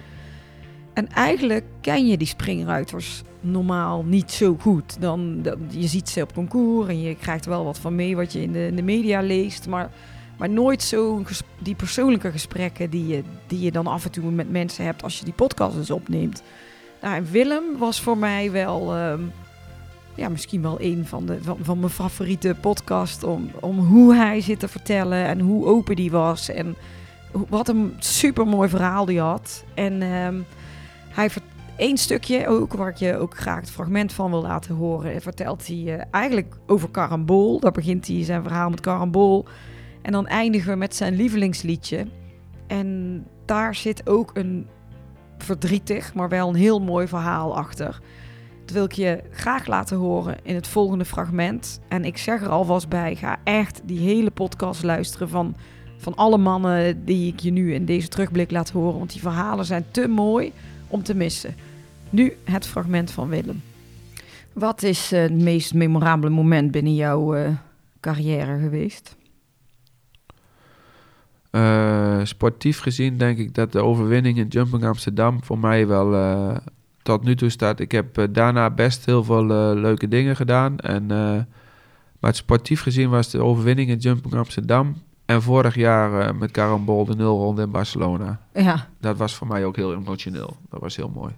En 0.94 1.08
eigenlijk 1.08 1.66
ken 1.82 2.08
je 2.08 2.18
die 2.18 2.28
springruiters 2.28 3.24
normaal 3.42 4.04
niet 4.04 4.32
zo 4.32 4.56
goed. 4.60 5.02
Dan, 5.02 5.46
je 5.70 5.88
ziet 5.88 6.10
ze 6.10 6.22
op 6.22 6.34
concours 6.34 6.88
en 6.88 7.02
je 7.02 7.16
krijgt 7.16 7.46
wel 7.46 7.64
wat 7.64 7.80
van 7.80 7.96
mee 7.96 8.16
wat 8.16 8.34
je 8.34 8.42
in 8.42 8.52
de, 8.52 8.68
in 8.68 8.76
de 8.76 8.82
media 8.82 9.22
leest. 9.22 9.68
Maar, 9.68 9.90
maar 10.42 10.50
nooit 10.50 10.84
zo 10.84 11.24
die 11.60 11.76
persoonlijke 11.76 12.32
gesprekken 12.32 12.90
die 12.90 13.08
je, 13.08 13.24
die 13.48 13.60
je 13.60 13.72
dan 13.72 13.88
af 13.88 14.06
en 14.06 14.12
toe 14.12 14.32
met 14.32 14.50
mensen 14.50 14.86
hebt 14.86 15.04
als 15.04 15.20
je 15.20 15.26
die 15.26 15.34
podcast 15.34 15.78
eens 15.78 15.92
opneemt. 15.92 16.44
Nou, 17.02 17.16
en 17.16 17.32
Willem 17.32 17.78
was 17.78 18.02
voor 18.02 18.18
mij 18.18 18.52
wel, 18.52 18.96
ehm, 18.96 19.22
ja, 20.16 20.30
misschien 20.30 20.62
wel 20.62 20.82
een 20.82 21.06
van, 21.06 21.26
de, 21.26 21.38
van, 21.42 21.58
van 21.62 21.80
mijn 21.80 21.92
favoriete 21.92 22.56
podcast. 22.62 23.24
Om, 23.24 23.52
om 23.60 23.80
hoe 23.80 24.16
hij 24.16 24.42
zit 24.42 24.60
te 24.60 24.68
vertellen 24.68 25.26
en 25.26 25.40
hoe 25.40 25.66
open 25.66 25.96
die 25.96 26.12
was. 26.12 26.50
En 26.50 26.76
wat 27.32 27.68
een 27.68 27.96
super 28.00 28.48
mooi 28.48 28.70
verhaal 28.70 29.06
die 29.06 29.20
had. 29.20 29.64
En 29.74 30.02
ehm, 30.02 30.40
hij 31.10 31.30
één 31.76 31.98
stukje 31.98 32.48
ook, 32.48 32.74
waar 32.74 32.90
ik 32.90 32.98
je 32.98 33.18
ook 33.18 33.38
graag 33.38 33.60
het 33.60 33.72
fragment 33.72 34.14
van 34.14 34.30
wil 34.30 34.42
laten 34.42 34.76
horen, 34.76 35.22
vertelt 35.22 35.68
hij 35.68 35.98
eh, 35.98 36.06
eigenlijk 36.12 36.56
over 36.68 36.92
Carambol. 36.92 37.60
Daar 37.60 37.72
begint 37.72 38.08
hij 38.08 38.24
zijn 38.24 38.44
verhaal 38.44 38.70
met 38.70 38.80
Carambol. 38.80 39.46
En 40.02 40.12
dan 40.12 40.28
eindigen 40.28 40.72
we 40.72 40.78
met 40.78 40.96
zijn 40.96 41.16
lievelingsliedje. 41.16 42.06
En 42.68 43.24
daar 43.46 43.76
zit 43.76 44.10
ook 44.10 44.32
een 44.34 44.68
verdrietig, 45.38 46.14
maar 46.14 46.30
wel 46.30 46.50
een 46.50 46.56
heel 46.56 46.82
mooi 46.82 47.08
verhaal 47.08 47.58
achter. 47.58 48.00
Dat 48.66 48.76
wil 48.76 48.84
ik 48.84 48.92
je 48.92 49.24
graag 49.32 49.68
laten 49.68 49.98
horen 49.98 50.38
in 50.44 50.56
het 50.56 50.68
volgende 50.68 51.06
fragment. 51.06 51.80
En 51.88 52.06
ik 52.06 52.18
zeg 52.18 52.42
er 52.42 52.50
alvast 52.50 52.90
bij, 52.90 53.16
ga 53.16 53.40
echt 53.44 53.82
die 53.84 54.00
hele 54.00 54.32
podcast 54.32 54.84
luisteren 54.84 55.30
van, 55.30 55.56
van 55.98 56.16
alle 56.16 56.38
mannen 56.38 57.06
die 57.06 57.34
ik 57.34 57.40
je 57.40 57.52
nu 57.52 57.74
in 57.74 57.86
deze 57.86 58.08
terugblik 58.08 58.52
laat 58.52 58.70
horen. 58.70 58.98
Want 58.98 59.12
die 59.12 59.22
verhalen 59.22 59.66
zijn 59.66 59.86
te 59.92 60.08
mooi 60.08 60.52
om 60.88 61.04
te 61.04 61.16
missen. 61.16 61.56
Nu 62.10 62.38
het 62.44 62.68
fragment 62.68 63.12
van 63.12 63.30
Willem. 63.30 63.62
Wat 64.54 64.84
is 64.84 65.12
het 65.12 65.34
meest 65.34 65.74
memorabele 65.74 66.34
moment 66.34 66.72
binnen 66.72 66.96
jouw 66.96 67.36
eh, 67.36 67.50
carrière 68.00 68.60
geweest? 68.60 69.16
Eh, 71.52 72.20
sportief 72.24 72.80
gezien 72.80 73.18
denk 73.18 73.38
ik 73.38 73.54
dat 73.54 73.72
de 73.72 73.84
overwinning 73.84 74.38
in 74.38 74.48
Jumping 74.48 74.86
Amsterdam 74.86 75.44
voor 75.44 75.60
mij 75.60 75.88
wel 75.88 76.16
eh, 76.16 76.56
tot 77.02 77.24
nu 77.24 77.36
toe 77.36 77.50
staat. 77.50 77.80
Ik 77.80 77.92
heb 77.92 78.18
eh, 78.18 78.26
daarna 78.30 78.70
best 78.70 79.06
heel 79.06 79.24
veel 79.24 79.46
leuke 79.76 80.08
dingen 80.08 80.36
gedaan. 80.36 80.78
En, 80.78 81.06
maar 82.20 82.36
sportief 82.36 82.82
gezien 82.82 83.10
was 83.10 83.30
de 83.30 83.42
overwinning 83.42 83.90
in 83.90 83.98
Jumping 83.98 84.34
Amsterdam. 84.34 84.96
En 85.26 85.42
vorig 85.42 85.76
jaar 85.76 86.36
met 86.36 86.52
Carambol 86.52 87.06
de 87.06 87.16
nulronde 87.16 87.62
in 87.62 87.72
Barcelona. 87.72 88.40
Ja, 88.54 88.88
Dat 89.00 89.18
was 89.18 89.36
voor 89.36 89.48
mij 89.48 89.66
ook 89.66 89.76
heel 89.76 89.94
emotioneel. 89.94 90.58
Dat 90.70 90.82
was 90.82 90.96
heel 90.96 91.12
mooi. 91.16 91.34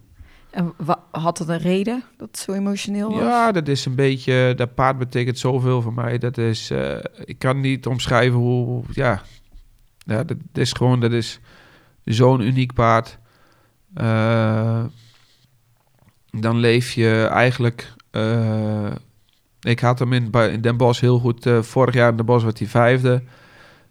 en 0.50 0.74
had 1.12 1.38
het 1.38 1.48
een 1.48 1.58
reden 1.58 2.04
dat 2.18 2.28
het 2.28 2.38
zo 2.38 2.52
emotioneel 2.52 3.12
was? 3.12 3.20
Ja, 3.20 3.52
dat 3.52 3.68
is 3.68 3.86
een 3.86 3.96
beetje. 3.96 4.54
Dat 4.56 4.76
paard 4.76 4.98
betekent 4.98 5.40
zoveel 5.40 5.82
voor 5.82 5.94
mij. 5.94 6.18
Dat 6.18 6.38
is. 6.38 6.72
ik 7.26 7.40
kan 7.40 7.60
niet 7.60 7.86
omschrijven 7.88 8.40
hoe. 8.40 8.84
Ja, 8.92 9.22
ja 10.04 10.24
dat 10.24 10.38
is 10.54 10.72
gewoon. 10.72 11.00
Dat 11.00 11.12
is 11.12 11.40
zo'n 12.04 12.42
uniek 12.42 12.74
paard. 12.74 13.18
Eh, 13.94 14.84
dan 16.32 16.58
leef 16.58 16.92
je 16.92 17.28
eigenlijk. 17.32 17.94
eh, 18.12 18.92
ik 19.62 19.80
had 19.80 20.00
hem 20.00 20.14
in, 20.14 20.32
in 20.32 20.62
Den 20.62 20.78
Bosch 20.78 21.02
heel 21.02 21.20
goed. 21.20 21.46
eh, 21.46 21.62
vorig 21.62 21.94
jaar 21.94 22.10
in 22.10 22.16
Den 22.16 22.26
Bosch 22.26 22.46
was 22.46 22.60
hij 22.60 22.68
vijfde. 22.68 23.24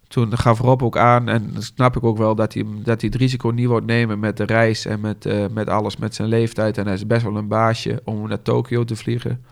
Toen 0.08 0.38
gaf 0.38 0.58
Rob 0.58 0.82
ook 0.82 0.96
aan, 0.96 1.28
en 1.28 1.50
dan 1.52 1.62
snap 1.62 1.96
ik 1.96 2.04
ook 2.04 2.18
wel 2.18 2.34
dat 2.34 2.54
hij, 2.54 2.64
dat 2.82 3.00
hij 3.00 3.10
het 3.12 3.20
risico 3.20 3.48
niet 3.48 3.68
wil 3.68 3.78
nemen 3.80 4.18
met 4.18 4.36
de 4.36 4.44
reis 4.44 4.86
en 4.86 5.00
met, 5.00 5.50
met 5.52 5.68
alles, 5.68 5.96
met 5.96 6.14
zijn 6.14 6.28
leeftijd. 6.28 6.78
En 6.78 6.84
hij 6.84 6.94
is 6.94 7.06
best 7.06 7.22
wel 7.22 7.36
een 7.36 7.48
baasje 7.48 8.00
om 8.04 8.28
naar 8.28 8.42
Tokio 8.42 8.84
te 8.84 8.96
vliegen. 8.96 9.44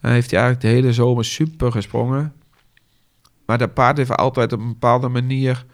En 0.00 0.10
heeft 0.10 0.30
hij 0.30 0.40
eigenlijk 0.40 0.70
de 0.70 0.80
hele 0.80 0.92
zomer 0.92 1.24
super 1.24 1.72
gesprongen. 1.72 2.32
Maar 3.52 3.60
dat 3.60 3.74
paard 3.74 3.96
heeft 3.96 4.16
altijd 4.16 4.52
op 4.52 4.60
een 4.60 4.68
bepaalde 4.68 5.08
manier... 5.08 5.64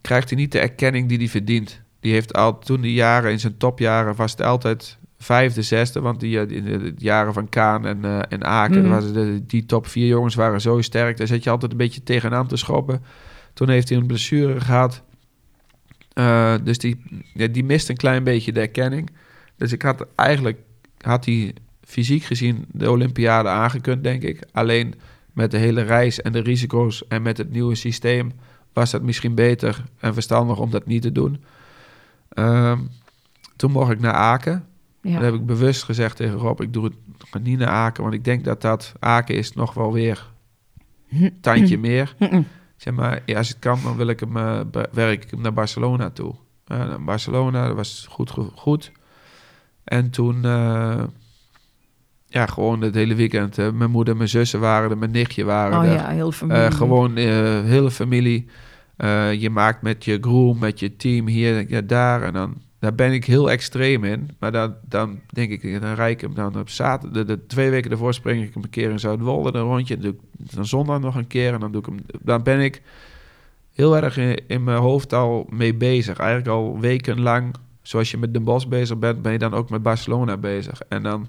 krijgt 0.00 0.30
hij 0.30 0.38
niet 0.38 0.52
de 0.52 0.58
erkenning 0.58 1.08
die 1.08 1.18
hij 1.18 1.28
verdient. 1.28 1.82
Die 2.00 2.12
heeft 2.12 2.34
al 2.34 2.58
toen 2.58 2.80
die 2.80 2.92
jaren, 2.92 3.30
in 3.30 3.40
zijn 3.40 3.56
topjaren, 3.56 4.14
was 4.14 4.30
het 4.30 4.42
altijd 4.42 4.98
vijfde, 5.18 5.62
zesde. 5.62 6.00
Want 6.00 6.20
die, 6.20 6.40
eh, 6.40 6.56
in 6.56 6.64
de 6.64 6.94
jaren 6.96 7.32
van 7.32 7.48
Kaan 7.48 7.86
en, 7.86 8.04
eh, 8.04 8.18
en 8.28 8.44
Aken, 8.44 8.80
Mhm. 8.82 8.90
was 8.90 9.12
de, 9.12 9.42
die 9.46 9.66
top 9.66 9.86
vier 9.86 10.06
jongens 10.06 10.34
waren 10.34 10.60
zo 10.60 10.80
sterk. 10.80 11.16
Daar 11.16 11.26
zat 11.26 11.44
je 11.44 11.50
altijd 11.50 11.70
een 11.72 11.78
beetje 11.78 12.02
tegenaan 12.02 12.46
te 12.46 12.56
schoppen. 12.56 13.02
Toen 13.52 13.68
heeft 13.68 13.88
hij 13.88 13.98
een 13.98 14.06
blessure 14.06 14.60
gehad. 14.60 15.02
Eh, 16.12 16.54
dus 16.64 16.78
die, 16.78 17.02
ja, 17.34 17.46
die 17.46 17.64
mist 17.64 17.88
een 17.88 17.96
klein 17.96 18.24
beetje 18.24 18.52
de 18.52 18.60
erkenning. 18.60 19.10
Dus 19.56 19.72
ik 19.72 19.82
had 19.82 20.06
eigenlijk, 20.14 20.58
had 21.00 21.24
hij 21.24 21.54
fysiek 21.84 22.22
gezien 22.22 22.64
de 22.72 22.90
Olympiade 22.90 23.48
aangekund, 23.48 24.02
denk 24.04 24.22
ik. 24.22 24.42
Alleen 24.52 24.94
met 25.36 25.50
de 25.50 25.56
hele 25.56 25.82
reis 25.82 26.22
en 26.22 26.32
de 26.32 26.38
risico's 26.38 27.08
en 27.08 27.22
met 27.22 27.36
het 27.36 27.50
nieuwe 27.50 27.74
systeem 27.74 28.32
was 28.72 28.92
het 28.92 29.02
misschien 29.02 29.34
beter 29.34 29.84
en 30.00 30.14
verstandig 30.14 30.58
om 30.58 30.70
dat 30.70 30.86
niet 30.86 31.02
te 31.02 31.12
doen. 31.12 31.44
Ehm, 32.28 32.78
toen 33.56 33.70
mocht 33.70 33.90
ik 33.90 34.00
naar 34.00 34.12
Aken. 34.12 34.66
Ja. 35.00 35.12
Dan 35.12 35.22
heb 35.22 35.34
ik 35.34 35.46
bewust 35.46 35.82
gezegd 35.82 36.16
tegen 36.16 36.38
Rob, 36.38 36.60
ik 36.60 36.72
doe 36.72 36.84
het 37.30 37.42
niet 37.42 37.58
naar 37.58 37.68
Aken, 37.68 38.02
want 38.02 38.14
ik 38.14 38.24
denk 38.24 38.44
dat 38.44 38.60
dat 38.60 38.92
Aken 38.98 39.34
is 39.34 39.52
nog 39.52 39.74
wel 39.74 39.92
weer 39.92 40.32
een 41.10 41.40
tandje 41.40 41.78
meer. 41.78 42.14
Zeg 42.76 42.94
maar, 42.94 43.22
ja, 43.26 43.38
als 43.38 43.48
het 43.48 43.58
kan, 43.58 43.80
dan 43.82 43.96
wil 43.96 44.06
ik 44.06 44.20
hem, 44.20 44.36
eh, 44.36 44.60
werk 44.92 45.24
ik 45.24 45.30
hem 45.30 45.40
naar 45.40 45.52
Barcelona 45.52 46.10
toe. 46.10 46.34
Eh, 46.66 46.78
naar 46.78 47.04
Barcelona, 47.04 47.66
dat 47.66 47.76
was 47.76 48.06
goed, 48.10 48.30
goed. 48.54 48.92
En 49.84 50.10
toen, 50.10 50.44
eh, 50.44 51.04
ja, 52.26 52.46
gewoon 52.46 52.80
het 52.80 52.94
hele 52.94 53.14
weekend. 53.14 53.58
eh, 53.58 53.70
mijn 53.70 53.90
moeder, 53.90 54.16
mijn 54.16 54.28
zussen 54.28 54.60
waren 54.60 54.90
er, 54.90 54.98
mijn 54.98 55.10
nichtje 55.10 55.44
waren 55.44 55.78
Oh 55.78 55.84
er. 55.84 55.92
ja, 55.92 56.08
heel 56.08 56.32
familie. 56.32 56.62
Eh, 56.62 56.72
gewoon 56.72 57.16
eh 57.16 57.62
hele 57.62 57.90
familie. 57.90 58.46
Eh, 58.96 59.32
je 59.32 59.50
maakt 59.50 59.82
met 59.82 60.04
je 60.04 60.18
groom, 60.20 60.58
met 60.58 60.80
je 60.80 60.96
team 60.96 61.26
hier, 61.26 61.70
ja, 61.70 61.80
daar. 61.80 62.22
En 62.22 62.32
dan 62.32 62.54
daar 62.78 62.94
ben 62.94 63.12
ik 63.12 63.24
heel 63.24 63.50
extreem 63.50 64.04
in. 64.04 64.30
Maar 64.38 64.52
dan, 64.52 64.74
dan 64.88 65.20
denk 65.26 65.50
ik, 65.50 65.80
dan 65.80 65.94
rijd 65.94 66.14
ik 66.14 66.20
hem 66.20 66.34
dan 66.34 66.58
op 66.58 66.68
zaterdag. 66.68 67.24
De, 67.24 67.36
de 67.36 67.46
twee 67.46 67.70
weken 67.70 67.90
ervoor 67.90 68.14
spring 68.14 68.42
ik 68.42 68.54
hem 68.54 68.62
een 68.62 68.70
keer 68.70 68.90
in 68.90 69.00
Zuidwolde 69.00 69.58
een 69.58 69.64
rondje. 69.64 69.94
Dan 69.98 70.02
doe 70.02 70.12
ik 70.12 70.54
dan 70.54 70.66
zondag 70.66 71.00
nog 71.00 71.14
een 71.14 71.26
keer. 71.26 71.54
En 71.54 71.60
dan 71.60 71.72
doe 71.72 71.80
ik 71.80 71.86
hem. 71.86 71.98
Dan 72.22 72.42
ben 72.42 72.60
ik 72.60 72.82
heel 73.72 73.96
erg 73.96 74.16
in, 74.16 74.42
in 74.46 74.64
mijn 74.64 74.78
hoofd 74.78 75.12
al 75.12 75.46
mee 75.50 75.74
bezig. 75.74 76.18
Eigenlijk 76.18 76.50
al 76.50 76.80
wekenlang. 76.80 77.54
Zoals 77.82 78.10
je 78.10 78.18
met 78.18 78.32
Den 78.32 78.44
Bosch 78.44 78.66
bezig 78.66 78.98
bent, 78.98 79.22
ben 79.22 79.32
je 79.32 79.38
dan 79.38 79.54
ook 79.54 79.70
met 79.70 79.82
Barcelona 79.82 80.36
bezig. 80.36 80.80
En 80.88 81.02
dan, 81.02 81.28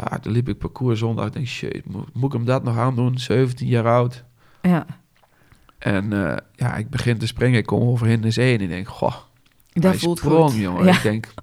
ah, 0.00 0.22
dan 0.22 0.32
liep 0.32 0.48
ik 0.48 0.58
parcours 0.58 0.98
zondag. 0.98 1.26
Ik 1.26 1.32
denk, 1.32 1.46
shit, 1.46 1.86
moet, 1.86 2.14
moet 2.14 2.24
ik 2.24 2.32
hem 2.32 2.44
dat 2.44 2.62
nog 2.62 2.78
aandoen? 2.78 3.18
17 3.18 3.66
jaar 3.66 3.86
oud. 3.86 4.24
Ja, 4.62 4.86
En 5.78 6.12
eh, 6.12 6.36
ja, 6.54 6.76
ik 6.76 6.90
begin 6.90 7.18
te 7.18 7.26
springen. 7.26 7.58
Ik 7.58 7.66
kom 7.66 7.82
over 7.82 8.06
in 8.06 8.20
de 8.20 8.30
zee 8.30 8.54
en 8.54 8.60
ik 8.60 8.68
denk, 8.68 8.88
goh, 8.88 9.14
dat 9.72 9.96
voelt 9.96 10.18
sprong, 10.18 10.50
goed. 10.50 10.60
jongen. 10.60 10.84
Ja. 10.84 10.92
Ik 10.92 11.02
denk, 11.02 11.34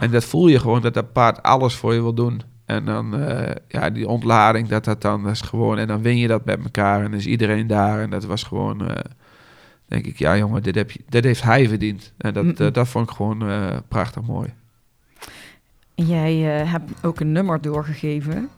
en 0.00 0.10
dat 0.10 0.24
voel 0.24 0.48
je 0.48 0.60
gewoon, 0.60 0.80
dat 0.80 0.94
dat 0.94 1.12
paard 1.12 1.42
alles 1.42 1.74
voor 1.74 1.94
je 1.94 2.00
wil 2.00 2.14
doen. 2.14 2.42
En 2.64 2.84
dan, 2.84 3.20
eh, 3.20 3.54
ja, 3.68 3.90
die 3.90 4.08
ontlading, 4.08 4.68
dat 4.68 4.84
dat 4.84 5.02
dan 5.02 5.22
dat 5.22 5.32
is 5.32 5.40
gewoon... 5.40 5.78
En 5.78 5.86
dan 5.86 6.02
win 6.02 6.16
je 6.16 6.28
dat 6.28 6.44
met 6.44 6.62
elkaar 6.62 7.04
en 7.04 7.14
is 7.14 7.26
iedereen 7.26 7.66
daar. 7.66 8.00
En 8.00 8.10
dat 8.10 8.24
was 8.24 8.42
gewoon, 8.42 8.88
eh, 8.88 8.96
denk 9.86 10.06
ik, 10.06 10.18
ja 10.18 10.36
jongen, 10.36 10.62
dit, 10.62 10.74
heb 10.74 10.90
je, 10.90 11.00
dit 11.08 11.24
heeft 11.24 11.42
hij 11.42 11.68
verdiend. 11.68 12.12
En 12.16 12.32
dat, 12.32 12.74
dat 12.74 12.88
vond 12.88 13.10
ik 13.10 13.16
gewoon 13.16 13.44
prachtig 13.88 14.22
mooi. 14.22 14.52
Jij 15.94 16.60
eh, 16.60 16.72
hebt 16.72 16.90
ook 17.02 17.20
een 17.20 17.32
nummer 17.32 17.60
doorgegeven 17.60 18.48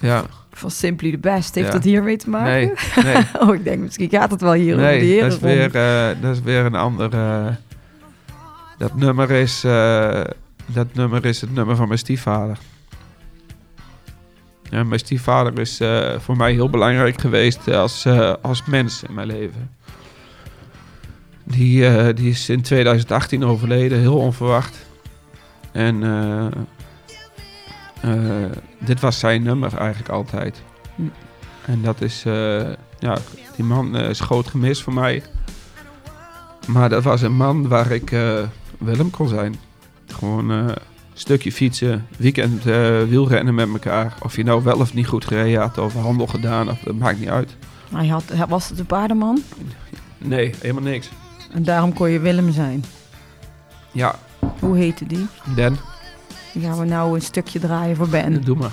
Ja, 0.00 0.24
van 0.52 0.70
Simply 0.70 1.10
the 1.10 1.18
Best. 1.18 1.54
Heeft 1.54 1.66
Ja. 1.66 1.72
dat 1.72 1.84
hiermee 1.84 2.16
te 2.16 2.30
maken? 2.30 2.72
nee, 2.96 3.04
nee. 3.14 3.24
Oh, 3.40 3.54
ik 3.54 3.64
denk 3.64 3.82
misschien 3.82 4.10
gaat 4.10 4.30
het 4.30 4.40
wel 4.40 4.52
hier 4.52 4.74
over 4.74 4.86
de 4.86 4.92
Nee, 4.94 5.20
dat 5.20 5.32
is, 5.32 5.38
weer, 5.38 5.74
eh, 5.74 6.08
dat 6.20 6.34
is 6.34 6.40
weer 6.42 6.64
een 6.64 6.74
ander. 6.74 7.12
eh, 7.14 7.46
dat 8.78 8.94
nummer 8.96 9.30
is. 9.30 9.60
dat 10.66 10.94
nummer 10.94 11.24
is 11.24 11.40
het 11.40 11.54
nummer 11.54 11.76
van 11.76 11.86
mijn 11.86 11.98
stiefvader. 11.98 12.58
Ja, 14.70 14.84
mijn 14.84 15.00
stiefvader 15.00 15.58
is 15.58 15.80
voor 16.18 16.36
mij 16.36 16.52
heel 16.52 16.70
belangrijk 16.70 17.20
geweest 17.20 17.68
als, 17.68 18.06
als 18.42 18.64
mens 18.64 19.02
in 19.02 19.14
mijn 19.14 19.26
leven. 19.26 19.70
Die, 21.44 22.12
die 22.14 22.30
is 22.30 22.48
in 22.48 22.62
2018 22.62 23.44
overleden, 23.44 23.98
heel 23.98 24.16
onverwacht. 24.18 24.86
En 25.74 26.02
eh, 26.02 26.46
eh, 28.00 28.50
dit 28.78 29.00
was 29.00 29.18
zijn 29.18 29.42
nummer 29.42 29.76
eigenlijk 29.76 30.08
altijd. 30.08 30.62
Hm. 30.94 31.02
En 31.66 31.82
dat 31.82 32.00
is, 32.00 32.24
eh, 32.24 32.68
ja, 32.98 33.18
die 33.56 33.64
man 33.64 33.96
is 33.96 34.20
groot 34.20 34.48
gemist 34.48 34.82
voor 34.82 34.92
mij. 34.92 35.22
Maar 36.66 36.88
dat 36.88 37.02
was 37.02 37.22
een 37.22 37.36
man 37.36 37.68
waar 37.68 37.90
ik 37.90 38.10
Willem 38.78 39.10
kon 39.10 39.28
zijn. 39.28 39.56
Gewoon 40.06 40.48
een 40.48 40.74
stukje 41.12 41.52
fietsen, 41.52 42.06
weekend 42.16 42.62
wielrennen 43.08 43.54
met 43.54 43.68
elkaar. 43.68 44.14
Of 44.22 44.36
je 44.36 44.44
nou 44.44 44.62
wel 44.62 44.78
of 44.78 44.94
niet 44.94 45.06
goed 45.06 45.24
gereden 45.24 45.60
had 45.60 45.78
of 45.78 45.94
handel 45.94 46.26
gedaan, 46.26 46.70
of, 46.70 46.78
dat 46.78 46.94
maakt 46.94 47.18
niet 47.18 47.28
uit. 47.28 47.56
Hij 47.94 48.06
had, 48.06 48.24
was 48.48 48.68
het 48.68 48.78
een 48.78 48.86
paardenman? 48.86 49.42
Nee, 50.18 50.54
helemaal 50.60 50.82
niks. 50.82 51.10
En 51.52 51.62
daarom 51.62 51.92
kon 51.92 52.10
je 52.10 52.18
Willem 52.18 52.52
zijn. 52.52 52.84
Ja, 53.92 54.18
Hoe 54.58 54.76
heette 54.76 55.06
die? 55.06 55.26
Dan, 55.56 55.78
Die 56.52 56.62
gaan 56.62 56.78
we 56.78 56.84
nou 56.84 57.14
een 57.14 57.22
stukje 57.22 57.58
draaien 57.58 57.96
voor 57.96 58.08
Ben. 58.08 58.44
doe 58.44 58.56
maar. 58.56 58.72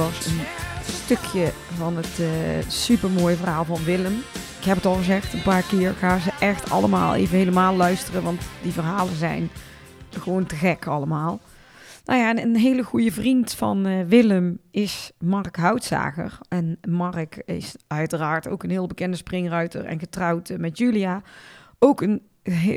Was 0.00 0.26
een 0.26 0.40
stukje 0.82 1.52
van 1.76 1.96
het 1.96 2.20
eh 2.20 2.68
supermooie 2.68 3.36
verhaal 3.36 3.64
van 3.64 3.84
Willem. 3.84 4.12
Ik 4.58 4.64
heb 4.64 4.76
het 4.76 4.86
al 4.86 4.94
gezegd 4.94 5.32
een 5.32 5.42
paar 5.42 5.62
keer. 5.62 5.92
Ga 5.92 6.18
ze 6.18 6.30
echt 6.40 6.70
allemaal 6.70 7.14
even 7.14 7.38
helemaal 7.38 7.76
luisteren. 7.76 8.22
Want 8.22 8.42
die 8.62 8.72
verhalen 8.72 9.16
zijn 9.16 9.50
gewoon 10.10 10.46
te 10.46 10.54
gek 10.54 10.86
allemaal. 10.86 11.40
Nou 12.04 12.20
ja, 12.20 12.28
en 12.28 12.38
een 12.38 12.56
hele 12.56 12.82
goede 12.82 13.12
vriend 13.12 13.54
van 13.54 13.86
eh, 13.86 14.04
Willem 14.06 14.58
is 14.70 15.12
Mark 15.18 15.56
Houtzager. 15.56 16.38
En 16.48 16.78
Mark 16.88 17.42
is 17.44 17.74
uiteraard 17.86 18.48
ook 18.48 18.62
een 18.62 18.70
heel 18.70 18.86
bekende 18.86 19.16
springruiter 19.16 19.84
en 19.84 19.98
getrouwd 19.98 20.48
eh, 20.50 20.58
met 20.58 20.78
Julia. 20.78 21.22
Ook 21.78 22.00
een 22.00 22.22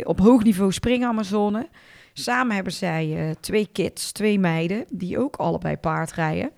op 0.03 0.19
hoog 0.19 0.43
niveau 0.43 0.71
springamazone. 0.71 1.69
Samen 2.13 2.55
hebben 2.55 2.74
zij 2.74 3.36
twee 3.39 3.69
kids, 3.71 4.11
twee 4.11 4.39
meiden, 4.39 4.86
die 4.89 5.19
ook 5.19 5.36
allebei 5.36 5.78
paardrijden. 5.78 6.51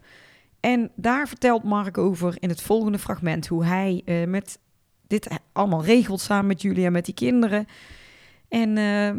En 0.66 0.92
daar 0.96 1.28
vertelt 1.28 1.64
Mark 1.64 1.98
over 1.98 2.36
in 2.40 2.50
het 2.50 2.62
volgende 2.62 3.00
fragment 3.00 3.48
hoe 3.48 3.66
hij 3.66 4.02
eh, 4.06 4.28
met 4.28 4.60
dit 5.08 5.28
allemaal 5.52 5.84
regelt 5.84 6.22
samen 6.22 6.48
met 6.48 6.62
Julia, 6.62 6.90
met 6.90 7.06
die 7.06 7.14
kinderen. 7.14 7.68
En 8.50 8.78
eh, 8.78 9.12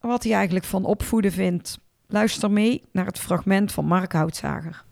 wat 0.00 0.22
hij 0.22 0.32
eigenlijk 0.32 0.64
van 0.64 0.84
opvoeden 0.84 1.32
vindt. 1.32 1.78
Luister 2.06 2.50
mee 2.50 2.82
naar 2.92 3.06
het 3.06 3.18
fragment 3.18 3.72
van 3.72 3.84
Mark 3.84 4.12
Houtzager. 4.12 4.84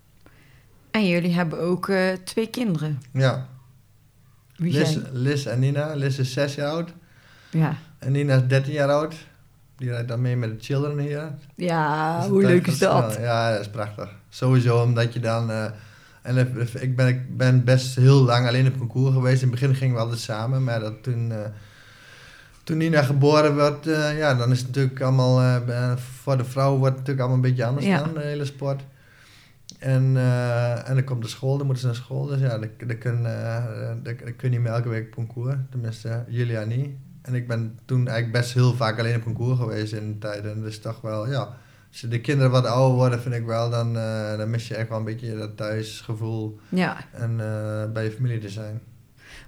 En 0.91 1.07
jullie 1.07 1.33
hebben 1.33 1.61
ook 1.61 1.89
eh, 1.89 2.13
twee 2.25 2.47
kinderen. 2.47 3.01
Ja, 3.13 3.47
Wie 4.57 4.73
Liz, 4.73 4.93
zijn? 4.93 5.07
Liz 5.13 5.47
en 5.47 5.59
Nina. 5.59 5.95
Liz 5.95 6.19
is 6.19 6.33
6 6.33 6.55
jaar 6.55 6.71
oud 6.71 6.93
Ja, 7.51 7.77
en 7.99 8.13
Nina 8.13 8.35
is 8.35 8.47
13 8.47 8.73
jaar 8.73 8.91
oud. 8.91 9.15
Die 9.77 9.91
rijdt 9.91 10.09
dan 10.09 10.21
mee 10.21 10.37
met 10.37 10.51
de 10.51 10.65
children 10.65 10.99
hier. 10.99 11.35
ja 11.57 12.19
Dus 12.19 12.29
hoe 12.29 12.43
leuk 12.43 12.67
is 12.67 12.79
dat? 12.79 13.17
Ja, 13.21 13.51
dat 13.53 13.61
is 13.61 13.71
prachtig. 13.71 14.15
Sowieso 14.29 14.83
omdat 14.83 15.13
je 15.13 15.21
dan... 15.21 15.51
en 16.23 16.37
ik- 16.81 16.97
ben, 16.97 17.09
ik 17.09 17.37
ben 17.37 17.65
best 17.65 17.97
heel 17.97 18.23
lang 18.23 18.47
alleen 18.47 18.67
op 18.67 18.79
concours 18.79 19.15
geweest. 19.15 19.43
In 19.43 19.51
het 19.51 19.61
begin 19.61 19.75
gingen 19.75 19.95
we 19.95 20.01
altijd 20.01 20.21
samen, 20.21 20.65
maar 20.65 20.81
dat 20.81 21.03
toen... 21.03 21.33
eh, 21.33 21.39
toen 22.65 22.77
Nina 22.77 23.03
geboren 23.03 23.55
werd, 23.57 23.87
eh, 23.87 24.19
ja, 24.19 24.35
dan 24.35 24.51
is 24.51 24.59
het 24.59 24.67
natuurlijk 24.67 25.01
allemaal... 25.01 25.41
eh, 25.69 25.97
voor 25.97 26.37
de 26.37 26.45
vrouw 26.45 26.71
wordt 26.71 26.85
het 26.85 27.07
natuurlijk 27.07 27.19
allemaal 27.21 27.37
een 27.37 27.51
beetje 27.51 27.65
anders 27.65 27.87
Ja. 27.87 27.99
dan, 28.03 28.15
de 28.15 28.21
hele 28.21 28.45
sport. 28.45 28.83
En, 29.79 30.17
en 30.87 30.95
dan 30.95 31.05
komt 31.05 31.23
de 31.23 31.29
school, 31.29 31.57
dan 31.57 31.67
moeten 31.67 31.81
ze 31.83 31.87
naar 31.87 31.97
school. 32.03 32.27
Dus 32.27 32.41
ja, 32.41 32.49
dan, 32.59 32.69
dan, 32.87 32.99
kun, 32.99 33.23
dan, 33.23 34.03
dan 34.03 34.15
kun 34.17 34.35
je 34.41 34.49
niet 34.49 34.61
meer 34.61 34.73
elke 34.73 34.89
week 34.89 35.07
op 35.07 35.15
concours. 35.15 35.55
Tenminste, 35.71 36.25
Julia 36.29 36.65
niet. 36.65 36.91
En 37.23 37.35
ik 37.35 37.47
ben 37.49 37.79
toen 37.85 38.09
eigenlijk 38.09 38.33
best 38.33 38.53
heel 38.55 38.75
vaak 38.75 38.99
alleen 38.99 39.17
op 39.17 39.23
concours 39.23 39.59
geweest 39.59 39.93
in 39.93 40.13
de 40.13 40.19
tijd. 40.19 40.45
En 40.45 40.61
dus 40.61 40.81
toch 40.81 41.01
wel, 41.01 41.31
ja... 41.31 41.49
Als 41.91 42.01
de 42.01 42.21
kinderen 42.21 42.51
wat 42.51 42.67
ouder 42.67 42.97
worden, 42.97 43.21
vind 43.21 43.35
ik 43.35 43.45
wel, 43.47 43.71
dan, 43.71 43.97
eh, 43.97 44.37
dan 44.37 44.51
mis 44.51 44.69
je 44.69 44.75
echt 44.75 44.89
wel 44.89 44.99
een 44.99 45.05
beetje 45.05 45.37
dat 45.37 45.57
thuisgevoel 45.57 46.59
Ja, 46.69 46.97
en 47.13 47.31
eh, 47.31 47.93
bij 47.93 48.05
je 48.05 48.11
familie 48.11 48.39
te 48.39 48.49
zijn. 48.49 48.81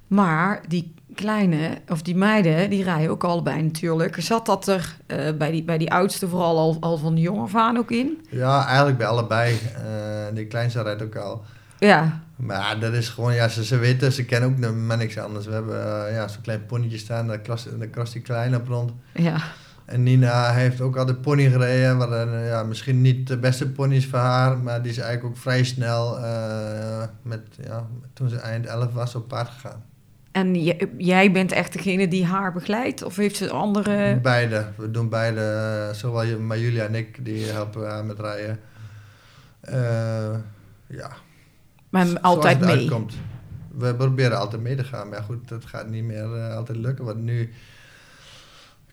maar 0.07 0.61
die 0.69 0.95
kleine, 1.15 1.79
of 1.89 2.03
die 2.03 2.17
meiden, 2.17 2.71
die 2.71 2.85
rijden 2.85 3.11
ook 3.11 3.25
allebei 3.25 3.63
natuurlijk. 3.63 4.17
Zat 4.23 4.47
dat 4.47 4.69
er 4.69 4.97
eh, 5.07 5.33
bij, 5.39 5.51
die, 5.51 5.63
bij 5.65 5.79
die 5.79 5.93
oudste 5.93 6.29
vooral 6.29 6.59
al, 6.59 6.77
al 6.81 6.97
van 6.99 7.15
de 7.15 7.21
jonge 7.21 7.43
af 7.43 7.55
aan 7.57 7.77
ook 7.77 7.91
in? 7.91 8.27
Ja, 8.31 8.67
eigenlijk 8.67 8.99
bij 8.99 9.07
allebei. 9.07 9.59
Die 10.35 10.47
kleinste 10.47 10.83
rijdt 10.83 11.03
ook 11.03 11.17
al. 11.17 11.43
Ja, 11.79 12.21
Maar 12.37 12.81
dat 12.81 12.93
is 12.93 13.09
gewoon, 13.09 13.35
ja, 13.35 13.49
ze, 13.49 13.65
ze 13.65 13.77
weten, 13.79 14.13
ze 14.13 14.25
kennen 14.25 14.51
ook 14.51 14.75
maar 14.75 14.97
niks 14.97 15.19
anders. 15.19 15.47
We 15.47 15.53
hebben 15.53 16.13
ja, 16.13 16.29
zo'n 16.29 16.43
klein 16.43 16.67
ponnetje 16.67 16.99
staan, 16.99 17.27
daar 17.27 17.39
krast, 17.39 17.79
daar 17.79 17.89
krast 17.89 18.13
die 18.13 18.23
klein 18.23 18.55
op 18.57 18.69
rond. 18.69 18.93
ja. 19.13 19.37
En 19.85 20.03
Nina 20.03 20.53
heeft 20.53 20.81
ook 20.81 20.97
altijd 20.97 21.21
pony 21.21 21.51
gereden, 21.51 21.97
wat 21.97 22.13
eh, 22.13 22.47
ja, 22.49 22.63
misschien 22.63 23.01
niet 23.01 23.27
de 23.27 23.39
beste 23.39 23.71
pony 23.71 23.95
is 23.97 24.07
voor 24.07 24.19
haar, 24.19 24.59
maar 24.59 24.83
die 24.83 24.91
is 24.91 24.99
eigenlijk 24.99 25.35
ook 25.35 25.41
vrij 25.43 25.65
snel, 25.65 26.19
eh, 26.19 27.03
met, 27.23 27.41
ja, 27.65 27.87
toen 28.13 28.29
ze 28.29 28.37
eind 28.37 28.67
11 28.67 28.93
was, 28.93 29.15
op 29.15 29.29
paard 29.29 29.49
gegaan. 29.49 29.85
En 30.33 30.55
jij 30.99 31.33
bent 31.33 31.53
echt 31.53 31.73
degene 31.73 32.09
die 32.09 32.25
haar 32.27 32.53
begeleidt? 32.53 33.03
Of 33.03 33.17
heeft 33.17 33.37
ze 33.37 33.51
andere... 33.51 34.19
Beide. 34.23 34.67
We 34.77 34.91
doen 34.91 35.09
beide. 35.09 35.41
eh, 35.41 35.95
Zowel 35.95 36.23
je- 36.23 36.37
maar 36.37 36.59
Julia 36.59 36.85
en 36.85 36.95
ik, 36.95 37.25
die 37.25 37.45
helpen 37.47 37.89
haar 37.91 38.05
met 38.05 38.19
rijden. 38.21 38.59
Eh, 39.61 40.35
ja. 40.87 41.11
Maar 41.89 42.07
altijd 42.21 42.57
het 42.59 42.67
mee? 42.67 42.77
uitkomt. 42.79 43.15
We 43.79 43.95
proberen 43.95 44.39
altijd 44.39 44.63
mee 44.63 44.75
te 44.77 44.85
gaan. 44.85 45.09
Maar 45.09 45.23
goed, 45.23 45.49
dat 45.49 45.65
gaat 45.65 45.89
niet 45.89 46.05
meer 46.05 46.27
altijd 46.55 46.79
lukken. 46.79 47.05
Want 47.05 47.19
nu 47.23 47.53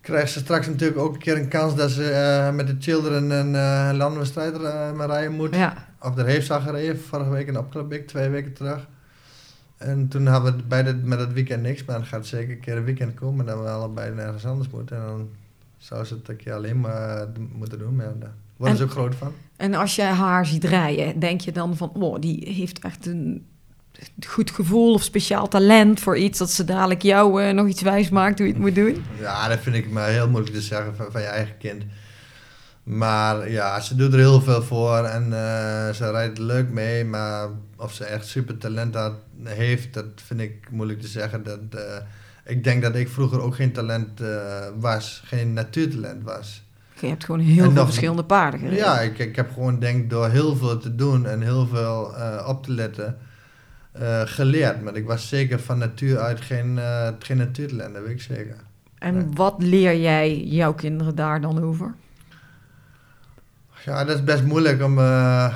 krijgt 0.10 0.32
ze 0.32 0.40
straks 0.40 0.68
natuurlijk 0.68 1.00
ook 1.00 1.14
een 1.14 1.20
keer 1.20 1.38
een 1.38 1.48
kans 1.48 1.76
dat 1.76 1.90
ze 1.92 2.12
eh, 2.12 2.56
met 2.56 2.68
de 2.68 2.76
children 2.80 3.30
een 3.30 3.54
uh, 3.54 3.98
landwedstrijd 3.98 4.62
maar 4.96 5.08
rijden 5.08 5.36
moet. 5.36 5.56
Ja, 5.56 5.88
Of 6.02 6.14
daar 6.14 6.26
heeft 6.26 6.46
ze 6.46 6.54
al 6.54 6.62
gereden, 6.62 7.00
vorige 7.00 7.30
week 7.30 7.48
in 7.48 7.58
Opklapik, 7.58 8.08
twee 8.08 8.30
weken 8.30 8.54
terug. 8.54 8.88
En 9.78 10.08
toen 10.08 10.26
hadden 10.26 10.56
we 10.56 10.64
bij 10.64 10.84
dit, 10.84 11.04
met 11.04 11.20
het 11.20 11.34
weekend 11.34 11.62
niks, 11.62 11.86
maar 11.86 11.96
dan 11.96 12.06
gaat 12.06 12.26
zeker 12.26 12.52
een 12.52 12.60
keer 12.60 12.78
een 12.78 12.84
weekend 12.84 13.14
komen 13.14 13.46
dat 13.46 13.60
we 13.60 13.70
allebei 13.70 14.14
nergens 14.14 14.46
anders 14.46 14.70
moeten. 14.70 14.98
En 14.98 15.04
dan 15.04 15.30
zou 15.78 16.06
ze 16.06 16.14
het 16.14 16.30
een 16.30 16.36
keer 16.36 16.54
alleen 16.54 16.80
maar 16.80 17.28
moeten 17.52 17.80
doen, 17.80 17.96
maar 17.96 18.06
ja, 18.06 18.14
daar 18.20 18.34
worden 18.58 18.78
ze 18.78 18.84
ook 18.84 18.92
groot 18.92 19.16
van. 19.16 19.34
En 19.56 19.74
als 19.74 19.96
jij 19.96 20.12
haar 20.12 20.46
ziet 20.46 20.64
rijden, 20.64 21.20
denk 21.20 21.42
je 21.42 21.52
dan 21.52 21.78
van, 21.78 21.92
oh, 21.94 22.20
die 22.20 22.54
heeft 22.54 22.80
echt 22.80 23.06
een 23.06 23.46
goed 24.28 24.52
gevoel 24.52 24.94
of 24.94 25.04
speciaal 25.04 25.48
talent 25.48 26.00
voor 26.00 26.18
iets 26.18 26.40
dat 26.40 26.52
ze 26.52 26.64
dadelijk 26.64 27.02
jou 27.02 27.44
eh, 27.44 27.54
nog 27.54 27.68
iets 27.68 27.82
wijs 27.82 28.10
maakt 28.10 28.38
hoe 28.38 28.48
je 28.48 28.54
het 28.54 28.62
moet 28.62 28.76
doen? 28.76 29.04
Ja, 29.20 29.48
dat 29.48 29.60
vind 29.60 29.76
ik 29.76 29.90
maar 29.90 30.08
heel 30.08 30.30
moeilijk 30.30 30.56
te 30.56 30.62
zeggen 30.62 30.96
van, 30.96 31.12
van 31.12 31.22
je 31.22 31.28
eigen 31.28 31.58
kind. 31.58 31.84
Maar 32.84 33.52
ja, 33.52 33.80
ze 33.80 33.96
doet 33.96 34.14
er 34.14 34.20
heel 34.20 34.42
veel 34.42 34.64
voor 34.64 35.04
en 35.04 35.24
eh, 35.24 35.94
ze 35.94 36.12
rijdt 36.12 36.38
leuk 36.38 36.70
mee. 36.70 37.06
Maar 37.06 37.48
of 37.78 37.94
ze 37.94 38.06
echt 38.06 38.28
super 38.28 38.58
talent 38.58 38.96
had, 38.96 39.14
heeft, 39.44 39.94
dat 39.94 40.06
vind 40.16 40.40
ik 40.40 40.68
moeilijk 40.72 41.02
te 41.02 41.08
zeggen. 41.08 41.44
Dat, 41.44 41.60
eh, 41.70 41.98
ik 42.46 42.64
denk 42.64 42.82
dat 42.82 42.96
ik 42.96 43.10
vroeger 43.10 43.42
ook 43.42 43.56
geen 43.56 43.72
talent 43.72 44.22
was, 44.80 45.22
geen 45.26 45.54
natuurtalent 45.54 46.24
was. 46.24 46.64
Je 47.00 47.08
hebt 47.08 47.26
gewoon 47.26 47.42
heel 47.42 47.64
En 47.64 47.72
veel 47.72 47.86
verschillende 47.86 48.24
paarden 48.24 48.60
gereden. 48.60 48.80
Ja, 48.80 49.00
ik, 49.00 49.18
ik 49.18 49.36
heb 49.36 49.54
gewoon 49.54 49.80
denk 49.80 50.10
door 50.10 50.30
heel 50.30 50.56
veel 50.56 50.78
te 50.78 50.96
doen 50.96 51.26
en 51.26 51.42
heel 51.42 51.68
veel 51.68 52.14
op 52.48 52.64
te 52.64 52.72
letten 52.72 53.18
eh, 53.92 54.22
geleerd. 54.26 54.82
Maar 54.82 54.96
ik 54.96 55.06
was 55.06 55.28
zeker 55.28 55.60
van 55.60 55.78
natuur 55.78 56.20
uit 56.20 56.42
geen, 56.42 56.78
eh, 56.80 57.10
geen 57.20 57.38
natuurtalent, 57.38 57.94
dat 57.94 58.04
weet 58.04 58.12
ik 58.12 58.22
zeker. 58.22 58.56
En 58.98 59.14
Nee. 59.18 59.26
wat 59.34 59.56
leer 59.58 60.00
jij 60.00 60.38
jouw 60.44 60.74
kinderen 60.74 61.16
daar 61.16 61.42
dan 61.42 61.64
over? 61.64 61.94
Ja, 63.86 64.04
dat 64.06 64.16
is 64.18 64.24
best 64.24 64.44
moeilijk 64.44 64.84
om. 64.84 65.00
eh, 65.00 65.54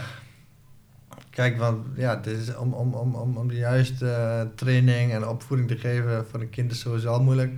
kijk, 1.30 1.58
want 1.58 1.86
ja, 1.96 2.16
het 2.18 2.28
is 2.28 2.56
om, 2.56 2.74
om, 2.74 2.94
om, 2.94 3.16
om, 3.16 3.38
om 3.38 3.48
de 3.48 3.56
juiste 3.56 4.48
training 4.56 5.12
en 5.14 5.28
opvoeding 5.28 5.70
te 5.70 5.78
geven 5.78 6.26
voor 6.30 6.42
een 6.42 6.50
kind 6.50 6.72
is 6.72 6.80
sowieso 6.80 7.08
al 7.10 7.24
moeilijk. 7.24 7.54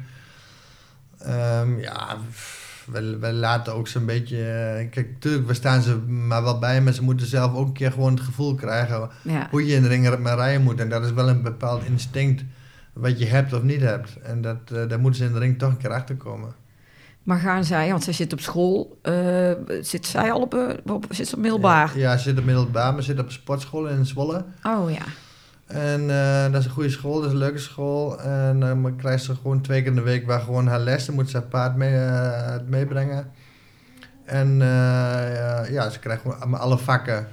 Ehm, 1.20 1.80
ja, 1.80 2.18
we, 2.92 3.18
we 3.20 3.34
laten 3.34 3.74
ook 3.74 3.88
zo'n 3.88 4.06
beetje. 4.06 4.38
eh, 4.38 4.90
kijk, 4.90 5.10
natuurlijk, 5.14 5.48
we 5.48 5.54
staan 5.54 5.82
ze 5.82 5.98
maar 5.98 6.44
wel 6.44 6.60
bij, 6.60 6.82
maar 6.82 6.94
ze 6.94 7.04
moeten 7.04 7.28
zelf 7.28 7.54
ook 7.56 7.68
een 7.68 7.74
keer 7.74 7.92
gewoon 7.92 8.14
het 8.14 8.24
gevoel 8.24 8.56
krijgen 8.56 9.10
Ja. 9.22 9.48
hoe 9.52 9.66
je 9.66 9.74
in 9.76 9.82
de 9.82 9.88
ring 9.88 10.20
maar 10.20 10.36
rijden 10.36 10.62
moet. 10.64 10.80
En 10.80 10.90
dat 10.90 11.04
is 11.06 11.12
wel 11.14 11.30
een 11.30 11.42
bepaald 11.42 11.84
instinct 11.86 12.44
wat 12.94 13.20
je 13.20 13.26
hebt 13.26 13.54
of 13.54 13.62
niet 13.64 13.82
hebt. 13.82 14.22
En 14.22 14.42
dat, 14.42 14.58
eh, 14.74 14.88
daar 14.88 15.00
moeten 15.00 15.20
ze 15.22 15.26
in 15.28 15.34
de 15.34 15.40
ring 15.40 15.58
toch 15.60 15.70
een 15.70 15.78
keer 15.78 15.92
achter 15.94 16.16
komen. 16.16 16.54
Maar 17.24 17.40
gaan 17.40 17.64
zij, 17.64 17.90
want 17.90 18.04
zij 18.04 18.14
zit 18.14 18.34
op 18.34 18.40
school, 18.40 19.00
eh, 19.02 19.52
zit 19.82 20.06
zij 20.06 20.32
al 20.32 20.42
op, 20.42 20.80
op, 20.86 21.06
zit 21.10 21.28
ze 21.28 21.36
op 21.36 21.42
middelbaar? 21.42 21.92
Ja, 21.98 22.12
ja, 22.12 22.18
ze 22.18 22.24
zit 22.30 22.38
op 22.40 22.46
middelbaar, 22.46 22.94
maar 22.94 23.04
ze 23.04 23.12
zit 23.12 23.20
op 23.20 23.32
sportschool 23.32 23.88
in 23.88 24.06
Zwolle. 24.06 24.46
Oh 24.64 24.92
ja. 24.92 25.02
En 25.66 26.10
eh, 26.10 26.52
dat 26.52 26.62
is 26.62 26.66
een 26.66 26.72
goede 26.72 26.90
school, 26.90 27.16
dat 27.16 27.26
is 27.26 27.32
een 27.32 27.38
leuke 27.38 27.58
school. 27.58 28.22
En 28.22 28.64
eh, 28.64 28.70
dan 28.70 28.96
krijgt 28.96 29.24
ze 29.24 29.36
gewoon 29.36 29.62
twee 29.62 29.80
keer 29.82 29.90
in 29.90 29.96
de 29.96 30.02
week 30.02 30.26
waar 30.26 30.42
gewoon 30.42 30.68
haar 30.68 30.80
les. 30.80 31.06
Dan 31.06 31.16
moet 31.16 31.30
ze 31.30 31.38
haar 31.38 31.46
paard 31.46 31.76
mee, 31.76 31.96
eh, 31.96 32.56
meebrengen. 32.68 33.32
En 34.26 34.62
eh, 34.62 35.72
ja, 35.72 35.90
ze 35.90 36.00
krijgt 36.00 36.22
gewoon 36.22 36.60
alle 36.60 36.78
vakken. 36.78 37.28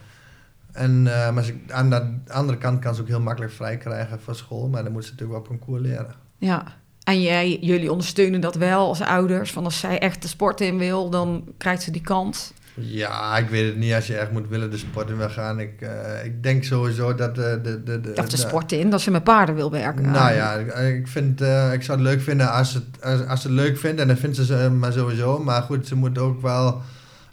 En, 0.73 1.07
eh, 1.07 1.33
maar 1.33 1.45
ze, 1.45 1.55
aan 1.69 1.91
de 1.91 2.19
andere 2.29 2.59
kant 2.59 2.79
kan 2.79 2.95
ze 2.95 3.01
ook 3.01 3.09
heel 3.09 3.21
makkelijk 3.21 3.53
vrij 3.53 3.77
krijgen 3.77 4.21
voor 4.21 4.35
school. 4.35 4.69
Maar 4.69 4.83
dan 4.83 4.93
moet 4.93 5.05
ze 5.05 5.11
natuurlijk 5.11 5.39
wel 5.39 5.49
op 5.49 5.59
concours 5.59 5.83
leren. 5.83 6.15
Ja. 6.39 6.65
En 7.05 7.23
jij, 7.23 7.59
jullie 7.61 7.91
ondersteunen 7.91 8.41
dat 8.41 8.55
wel 8.55 8.87
als 8.87 9.01
ouders. 9.01 9.53
Van 9.53 9.65
als 9.65 9.79
zij 9.79 9.99
echt 9.99 10.23
de 10.23 10.29
sport 10.29 10.61
in 10.61 10.79
wil, 10.79 11.11
dan 11.11 11.45
krijgt 11.59 11.83
ze 11.83 11.91
die 11.91 12.03
kans. 12.03 12.53
Ja, 12.75 13.39
ik 13.39 13.49
weet 13.49 13.67
het 13.67 13.77
niet 13.77 13.95
als 13.95 14.07
je 14.07 14.17
echt 14.17 14.31
moet 14.31 14.49
willen 14.49 14.71
de 14.71 14.77
sport 14.77 15.11
in 15.11 15.17
wil 15.17 15.29
gaan. 15.29 15.61
Ik, 15.61 15.81
eh, 15.81 16.25
ik 16.25 16.43
denk 16.43 16.65
sowieso 16.65 17.15
dat 17.15 17.35
de... 17.35 17.61
de, 17.63 17.83
de, 17.83 18.01
de 18.01 18.13
Of 18.17 18.29
de 18.29 18.37
sport 18.37 18.73
in, 18.73 18.91
dat 18.91 19.01
ze 19.01 19.11
met 19.11 19.25
paarden 19.25 19.55
wil 19.55 19.71
werken. 19.71 20.11
Nou 20.11 20.35
ja, 20.35 20.53
ik, 20.53 20.75
ik, 20.75 21.09
vind, 21.09 21.41
eh, 21.41 21.73
ik 21.73 21.83
zou 21.83 21.99
het 21.99 22.07
leuk 22.07 22.21
vinden 22.21 22.53
als, 22.53 22.75
het, 22.75 22.85
als, 23.03 23.27
als 23.27 23.41
ze 23.41 23.47
het 23.47 23.57
leuk 23.57 23.79
vindt. 23.79 24.01
En 24.01 24.07
dan 24.07 24.17
vindt 24.17 24.37
ze 24.37 24.45
ze 24.45 24.71
maar 24.71 24.93
sowieso. 24.93 25.39
Maar 25.39 25.63
goed, 25.63 25.87
ze 25.87 25.95
moet 25.95 26.19
ook 26.19 26.43
wel... 26.43 26.81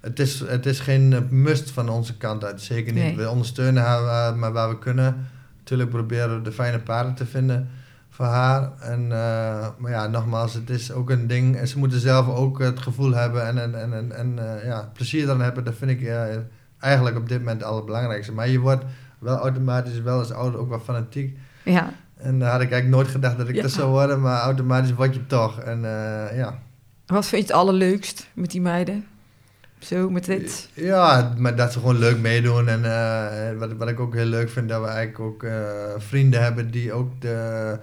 Het 0.01 0.19
is, 0.19 0.39
het 0.39 0.65
is 0.65 0.79
geen 0.79 1.13
eh, 1.13 1.19
must 1.29 1.71
van 1.71 1.89
onze 1.89 2.17
kant 2.17 2.43
uit. 2.43 2.61
Zeker 2.61 2.93
niet. 2.93 3.03
Nee. 3.03 3.15
We 3.15 3.29
ondersteunen 3.29 3.83
haar 3.83 4.35
maar 4.35 4.51
waar 4.51 4.69
we 4.69 4.79
kunnen. 4.79 5.27
Natuurlijk 5.57 5.89
proberen 5.89 6.35
we 6.35 6.41
de 6.41 6.51
fijne 6.51 6.79
paarden 6.79 7.13
te 7.13 7.25
vinden 7.25 7.69
voor 8.19 8.27
haar. 8.27 8.71
En, 8.79 9.01
eh, 9.11 9.67
maar 9.77 9.91
ja, 9.91 10.07
nogmaals, 10.07 10.53
het 10.53 10.69
is 10.69 10.91
ook 10.91 11.09
een 11.09 11.27
ding. 11.27 11.55
En 11.55 11.67
ze 11.67 11.77
moeten 11.77 11.99
zelf 11.99 12.27
ook 12.27 12.59
het 12.59 12.79
gevoel 12.79 13.13
hebben 13.13 13.47
en, 13.47 13.57
en, 13.57 13.75
en, 13.81 13.93
en, 13.93 14.11
en, 14.11 14.39
eh, 14.39 14.65
ja, 14.65 14.89
plezier 14.93 15.25
dan 15.25 15.41
hebben. 15.41 15.63
Dat 15.63 15.75
vind 15.75 15.91
ik 15.91 16.01
eh, 16.01 16.23
eigenlijk 16.79 17.17
op 17.17 17.29
dit 17.29 17.37
moment 17.39 17.61
het 17.61 17.69
allerbelangrijkste. 17.69 18.31
Maar 18.31 18.49
je 18.49 18.59
wordt 18.59 18.83
wel 19.19 19.37
automatisch 19.37 20.01
wel 20.01 20.19
als 20.19 20.31
ouder 20.31 20.59
ook 20.59 20.69
wel 20.69 20.79
fanatiek. 20.79 21.37
Ja. 21.63 21.93
En 22.17 22.39
daar 22.39 22.51
had 22.51 22.61
ik 22.61 22.71
eigenlijk 22.71 23.01
nooit 23.01 23.13
gedacht 23.13 23.37
dat 23.37 23.49
ik 23.49 23.55
Ja. 23.55 23.61
dat 23.61 23.71
zou 23.71 23.89
worden, 23.89 24.21
maar 24.21 24.41
automatisch 24.41 24.93
word 24.93 25.13
je 25.13 25.25
toch. 25.25 25.59
En 25.59 25.81
ja. 26.35 26.59
Wat 27.05 27.25
vind 27.25 27.41
je 27.41 27.47
het 27.47 27.57
allerleukst 27.61 28.27
met 28.33 28.51
die 28.51 28.61
meiden? 28.61 29.05
Zo 29.77 30.09
met 30.09 30.25
dit. 30.25 30.69
Ja, 30.73 31.33
maar 31.37 31.55
dat 31.55 31.71
ze 31.71 31.79
gewoon 31.79 31.97
leuk 31.97 32.19
meedoen. 32.19 32.67
En 32.67 32.81
wat, 33.57 33.73
wat 33.73 33.89
ik 33.89 33.99
ook 33.99 34.13
heel 34.13 34.25
leuk 34.25 34.49
vind, 34.49 34.69
dat 34.69 34.81
we 34.81 34.87
eigenlijk 34.87 35.19
ook 35.19 35.45
vrienden 35.97 36.41
hebben 36.43 36.71
die 36.71 36.93
ook 36.93 37.21
de, 37.21 37.79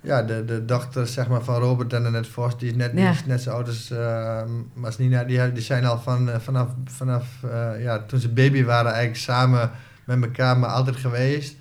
ja, 0.00 0.22
de, 0.22 0.44
de 0.44 0.64
dochter 0.64 1.06
zeg 1.06 1.28
maar, 1.28 1.42
van 1.42 1.54
Robert 1.60 1.92
en 1.92 2.06
Annette 2.06 2.30
Vos, 2.30 2.58
die 2.58 2.70
is 2.70 2.76
net, 2.76 2.92
die 2.92 3.00
Ja. 3.04 3.10
is 3.10 3.24
net 3.26 3.42
zo 3.42 3.50
oud 3.50 3.66
als, 3.66 3.90
eh, 3.90 4.42
als 4.82 4.98
Nina, 4.98 5.24
die, 5.24 5.52
die 5.52 5.62
zijn 5.62 5.84
al 5.84 5.98
van, 5.98 6.30
eh, 6.30 6.38
vanaf, 6.38 6.68
vanaf 6.84 7.24
eh, 7.44 7.82
ja, 7.82 7.98
toen 8.06 8.20
ze 8.20 8.28
baby 8.28 8.64
waren 8.64 8.90
eigenlijk 8.92 9.20
samen 9.22 9.70
met 10.04 10.22
elkaar, 10.22 10.58
maar 10.58 10.70
altijd 10.70 10.96
geweest. 10.96 11.56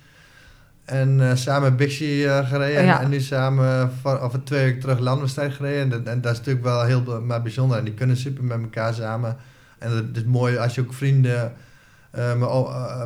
En 0.85 1.29
eh, 1.29 1.35
samen 1.35 1.75
Bixie 1.75 2.29
gereden 2.45 2.83
Ja. 2.85 3.01
en 3.01 3.09
nu 3.09 3.19
samen 3.19 3.91
voor, 4.01 4.19
over 4.19 4.43
twee 4.43 4.63
weken 4.63 4.79
terug 4.79 4.99
landwedstrijd 4.99 5.53
gereden. 5.53 5.81
En 5.81 5.89
dat, 5.89 6.13
en 6.13 6.21
dat 6.21 6.31
is 6.31 6.37
natuurlijk 6.37 6.65
wel 6.65 6.83
heel 6.83 7.21
maar 7.21 7.41
bijzonder. 7.41 7.77
En 7.77 7.83
die 7.83 7.93
kunnen 7.93 8.17
super 8.17 8.43
met 8.43 8.61
elkaar 8.61 8.93
samen. 8.93 9.35
En 9.79 9.91
het 9.91 10.17
is 10.17 10.23
mooi 10.23 10.57
als 10.57 10.75
je 10.75 10.81
ook 10.81 10.93
vrienden 10.93 11.53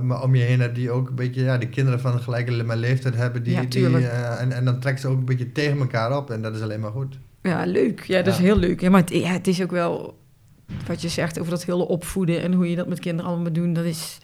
maar, 0.02 0.24
om 0.24 0.36
je 0.36 0.44
heen 0.44 0.60
hebt 0.60 0.76
die 0.76 0.92
ook 0.92 1.10
een 1.10 1.16
beetje, 1.16 1.44
ja, 1.44 1.58
die 1.58 1.70
kinderen 1.70 2.00
van 2.00 2.20
gelijke 2.20 2.52
le- 2.52 2.76
leeftijd 2.76 3.16
hebben. 3.16 3.44
Die, 3.44 3.54
Ja, 3.54 3.62
die, 3.62 3.86
eh, 3.98 4.42
en, 4.42 4.52
en 4.52 4.66
dan 4.66 4.80
trekken 4.80 5.02
ze 5.02 5.08
ook 5.08 5.18
een 5.18 5.26
beetje 5.26 5.52
tegen 5.52 5.80
elkaar 5.80 6.18
op. 6.18 6.32
En 6.32 6.42
dat 6.42 6.56
is 6.56 6.62
alleen 6.62 6.80
maar 6.80 6.92
goed. 6.92 7.18
Ja, 7.42 7.66
leuk. 7.66 8.04
Ja, 8.04 8.22
dat 8.22 8.34
is 8.34 8.40
heel 8.40 8.58
leuk. 8.58 8.82
Ja, 8.82 8.90
maar 8.90 9.02
het, 9.02 9.10
ja, 9.10 9.28
het 9.32 9.48
is 9.48 9.62
ook 9.62 9.72
wel 9.72 10.20
wat 10.88 11.02
je 11.02 11.10
zegt 11.10 11.40
over 11.40 11.52
dat 11.52 11.64
hele 11.66 11.88
opvoeden 11.88 12.42
en 12.42 12.54
hoe 12.54 12.70
je 12.70 12.76
dat 12.76 12.88
met 12.88 13.00
kinderen 13.00 13.32
allemaal 13.32 13.52
doen. 13.52 13.74
Dat 13.74 13.86
is 13.86 14.18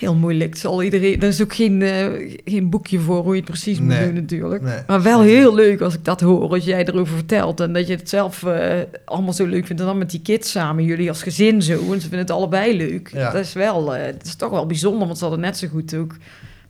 heel 0.00 0.14
moeilijk. 0.14 0.50
Het 0.50 0.58
Zal 0.58 0.82
iedereen, 0.82 1.20
er 1.20 1.28
is 1.28 1.42
ook 1.42 1.54
geen, 1.54 1.82
eh, 1.82 2.38
geen 2.44 2.70
boekje 2.70 2.98
voor 3.00 3.22
hoe 3.22 3.32
je 3.34 3.40
het 3.40 3.50
precies 3.50 3.78
moet 3.78 3.88
Nee. 3.88 4.04
doen 4.04 4.14
natuurlijk. 4.14 4.62
Nee. 4.62 4.78
Maar 4.86 5.02
wel 5.02 5.20
heel 5.22 5.54
leuk 5.54 5.80
als 5.80 5.94
ik 5.94 6.04
dat 6.04 6.20
hoor, 6.20 6.48
als 6.50 6.64
jij 6.64 6.84
erover 6.86 7.14
vertelt. 7.14 7.60
En 7.60 7.72
dat 7.72 7.86
je 7.86 7.94
het 7.94 8.08
zelf 8.08 8.42
eh, 8.42 8.78
allemaal 9.04 9.32
zo 9.32 9.46
leuk 9.46 9.66
vindt. 9.66 9.80
En 9.80 9.88
dan 9.88 9.98
met 9.98 10.10
die 10.10 10.20
kids 10.22 10.50
samen, 10.50 10.84
jullie 10.84 11.08
als 11.08 11.22
gezin 11.22 11.62
zo. 11.62 11.72
En 11.92 11.94
ze 11.94 12.00
vinden 12.00 12.18
het 12.18 12.30
allebei 12.30 12.76
leuk. 12.76 13.10
Ja. 13.12 13.30
Dat 13.30 13.40
is 13.44 13.52
wel, 13.52 13.94
eh, 13.96 14.04
het 14.06 14.26
is 14.26 14.34
toch 14.34 14.50
wel 14.50 14.66
bijzonder, 14.66 15.06
want 15.06 15.18
ze 15.18 15.24
hadden 15.24 15.42
net 15.42 15.56
zo 15.58 15.68
goed 15.68 15.94
ook 15.94 16.12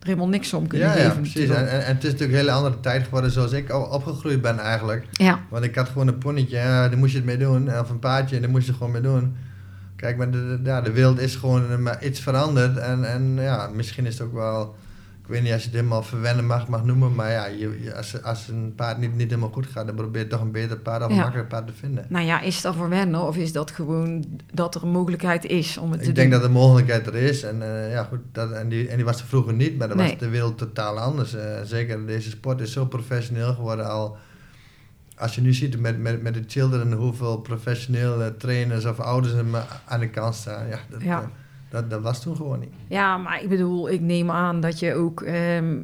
er 0.00 0.06
helemaal 0.06 0.28
niks 0.28 0.52
om 0.54 0.66
kunnen 0.66 0.88
Ja, 0.88 0.92
geven. 0.94 1.08
ja, 1.08 1.14
precies. 1.14 1.34
En, 1.34 1.48
natuurlijk. 1.48 1.70
en, 1.72 1.86
en 1.86 1.94
het 1.94 2.04
is 2.04 2.10
natuurlijk 2.10 2.38
een 2.38 2.44
hele 2.44 2.56
andere 2.56 2.80
tijd 2.80 3.04
geworden 3.04 3.30
zoals 3.30 3.52
ik 3.52 3.70
al 3.70 3.82
opgegroeid 3.82 4.40
ben 4.40 4.58
eigenlijk. 4.58 5.04
Ja, 5.12 5.40
Want 5.50 5.64
ik 5.64 5.74
had 5.74 5.88
gewoon 5.88 6.08
een 6.08 6.18
ponnetje, 6.18 6.56
ja, 6.56 6.88
daar 6.88 6.98
moest 6.98 7.10
je 7.12 7.16
het 7.16 7.26
mee 7.26 7.36
doen. 7.36 7.78
Of 7.78 7.90
een 7.90 7.98
paardje, 7.98 8.36
en 8.36 8.42
daar 8.42 8.50
moest 8.50 8.66
je 8.66 8.72
gewoon 8.72 8.90
mee 8.92 9.02
doen. 9.02 9.36
Kijk, 10.00 10.16
maar 10.16 10.30
de, 10.30 10.58
de, 10.62 10.68
ja, 10.70 10.80
de 10.80 10.92
wereld 10.92 11.18
is 11.20 11.36
gewoon 11.36 11.70
eh, 11.70 11.76
maar 11.78 12.04
iets 12.04 12.20
veranderd. 12.20 12.76
En, 12.76 13.04
en 13.04 13.34
ja, 13.34 13.70
misschien 13.74 14.06
is 14.06 14.18
het 14.18 14.26
ook 14.26 14.34
wel... 14.34 14.74
Ik 15.22 15.36
weet 15.36 15.42
niet 15.42 15.52
als 15.52 15.62
je 15.62 15.68
het 15.68 15.76
helemaal 15.76 16.02
verwennen 16.02 16.46
mag, 16.46 16.68
mag 16.68 16.84
noemen. 16.84 17.14
Maar 17.14 17.30
ja, 17.30 17.46
je, 17.46 17.78
je- 17.82 17.96
als, 17.96 18.22
als 18.22 18.48
een 18.48 18.72
paard 18.76 18.98
niet, 18.98 19.14
niet 19.16 19.28
helemaal 19.30 19.50
goed 19.52 19.66
gaat... 19.66 19.86
dan 19.86 19.94
probeer 19.94 20.22
je 20.22 20.28
toch 20.28 20.40
een 20.40 20.50
beter 20.52 20.76
paard 20.78 21.02
of 21.02 21.08
een 21.08 21.14
Ja. 21.14 21.20
makkelijker 21.22 21.50
paard 21.58 21.66
te 21.66 21.72
vinden. 21.72 22.06
nou 22.08 22.24
ja, 22.26 22.40
is 22.40 22.60
dat 22.60 22.74
voor 22.74 22.88
wennen 22.88 23.20
of 23.26 23.36
is 23.36 23.52
dat 23.52 23.70
gewoon 23.70 24.24
dat 24.54 24.74
er 24.74 24.82
een 24.82 24.88
mogelijkheid 24.88 25.44
is 25.44 25.78
om 25.78 25.90
het 25.90 26.02
te 26.02 26.08
Ik 26.08 26.14
denk 26.14 26.30
doen? 26.30 26.40
dat 26.40 26.48
de 26.48 26.54
mogelijkheid 26.54 27.06
er 27.06 27.14
is. 27.14 27.42
En 27.42 27.62
eh, 27.62 27.92
ja, 27.92 28.02
goed, 28.04 28.18
dat, 28.32 28.50
en, 28.52 28.68
die, 28.68 28.88
en 28.88 28.96
die 28.96 29.04
was 29.04 29.20
er 29.20 29.26
vroeger 29.26 29.52
niet. 29.52 29.78
Maar 29.78 29.88
dan 29.88 29.96
Nee. 29.96 30.08
was 30.10 30.18
de 30.18 30.28
wereld 30.28 30.58
totaal 30.58 30.98
anders. 30.98 31.34
Eh, 31.34 31.60
zeker 31.64 32.06
deze 32.06 32.30
sport 32.30 32.60
is 32.60 32.72
zo 32.72 32.84
professioneel 32.86 33.54
geworden 33.54 33.88
al... 33.90 34.16
Als 35.20 35.34
je 35.34 35.40
nu 35.40 35.52
ziet 35.52 35.80
met, 35.80 35.98
met, 35.98 36.22
met 36.22 36.34
de 36.34 36.44
children 36.46 36.92
hoeveel 36.92 37.36
professionele 37.38 38.36
trainers 38.36 38.84
of 38.84 39.00
ouders 39.00 39.34
er 39.34 39.44
maar 39.44 39.80
aan 39.84 40.00
de 40.00 40.08
kant 40.08 40.34
staan. 40.34 40.68
Ja, 40.68 40.78
dat, 40.90 41.02
Ja. 41.02 41.20
eh, 41.20 41.26
dat, 41.70 41.90
dat 41.90 42.00
was 42.02 42.22
toen 42.22 42.36
gewoon 42.36 42.58
niet. 42.60 42.72
Ja, 42.88 43.16
maar 43.16 43.42
ik 43.42 43.48
bedoel, 43.48 43.90
ik 43.90 44.00
neem 44.00 44.30
aan 44.30 44.60
dat 44.60 44.78
je 44.78 44.94
ook 44.94 45.22
ehm, 45.22 45.76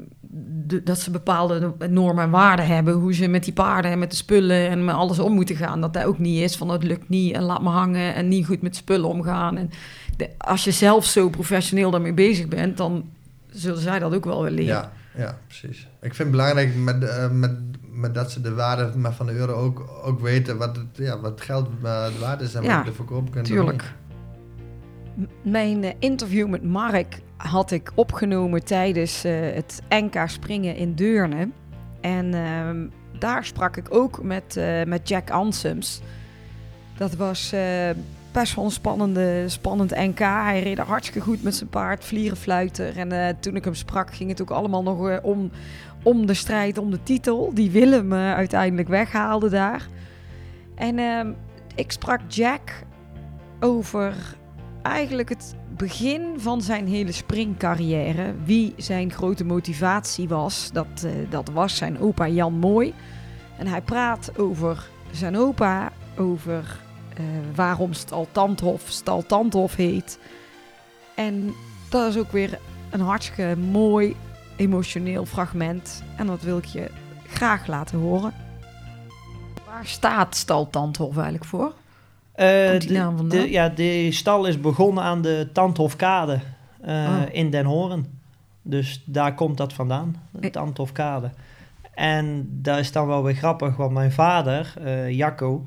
de- 0.66 0.82
dat 0.82 0.99
ze 1.01 1.11
bepaalde 1.11 1.72
normen 1.91 2.24
en 2.24 2.30
waarden 2.30 2.66
hebben, 2.66 2.95
hoe 2.95 3.14
ze 3.14 3.26
met 3.28 3.45
die 3.45 3.53
paarden 3.53 3.91
en 3.91 3.99
met 3.99 4.11
de 4.11 4.16
spullen 4.16 4.68
en 4.68 4.84
met 4.84 4.95
alles 4.95 5.18
om 5.18 5.32
moeten 5.32 5.57
gaan. 5.57 5.80
Dat 5.80 5.93
dat 5.95 6.05
ook 6.05 6.18
niet 6.18 6.43
is 6.43 6.57
van 6.57 6.68
het 6.68 6.82
lukt 6.82 7.09
niet 7.09 7.34
en 7.34 7.43
laat 7.43 7.62
me 7.62 7.68
hangen 7.68 8.14
en 8.14 8.28
niet 8.28 8.47
goed 8.47 8.62
met 8.62 8.76
spullen 8.76 9.09
omgaan. 9.09 9.57
En 9.57 9.70
de- 10.16 10.30
als 10.39 10.64
je 10.64 10.70
zelf 10.70 11.05
zo 11.05 11.28
professioneel 11.28 11.91
daarmee 11.91 12.14
bezig 12.14 12.49
bent, 12.49 12.76
dan 12.76 13.05
zullen 13.51 13.80
zij 13.80 13.99
dat 13.99 14.14
ook 14.14 14.24
wel 14.24 14.43
willen 14.43 14.59
leren. 14.59 14.74
Ja, 14.74 14.93
ja, 15.16 15.38
precies. 15.46 15.88
Ik 16.00 16.14
vind 16.14 16.18
het 16.18 16.30
belangrijk 16.30 16.76
met, 16.76 17.04
eh, 17.04 17.30
met, 17.30 17.58
met 17.90 18.14
dat 18.14 18.30
ze 18.30 18.40
de 18.40 18.54
waarde 18.54 18.98
maar 18.98 19.12
van 19.12 19.26
de 19.26 19.32
euro 19.32 19.52
ook, 19.52 19.88
ook 20.02 20.20
weten 20.20 20.58
wat 20.58 20.76
het, 20.76 20.86
ja, 20.92 21.20
wat 21.20 21.40
geld 21.40 21.68
eh, 21.82 22.06
waard 22.20 22.40
is 22.40 22.54
en 22.54 22.62
Ja, 22.62 22.76
wat 22.76 22.84
je 22.84 22.90
de 22.90 22.96
verkoop 22.96 23.30
kunt 23.30 23.44
Tuurlijk. 23.44 23.94
Mijn 25.42 25.84
eh, 25.84 25.94
interview 25.98 26.48
met 26.48 26.62
Mark 26.62 27.20
had 27.36 27.70
ik 27.70 27.92
opgenomen 27.94 28.64
tijdens 28.64 29.22
het 29.22 29.82
NK 29.88 30.22
springen 30.26 30.76
in 30.76 30.94
Deurne. 30.94 31.50
En 32.00 32.34
ehm, 32.34 32.86
daar 33.18 33.44
sprak 33.44 33.76
ik 33.76 33.86
ook 33.88 34.22
met, 34.22 34.60
met 34.86 35.08
Jack 35.08 35.30
Ansems. 35.30 36.00
Dat 36.96 37.14
was 37.14 37.54
best 38.37 38.55
wel 38.55 38.64
een 38.64 38.70
spannende, 38.70 39.49
spannend 39.49 39.91
NK. 39.91 40.18
Hij 40.18 40.62
reed 40.62 40.78
hartstikke 40.78 41.20
goed 41.20 41.43
met 41.43 41.55
zijn 41.55 41.68
paard, 41.68 42.05
vlierenfluiter. 42.05 42.97
En 42.97 43.12
eh, 43.12 43.34
toen 43.41 43.57
ik 43.57 43.64
hem 43.64 43.74
sprak, 43.74 44.14
ging 44.14 44.30
het 44.30 44.43
ook 44.43 44.51
allemaal 44.51 44.82
nog 44.82 45.09
eh, 45.09 45.16
om, 45.22 45.51
om 46.03 46.26
de 46.26 46.34
strijd 46.34 46.78
om 46.78 46.91
de 46.91 47.03
titel. 47.03 47.51
Die 47.55 47.70
Willem 47.70 48.12
eh, 48.12 48.34
uiteindelijk 48.34 48.89
weghaalde 48.89 49.49
daar. 49.49 49.87
En 50.74 50.99
ehm, 50.99 51.32
ik 51.74 51.93
sprak 51.93 52.20
Jack 52.28 52.84
over 53.61 54.14
eigenlijk 54.82 55.28
het 55.28 55.55
begin 55.76 56.34
van 56.37 56.62
zijn 56.62 56.87
hele 56.87 57.12
springcarrière. 57.12 58.34
Wie 58.45 58.74
zijn 58.76 59.12
grote 59.12 59.45
motivatie 59.45 60.28
was, 60.28 60.70
dat, 60.72 61.07
dat 61.28 61.49
was 61.49 61.76
zijn 61.76 61.99
opa 61.99 62.28
Jan 62.28 62.53
Mooi. 62.53 62.95
En 63.59 63.66
hij 63.66 63.82
praat 63.82 64.39
over 64.39 64.89
zijn 65.11 65.37
opa, 65.37 65.93
over 66.16 66.84
eh, 67.16 67.24
waarom 67.54 67.92
Stal 67.92 68.28
Tandhof 68.32 68.82
Stal 68.88 69.26
Tandhof 69.26 69.76
heet. 69.76 70.18
En 71.14 71.52
dat 71.88 72.08
is 72.08 72.18
ook 72.20 72.32
weer 72.32 72.58
een 72.90 73.00
hartstikke 73.00 73.56
mooi 73.56 74.16
emotioneel 74.56 75.26
fragment. 75.26 76.02
En 76.16 76.26
dat 76.26 76.42
wil 76.42 76.58
ik 76.58 76.64
je 76.64 76.90
graag 77.26 77.66
laten 77.66 77.98
horen. 77.98 78.32
Waar 79.66 79.86
staat 79.86 80.36
Stal 80.36 80.70
Tandhof 80.70 81.14
eigenlijk 81.14 81.44
voor? 81.44 81.72
Komt 82.70 82.80
die 82.80 82.90
naam 82.92 83.16
vandaan? 83.16 83.40
de, 83.40 83.50
ja, 83.50 83.68
de 83.68 84.12
stal 84.12 84.46
is 84.46 84.60
begonnen 84.60 85.04
aan 85.04 85.22
de 85.22 85.48
Tandhofkade 85.52 86.40
eh, 86.80 86.94
Oh. 86.94 87.22
in 87.32 87.50
Den 87.50 87.64
Hoorn. 87.64 88.06
Dus 88.62 89.02
daar 89.04 89.34
komt 89.34 89.56
dat 89.56 89.72
vandaan, 89.72 90.16
de 90.30 90.50
Tandhofkade. 90.50 91.30
En 91.94 92.48
dat 92.62 92.78
is 92.78 92.92
dan 92.92 93.06
wel 93.06 93.22
weer 93.22 93.34
grappig, 93.34 93.76
want 93.76 93.92
mijn 93.92 94.12
vader, 94.12 94.74
Jacco, 95.10 95.66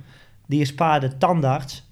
die 0.50 0.62
is 0.62 0.74
paardentandarts. 0.74 1.88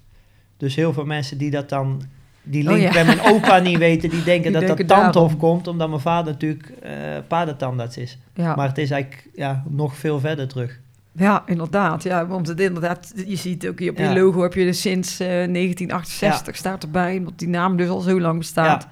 Dus 0.56 0.74
heel 0.74 0.92
veel 0.92 1.04
mensen 1.04 1.38
die 1.38 1.50
dat 1.50 1.68
dan, 1.68 2.02
die 2.42 2.62
Oh, 2.68 2.70
link 2.72 2.82
ja. 2.82 2.92
bij 2.92 3.04
mijn 3.04 3.20
opa 3.20 3.58
niet 3.58 3.78
weten, 3.78 4.10
die 4.10 4.22
denken 4.32 4.42
Die 4.42 4.52
dat 4.52 4.66
denken 4.66 4.86
dat 4.86 4.98
Tandhof 4.98 5.36
komt, 5.36 5.66
omdat 5.66 5.88
mijn 5.88 6.00
vader 6.00 6.32
natuurlijk 6.32 6.68
eh 6.82 6.92
paardentandarts 7.28 7.96
is. 7.96 8.18
Ja. 8.34 8.54
Maar 8.54 8.68
het 8.68 8.78
is 8.78 8.90
eigenlijk 8.90 9.28
ja, 9.34 9.64
nog 9.68 9.96
veel 9.96 10.20
verder 10.20 10.48
terug. 10.48 10.80
Ja, 11.12 11.42
inderdaad. 11.46 12.02
Ja, 12.02 12.26
want 12.26 12.46
het 12.48 12.60
inderdaad, 12.60 13.12
je 13.26 13.36
ziet 13.36 13.68
ook 13.68 13.78
hier 13.78 13.90
op 13.90 13.98
je 13.98 14.02
Ja. 14.04 14.14
logo 14.14 14.42
heb 14.42 14.54
je 14.54 14.64
dus 14.64 14.80
sinds 14.80 15.20
eh, 15.20 15.26
1968 15.28 16.56
staat 16.56 16.82
erbij, 16.82 17.16
omdat 17.18 17.38
die 17.38 17.48
naam 17.48 17.76
dus 17.76 17.88
al 17.88 18.00
zo 18.00 18.20
lang 18.20 18.38
bestaat. 18.38 18.88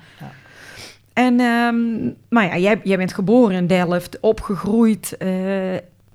En, 1.12 1.40
ehm, 1.40 2.12
maar 2.28 2.44
ja, 2.44 2.58
jij, 2.58 2.80
jij 2.82 2.96
bent 2.96 3.14
geboren 3.14 3.56
in 3.56 3.66
Delft, 3.66 4.20
opgegroeid 4.20 5.16
eh, 5.16 5.28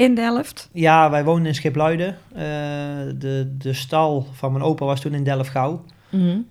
in 0.01 0.15
Delft. 0.15 0.69
Ja, 0.73 1.09
wij 1.09 1.23
woonden 1.23 1.45
in 1.45 1.55
Schipluiden. 1.55 2.17
Eh, 2.33 2.43
de, 3.17 3.55
de 3.57 3.73
stal 3.73 4.27
van 4.31 4.51
mijn 4.51 4.63
opa 4.63 4.85
was 4.85 5.01
toen 5.01 5.13
in 5.13 5.23
Delft-Gouw. 5.23 5.83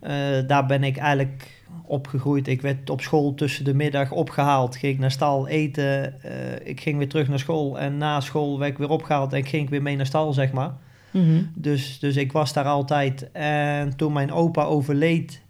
Eh, 0.01 0.13
daar 0.47 0.67
ben 0.67 0.85
ik 0.85 0.97
eigenlijk 0.97 1.65
opgegroeid. 1.85 2.49
Ik 2.49 2.63
werd 2.63 2.91
op 2.91 3.01
school 3.01 3.35
tussen 3.35 3.65
de 3.65 3.75
middag 3.75 4.11
opgehaald. 4.11 4.77
Ging 4.77 4.93
ik 4.95 4.99
naar 4.99 5.11
stal 5.11 5.49
eten. 5.49 6.23
Eh, 6.23 6.69
ik 6.69 6.81
ging 6.81 6.99
weer 6.99 7.09
terug 7.09 7.29
naar 7.29 7.39
school. 7.39 7.79
En 7.79 7.99
na 7.99 8.21
school 8.21 8.59
werd 8.59 8.71
ik 8.71 8.79
weer 8.79 8.89
opgehaald 8.89 9.33
en 9.33 9.45
ging 9.45 9.63
ik 9.63 9.71
weer 9.71 9.83
mee 9.83 9.97
naar 9.97 10.07
stal, 10.07 10.33
zeg 10.33 10.53
maar. 10.53 10.73
Mhm. 11.11 11.43
Dus, 11.55 11.99
dus 11.99 12.17
ik 12.17 12.33
was 12.33 12.53
daar 12.53 12.65
altijd. 12.65 13.33
En 13.33 13.97
toen 13.97 14.13
mijn 14.13 14.33
opa 14.33 14.63
overleed, 14.63 15.43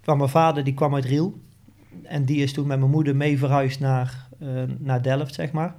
kwam 0.00 0.18
mijn 0.18 0.28
vader, 0.28 0.64
die 0.64 0.74
kwam 0.74 0.94
uit 0.94 1.04
Riel. 1.04 1.38
En 2.02 2.24
die 2.24 2.42
is 2.42 2.52
toen 2.52 2.66
met 2.66 2.78
mijn 2.78 2.90
moeder 2.90 3.16
mee 3.16 3.38
verhuisd 3.38 3.80
naar, 3.80 4.28
naar 4.78 5.02
Delft, 5.02 5.34
zeg 5.34 5.52
maar. 5.52 5.74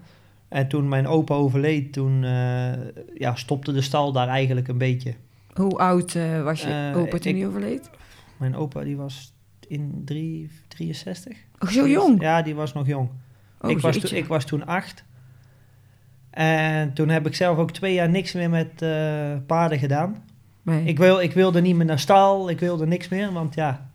En 0.47 0.67
toen 0.67 0.89
mijn 0.89 1.07
opa 1.07 1.33
overleed, 1.33 1.93
toen 1.93 2.23
eh, 2.23 2.71
ja, 3.13 3.35
stopte 3.35 3.71
de 3.71 3.81
stal 3.81 4.11
daar 4.11 4.27
eigenlijk 4.27 4.67
een 4.67 4.77
beetje. 4.77 5.13
Hoe 5.53 5.77
oud 5.77 6.15
eh, 6.15 6.43
was 6.43 6.61
je 6.61 6.91
Eh, 6.93 6.97
opa 6.97 7.17
toen 7.17 7.35
hij 7.35 7.47
overleed? 7.47 7.89
Mijn 8.37 8.55
opa 8.55 8.83
die 8.83 8.97
was 8.97 9.33
in 9.67 10.01
drie, 10.05 10.49
63. 10.67 11.37
Oh, 11.59 11.69
zo 11.69 11.87
jong? 11.87 12.21
Ja, 12.21 12.41
die 12.41 12.55
was 12.55 12.73
nog 12.73 12.87
jong. 12.87 13.09
Oh, 13.61 13.69
ik, 13.69 13.79
was 13.79 13.97
toen, 13.97 14.17
ik 14.17 14.25
was 14.25 14.45
toen 14.45 14.65
acht. 14.65 15.03
En 16.29 16.93
toen 16.93 17.09
heb 17.09 17.25
ik 17.25 17.35
zelf 17.35 17.57
ook 17.57 17.71
twee 17.71 17.93
jaar 17.93 18.09
niks 18.09 18.33
meer 18.33 18.49
met 18.49 18.81
eh, 18.81 19.31
paarden 19.45 19.79
gedaan. 19.79 20.23
Nee. 20.61 20.83
Ik, 20.83 20.97
wil, 20.97 21.19
ik 21.19 21.33
wilde 21.33 21.61
niet 21.61 21.75
meer 21.75 21.85
naar 21.85 21.99
stal, 21.99 22.49
ik 22.49 22.59
wilde 22.59 22.87
niks 22.87 23.09
meer, 23.09 23.31
want 23.31 23.55
ja, 23.55 23.89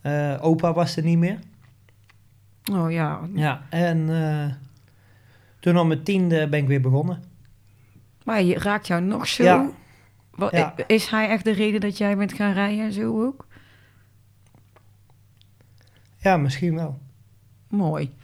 eh, 0.00 0.38
opa 0.40 0.72
was 0.72 0.96
er 0.96 1.02
niet 1.02 1.18
meer. 1.18 1.38
Oh 2.72 2.90
ja. 2.90 3.20
Ja, 3.34 3.62
en 3.70 4.08
eh, 4.08 4.54
toen 5.60 5.78
om 5.78 5.88
mijn 5.88 6.02
tiende 6.02 6.48
ben 6.48 6.60
ik 6.60 6.66
weer 6.66 6.80
begonnen. 6.80 7.22
Maar 8.24 8.42
je 8.42 8.58
raakt 8.58 8.86
jou 8.86 9.02
nog 9.02 9.26
zo 9.26 9.42
Ja. 9.42 9.70
Ja. 10.50 10.74
Is 10.86 11.06
hij 11.06 11.28
echt 11.28 11.44
de 11.44 11.52
reden 11.52 11.80
dat 11.80 11.98
jij 11.98 12.16
bent 12.16 12.32
gaan 12.32 12.52
rijden 12.52 12.84
en 12.84 12.92
zo 12.92 13.26
ook? 13.26 13.46
Ja, 16.16 16.36
misschien 16.36 16.74
wel. 16.74 16.98
Mooi. 17.68 18.14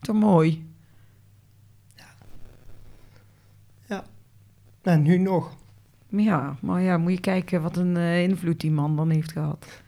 Toch 0.00 0.16
mooi. 0.16 0.74
En 4.84 5.02
nu 5.02 5.18
nog. 5.18 5.56
Ja, 6.08 6.56
maar 6.60 6.82
ja, 6.82 6.98
moet 6.98 7.12
je 7.12 7.20
kijken 7.20 7.62
wat 7.62 7.76
een 7.76 7.96
eh, 7.96 8.22
invloed 8.22 8.60
die 8.60 8.70
man 8.70 8.96
dan 8.96 9.10
heeft 9.10 9.32
gehad. 9.32 9.82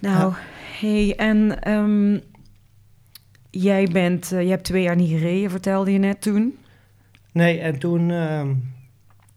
Nou, 0.00 0.32
hey, 0.80 1.16
en 1.16 1.62
ehm, 1.62 2.18
jij 3.50 3.88
bent, 3.92 4.32
eh, 4.32 4.42
je 4.42 4.48
hebt 4.48 4.64
twee 4.64 4.82
jaar 4.82 4.96
niet 4.96 5.10
gereden, 5.10 5.50
vertelde 5.50 5.92
je 5.92 5.98
net 5.98 6.22
toen. 6.22 6.58
Nee, 7.32 7.60
en 7.60 7.78
toen, 7.78 8.10
ehm, 8.10 8.54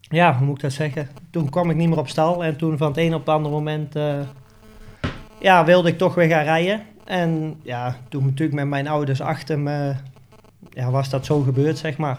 ja, 0.00 0.36
hoe 0.36 0.46
moet 0.46 0.56
ik 0.56 0.62
dat 0.62 0.72
zeggen? 0.72 1.08
Toen 1.30 1.50
kwam 1.50 1.70
ik 1.70 1.76
niet 1.76 1.88
meer 1.88 1.98
op 1.98 2.08
stal 2.08 2.44
en 2.44 2.56
toen 2.56 2.78
van 2.78 2.88
het 2.88 2.96
een 2.96 3.14
op 3.14 3.20
het 3.20 3.28
andere 3.28 3.54
moment, 3.54 3.96
eh, 3.96 4.20
ja, 5.40 5.64
wilde 5.64 5.88
ik 5.88 5.98
toch 5.98 6.14
weer 6.14 6.28
gaan 6.28 6.44
rijden. 6.44 6.82
En 7.04 7.60
ja, 7.62 7.96
toen 8.08 8.24
natuurlijk 8.24 8.58
met 8.58 8.68
mijn 8.68 8.88
ouders 8.88 9.20
achter 9.20 9.58
me, 9.58 9.94
ja, 10.70 10.90
was 10.90 11.08
dat 11.10 11.26
zo 11.26 11.40
gebeurd, 11.40 11.78
zeg 11.78 11.96
maar. 11.96 12.18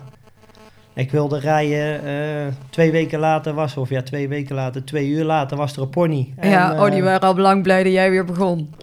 Ik 0.96 1.12
wilde 1.12 1.40
rijden, 1.40 2.06
eh, 2.06 2.54
twee 2.70 2.92
weken 2.92 3.20
later 3.20 3.54
was, 3.54 3.78
of 3.78 3.90
ja, 3.90 4.02
twee 4.02 4.28
weken 4.28 4.56
later, 4.56 4.86
twee 4.86 5.08
uur 5.08 5.24
later 5.24 5.58
was 5.58 5.76
er 5.76 5.82
een 5.82 5.90
pony. 5.90 6.34
En, 6.36 6.50
ja, 6.50 6.84
oh, 6.84 6.90
die 6.90 7.00
eh, 7.00 7.04
waren 7.04 7.28
al 7.28 7.36
lang 7.36 7.64
blij 7.64 7.84
dat 7.84 7.92
jij 7.92 8.10
weer 8.10 8.26
begon. 8.26 8.74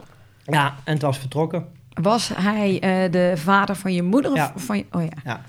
Ja, 0.45 0.75
en 0.85 0.93
het 0.93 1.03
was 1.03 1.19
vertrokken. 1.19 1.67
Was 1.95 2.31
hij 2.35 2.81
eh, 2.81 3.13
de 3.13 3.33
vader 3.37 3.77
van 3.77 3.93
je 3.93 4.03
moeder? 4.03 4.35
Ja. 4.35 4.53
Of 4.55 4.65
van 4.65 4.77
je, 4.77 4.85
oh 4.93 5.03
ja. 5.25 5.41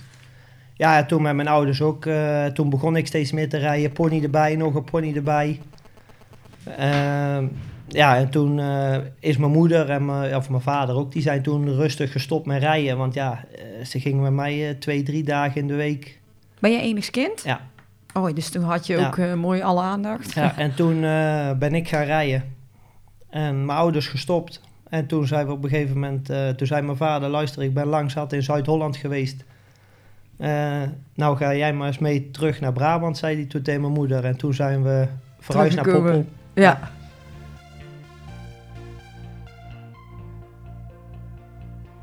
Ja, 0.73 0.97
en 0.97 1.07
toen 1.07 1.21
met 1.21 1.35
mijn 1.35 1.47
ouders 1.47 1.81
ook. 1.81 2.07
toen 2.53 2.69
begon 2.69 2.95
ik 2.95 3.07
steeds 3.07 3.31
meer 3.31 3.49
te 3.49 3.57
rijden. 3.57 3.91
Pony 3.91 4.23
erbij, 4.23 4.55
nog 4.55 4.75
een 4.75 4.83
pony 4.83 5.15
erbij. 5.15 5.59
Ehm, 6.77 7.45
ja, 7.87 8.17
en 8.17 8.29
toen 8.29 8.61
is 9.19 9.37
mijn 9.37 9.51
moeder 9.51 9.89
en 9.89 10.05
mijn, 10.05 10.35
of 10.35 10.49
mijn 10.49 10.61
vader 10.61 10.95
ook, 10.95 11.11
die 11.11 11.21
zijn 11.21 11.41
toen 11.41 11.73
rustig 11.75 12.11
gestopt 12.11 12.45
met 12.45 12.61
rijden. 12.61 12.97
Want 12.97 13.13
ja, 13.13 13.45
ze 13.85 13.99
gingen 13.99 14.21
met 14.21 14.33
mij 14.33 14.75
twee, 14.79 15.03
drie 15.03 15.23
dagen 15.23 15.61
in 15.61 15.67
de 15.67 15.75
week. 15.75 16.20
Ben 16.61 16.71
je 16.71 16.79
enig 16.81 17.09
kind? 17.09 17.41
Ja. 17.43 17.59
Oh, 18.13 18.33
dus 18.33 18.49
toen 18.49 18.63
had 18.63 18.87
je 18.87 18.97
Ja. 18.97 19.07
ook 19.07 19.17
eh, 19.17 19.33
mooi 19.33 19.61
alle 19.61 19.81
aandacht. 19.81 20.33
Ja, 20.33 20.57
en 20.57 20.75
toen 20.75 21.03
eh, 21.03 21.51
ben 21.51 21.73
ik 21.75 21.87
gaan 21.87 22.03
rijden. 22.03 22.43
En 23.29 23.65
mijn 23.65 23.77
ouders 23.77 24.07
gestopt. 24.07 24.61
En 24.89 25.07
toen 25.07 25.27
zei 25.27 25.45
we 25.45 25.51
op 25.51 25.63
een 25.63 25.69
gegeven 25.69 25.93
moment, 25.93 26.29
eh, 26.29 26.49
toen 26.49 26.67
zei 26.67 26.81
mijn 26.81 26.97
vader, 26.97 27.29
luister, 27.29 27.63
ik 27.63 27.73
ben 27.73 27.87
lang 27.87 28.11
zat 28.11 28.33
in 28.33 28.43
Zuid-Holland 28.43 28.97
geweest. 28.97 29.43
Nou 31.15 31.37
ga 31.37 31.55
jij 31.55 31.73
maar 31.73 31.87
eens 31.87 31.97
mee 31.97 32.31
terug 32.31 32.59
naar 32.59 32.73
Brabant, 32.73 33.17
zei 33.17 33.35
hij 33.35 33.45
toen 33.45 33.61
tegen 33.61 33.81
mijn 33.81 33.93
moeder. 33.93 34.25
En 34.25 34.37
toen 34.37 34.53
zijn 34.53 34.83
we 34.83 35.07
verhuisd 35.39 35.75
naar. 35.75 35.85
Poppel. 35.85 36.25
Ja. 36.53 36.91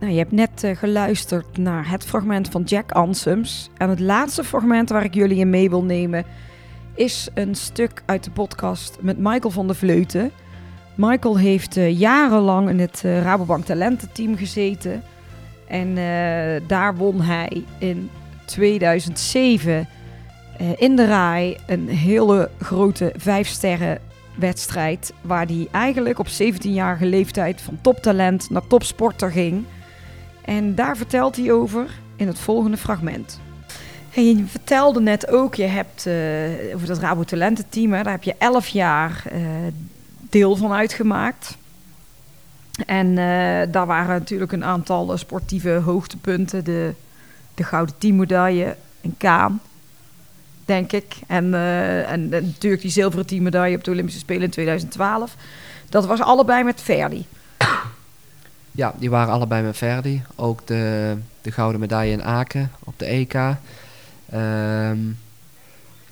Nou, 0.01 0.13
je 0.13 0.19
hebt 0.19 0.33
net 0.33 0.65
eh, 0.65 0.77
geluisterd 0.77 1.59
naar 1.59 1.91
het 1.91 2.05
fragment 2.05 2.49
van 2.49 2.63
Jack 2.63 2.93
Ansems. 2.93 3.71
En 3.77 3.89
het 3.89 4.01
laatste 4.01 4.45
fragment 4.45 4.89
waar 4.89 5.05
ik 5.05 5.15
jullie 5.15 5.39
in 5.39 5.51
mee 5.51 5.71
wil 5.71 5.83
nemen... 5.83 6.25
is 6.95 7.29
een 7.35 7.55
stuk 7.55 8.03
uit 8.07 8.25
de 8.25 8.31
podcast 8.31 8.99
met 9.01 9.19
Michael 9.19 9.51
van 9.51 9.67
der 9.67 9.77
Vleuten. 9.77 10.31
Michael 10.95 11.39
heeft 11.39 11.77
eh, 11.77 11.99
jarenlang 11.99 12.69
in 12.69 12.79
het 12.79 13.03
eh, 13.05 13.23
Rabobank 13.23 13.65
talententeam 13.65 14.37
gezeten. 14.37 15.03
En 15.67 15.95
daar 16.67 16.97
won 16.97 17.21
hij 17.21 17.65
in 17.79 18.11
2007 18.45 19.89
eh, 20.59 20.67
in 20.77 20.97
de 20.97 21.07
RAI 21.07 21.57
een 21.67 21.89
hele 21.89 22.51
grote 22.61 23.13
vijf 23.17 23.49
sterren 23.49 23.99
wedstrijd. 24.35 25.13
Waar 25.21 25.47
hij 25.47 25.69
eigenlijk 25.71 26.19
op 26.19 26.27
17-jarige 26.27 27.07
leeftijd 27.07 27.61
van 27.61 27.79
toptalent 27.81 28.51
naar 28.51 28.67
topsporter 28.67 29.31
ging. 29.31 29.65
En 30.49 30.75
daar 30.75 30.97
vertelt 30.97 31.37
hij 31.37 31.53
over 31.53 31.91
in 32.17 32.27
het 32.27 32.39
volgende 32.39 32.77
fragment. 32.77 33.41
En 34.15 34.29
je 34.29 34.45
vertelde 34.47 35.01
net 35.01 35.29
ook, 35.31 35.55
je 35.55 35.65
hebt 35.65 36.07
eh, 36.07 36.75
over 36.75 36.87
dat 36.87 36.99
Rabo 36.99 37.25
Talententeam, 37.25 37.91
daar 37.91 38.11
heb 38.11 38.23
je 38.23 38.35
11 38.39 38.69
jaar 38.69 39.23
eh, 39.33 39.41
deel 40.31 40.57
van 40.57 40.73
uitgemaakt. 40.73 41.57
En 42.87 43.09
eh, 43.09 43.73
daar 43.73 43.87
waren 43.87 44.19
natuurlijk 44.19 44.53
een 44.53 44.65
aantal 44.65 45.19
sportieve 45.19 45.71
hoogtepunten. 45.71 46.65
De, 46.65 46.93
de 47.55 47.65
gouden 47.65 47.95
teammedaille 47.99 48.77
in 49.01 49.15
Kaan, 49.19 49.61
denk 50.65 50.93
ik. 50.93 51.17
En, 51.27 51.55
en, 51.55 52.07
en 52.07 52.29
natuurlijk 52.29 52.83
die 52.83 52.91
zilveren 52.91 53.27
teammedaille 53.27 53.77
op 53.77 53.85
de 53.85 53.91
Olympische 53.91 54.21
Spelen 54.21 54.43
in 54.43 54.51
2012. 54.51 55.37
Dat 55.89 56.07
was 56.07 56.21
allebei 56.21 56.65
met 56.65 56.83
Verdi. 56.83 57.27
Ja, 58.79 58.95
die 58.99 59.11
waren 59.11 59.33
allebei 59.33 59.62
met 59.62 59.76
Verdi. 59.76 60.22
Ook 60.37 60.66
de, 60.66 61.16
de 61.41 61.51
gouden 61.53 61.81
medaille 61.81 62.12
in 62.12 62.22
Aken 62.22 62.70
op 62.85 62.95
de 62.97 63.05
EK. 63.05 63.35
Ehm, 64.31 64.99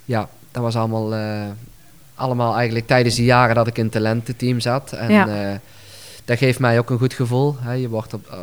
ja, 0.05 0.29
dat 0.51 0.63
was 0.63 0.77
allemaal, 0.77 1.15
eh, 1.15 1.47
allemaal 2.15 2.55
eigenlijk 2.57 2.87
tijdens 2.87 3.15
die 3.15 3.25
jaren 3.25 3.55
dat 3.55 3.67
ik 3.67 3.77
in 3.79 3.83
het 3.85 3.93
talententeam 3.93 4.61
zat. 4.61 4.93
En 4.93 5.13
Ja. 5.13 5.29
eh, 5.51 5.59
dat 6.25 6.39
geeft 6.39 6.59
mij 6.59 6.79
ook 6.79 6.91
een 6.91 6.99
goed 6.99 7.15
gevoel. 7.15 7.57
Hè. 7.61 7.73
Je 7.73 7.89
wordt 7.89 8.15
op, 8.15 8.27
eh, 8.27 8.39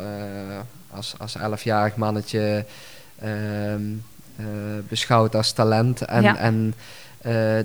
als, 0.90 1.14
als 1.18 1.36
11-jarig 1.38 1.96
mannetje 1.96 2.64
ehm, 3.18 3.82
eh, 4.36 4.44
beschouwd 4.88 5.34
als 5.34 5.52
talent. 5.52 6.02
En, 6.02 6.22
Ja. 6.22 6.36
en 6.36 6.74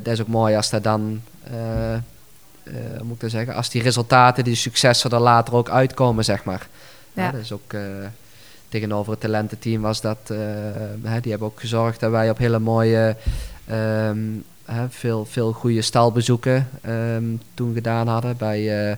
dat 0.03 0.13
is 0.13 0.21
ook 0.21 0.27
mooi 0.27 0.55
als 0.55 0.69
dat 0.69 0.83
dan... 0.83 1.21
hoe 2.97 3.03
moet 3.03 3.15
ik 3.15 3.21
dat 3.21 3.31
zeggen? 3.31 3.53
Als 3.55 3.69
die 3.69 3.81
resultaten, 3.81 4.43
die 4.43 4.55
successen 4.55 5.11
er 5.11 5.19
later 5.19 5.53
ook 5.53 5.69
uitkomen, 5.69 6.23
zeg 6.23 6.43
maar. 6.43 6.67
Ja. 7.13 7.23
Ja. 7.23 7.31
dus 7.31 7.51
ook 7.51 7.73
eh, 7.73 7.81
tegenover 8.69 9.11
het 9.11 9.21
talententeam 9.21 9.81
was 9.81 10.01
dat... 10.01 10.17
hè, 11.03 11.19
die 11.21 11.31
hebben 11.31 11.47
ook 11.47 11.59
gezorgd 11.59 11.99
dat 11.99 12.11
wij 12.11 12.29
op 12.29 12.37
hele 12.37 12.59
mooie... 12.59 13.15
ehm, 13.67 14.17
hè, 14.65 14.89
veel, 14.89 15.25
veel 15.25 15.51
goede 15.51 15.81
stalbezoeken 15.81 16.69
ehm, 16.81 17.23
toen 17.53 17.73
gedaan 17.73 18.07
hadden. 18.07 18.37
Bij 18.37 18.97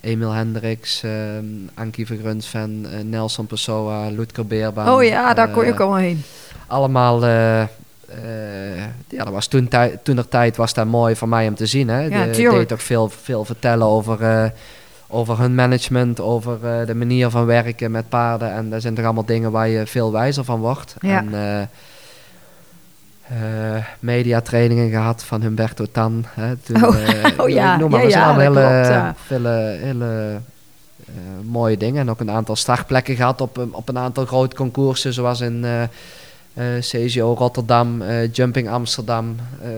Emil 0.00 0.30
Hendricks, 0.30 1.02
ehm 1.02 1.44
Ankie 1.74 2.06
Vergrunsven, 2.06 2.86
eh, 2.92 3.00
Nelson 3.04 3.46
Pessoa, 3.46 4.08
Lutker 4.08 4.46
Beerbaan. 4.46 4.94
oh 4.94 5.04
ja, 5.04 5.34
daar 5.34 5.50
kon 5.50 5.64
je 5.64 5.72
ook 5.72 5.80
allemaal 5.80 5.98
heen. 5.98 6.22
allemaal. 6.66 7.20
Eh, 8.08 8.82
ja, 9.08 9.24
dat 9.24 9.32
was 9.32 9.46
toen, 9.46 9.68
toen 10.02 10.18
er 10.18 10.28
tijd 10.28 10.56
was 10.56 10.74
dat 10.74 10.86
mooi 10.86 11.16
voor 11.16 11.28
mij 11.28 11.48
om 11.48 11.54
te 11.54 11.66
zien. 11.66 11.88
Hè. 11.88 12.00
Ja, 12.00 12.24
De- 12.24 12.30
deed 12.30 12.68
toch 12.68 12.82
veel, 12.82 13.08
veel 13.08 13.44
vertellen 13.44 13.86
over, 13.86 14.22
eh, 14.22 14.50
over 15.06 15.38
hun 15.38 15.54
management, 15.54 16.20
over 16.20 16.58
eh, 16.62 16.86
de 16.86 16.94
manier 16.94 17.30
van 17.30 17.46
werken 17.46 17.90
met 17.90 18.08
paarden. 18.08 18.52
En 18.52 18.70
daar 18.70 18.80
zijn 18.80 18.94
toch 18.94 19.04
allemaal 19.04 19.24
dingen 19.24 19.50
waar 19.50 19.68
je 19.68 19.86
veel 19.86 20.12
wijzer 20.12 20.44
van 20.44 20.60
wordt. 20.60 20.94
Ja. 21.00 21.18
En, 21.18 21.70
mediatrainingen 24.00 24.90
gehad 24.90 25.24
van 25.24 25.42
Humberto 25.42 25.86
Tan. 25.92 26.24
Hè, 26.28 26.56
toen, 26.56 26.84
Oh, 26.84 26.96
oh 27.42 27.48
ja, 27.48 27.76
noem 27.76 27.90
maar, 27.90 28.02
ja, 28.02 28.08
ja, 28.08 28.24
allemaal 28.24 28.40
hele, 28.40 28.60
klopt, 28.60 28.86
ja. 28.86 29.14
hele, 29.26 29.78
hele 29.80 30.40
mooie 31.42 31.76
dingen. 31.76 32.00
En 32.00 32.10
ook 32.10 32.20
een 32.20 32.30
aantal 32.30 32.56
startplekken 32.56 33.16
gehad 33.16 33.40
op, 33.40 33.66
op 33.70 33.88
een 33.88 33.98
aantal 33.98 34.26
grote 34.26 34.56
concoursen, 34.56 35.12
zoals 35.12 35.40
in 35.40 35.64
eh 36.58 36.78
CGO 36.80 37.34
Rotterdam, 37.34 38.02
eh, 38.02 38.32
Jumping 38.32 38.68
Amsterdam. 38.68 39.36
eh, 39.62 39.68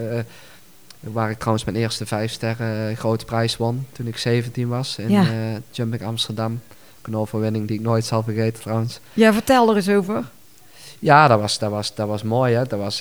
waar 1.00 1.30
ik 1.30 1.38
trouwens 1.38 1.64
mijn 1.64 1.76
eerste 1.76 2.06
vijf 2.06 2.32
sterren 2.32 2.96
grote 2.96 3.24
prijs 3.24 3.56
won 3.56 3.86
toen 3.92 4.06
ik 4.06 4.16
17 4.18 4.68
was 4.68 4.98
in 4.98 5.10
Ja. 5.10 5.24
Jumping 5.70 6.04
Amsterdam. 6.04 6.60
Een 7.02 7.16
overwinning 7.16 7.66
die 7.68 7.76
ik 7.78 7.82
nooit 7.82 8.04
zal 8.04 8.22
vergeten 8.22 8.62
trouwens. 8.62 9.00
Ja, 9.12 9.32
vertel 9.32 9.70
er 9.70 9.76
eens 9.76 9.88
over. 9.88 10.24
Ja, 10.98 11.28
dat 11.28 11.40
was, 11.40 11.58
dat 11.58 11.70
was, 11.70 11.94
dat 11.94 12.08
was 12.08 12.22
mooi. 12.22 12.54
Hè. 12.54 12.64
Dat 12.66 12.78
was, 12.78 12.96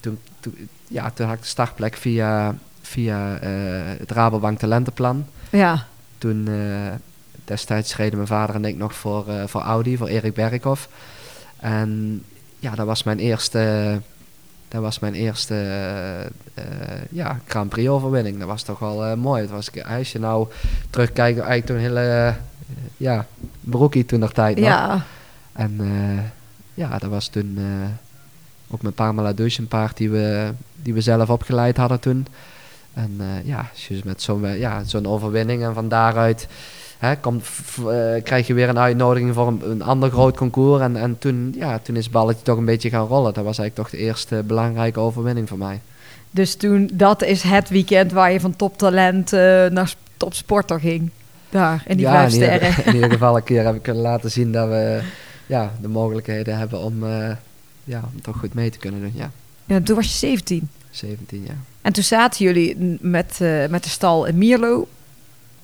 toen, 0.00 0.18
toen, 0.40 0.68
ja, 0.88 1.10
toen 1.10 1.26
had 1.26 1.34
ik 1.36 1.40
de 1.42 1.46
startplek 1.48 1.94
via, 1.96 2.54
via 2.82 3.38
het 3.98 4.10
Rabobank 4.10 4.58
Talentenplan. 4.58 5.26
Ja, 5.50 5.86
Toen 6.18 6.48
destijds 7.44 7.96
reden 7.96 8.16
mijn 8.16 8.28
vader 8.28 8.54
en 8.54 8.64
ik 8.64 8.76
nog 8.76 8.94
voor, 8.94 9.24
voor 9.46 9.60
Audi, 9.60 9.96
voor 9.96 10.08
Erik 10.08 10.34
Berghoff. 10.34 10.88
En 11.56 12.22
ja, 12.64 12.74
dat 12.74 12.86
was 12.86 13.02
mijn 13.02 13.18
eerste, 13.18 14.00
dat 14.68 14.82
was 14.82 14.98
mijn 14.98 15.14
eerste 15.14 15.54
eh, 16.54 16.64
ja, 17.10 17.40
Grand 17.46 17.68
Prix 17.68 17.88
overwinning. 17.88 18.38
Dat 18.38 18.48
was 18.48 18.62
toch 18.62 18.78
wel 18.78 19.04
eh, 19.04 19.14
mooi. 19.14 19.42
Het 19.42 19.50
was, 19.50 19.70
als 19.82 20.12
je 20.12 20.18
nou 20.18 20.48
terugkijkt, 20.90 21.38
eigenlijk 21.38 21.66
toen 21.66 21.76
een 21.76 21.82
hele 21.82 22.34
ja, 22.96 23.26
broekie 23.60 24.04
toen 24.04 24.20
nog 24.20 24.32
tijd 24.32 24.56
nog. 24.56 24.66
ja. 24.66 25.04
En 25.52 25.76
eh, 25.80 26.24
ja, 26.74 26.98
dat 26.98 27.10
was 27.10 27.28
toen 27.28 27.58
ook 28.70 28.82
met 28.82 28.94
Parma 28.94 29.32
Douche 29.32 29.60
een 29.60 29.68
paard 29.68 29.96
die 29.96 30.10
we, 30.10 30.52
die 30.82 30.94
we 30.94 31.00
zelf 31.00 31.30
opgeleid 31.30 31.76
hadden 31.76 32.00
toen. 32.00 32.26
En 32.94 33.20
ja, 33.44 33.70
met 34.04 34.22
zo'n 34.22 34.58
ja, 34.58 34.84
zo'n 34.84 35.06
overwinning 35.06 35.62
en 35.62 35.74
van 35.74 35.88
daaruit 35.88 36.48
hè, 37.04 37.14
v- 37.40 37.78
eh, 37.78 38.22
krijg 38.22 38.46
je 38.46 38.54
weer 38.54 38.68
een 38.68 38.78
uitnodiging 38.78 39.34
voor 39.34 39.46
een, 39.46 39.70
een 39.70 39.82
ander 39.82 40.10
groot 40.10 40.36
concours. 40.36 40.82
En, 40.82 40.96
en 40.96 41.18
toen, 41.18 41.54
ja, 41.58 41.78
toen 41.78 41.96
is 41.96 42.04
het 42.04 42.12
balletje 42.12 42.42
toch 42.42 42.56
een 42.58 42.64
beetje 42.64 42.90
gaan 42.90 43.06
rollen. 43.06 43.34
Dat 43.34 43.44
was 43.44 43.58
eigenlijk 43.58 43.74
toch 43.88 43.98
de 44.00 44.06
eerste 44.06 44.42
belangrijke 44.46 45.00
overwinning 45.00 45.48
voor 45.48 45.58
mij. 45.58 45.80
Dus 46.30 46.54
toen, 46.54 46.90
dat 46.92 47.22
is 47.22 47.42
het 47.42 47.68
weekend 47.68 48.12
waar 48.12 48.32
je 48.32 48.40
van 48.40 48.56
toptalent 48.56 49.32
eh, 49.32 49.40
naar 49.66 49.88
sp- 49.88 49.98
topsporter 50.16 50.80
ging. 50.80 51.10
Daar, 51.50 51.82
in 51.86 51.96
die 51.96 52.06
ja, 52.06 52.12
vijf 52.12 52.32
in 52.34 52.40
ieder, 52.52 52.86
in 52.86 52.94
ieder 52.94 53.10
geval 53.10 53.36
een 53.36 53.42
keer 53.44 53.64
heb 53.64 53.74
ik 53.74 53.82
kunnen 53.82 54.02
laten 54.02 54.30
zien 54.30 54.52
dat 54.52 54.68
we 54.68 55.00
ja, 55.46 55.72
de 55.80 55.88
mogelijkheden 55.88 56.58
hebben 56.58 56.78
om, 56.78 57.04
eh, 57.04 57.30
ja, 57.84 58.00
om 58.14 58.20
toch 58.22 58.36
goed 58.38 58.54
mee 58.54 58.70
te 58.70 58.78
kunnen 58.78 59.00
doen. 59.00 59.12
Ja, 59.14 59.30
Ja, 59.64 59.80
toen 59.80 59.96
was 59.96 60.04
je 60.06 60.12
17. 60.26 60.68
17 60.90 61.42
jaar. 61.46 61.56
En 61.82 61.92
toen 61.92 62.02
zaten 62.04 62.44
jullie 62.44 62.98
met, 63.00 63.38
met 63.70 63.82
de 63.84 63.88
stal 63.90 64.24
in 64.24 64.38
Mierlo. 64.38 64.86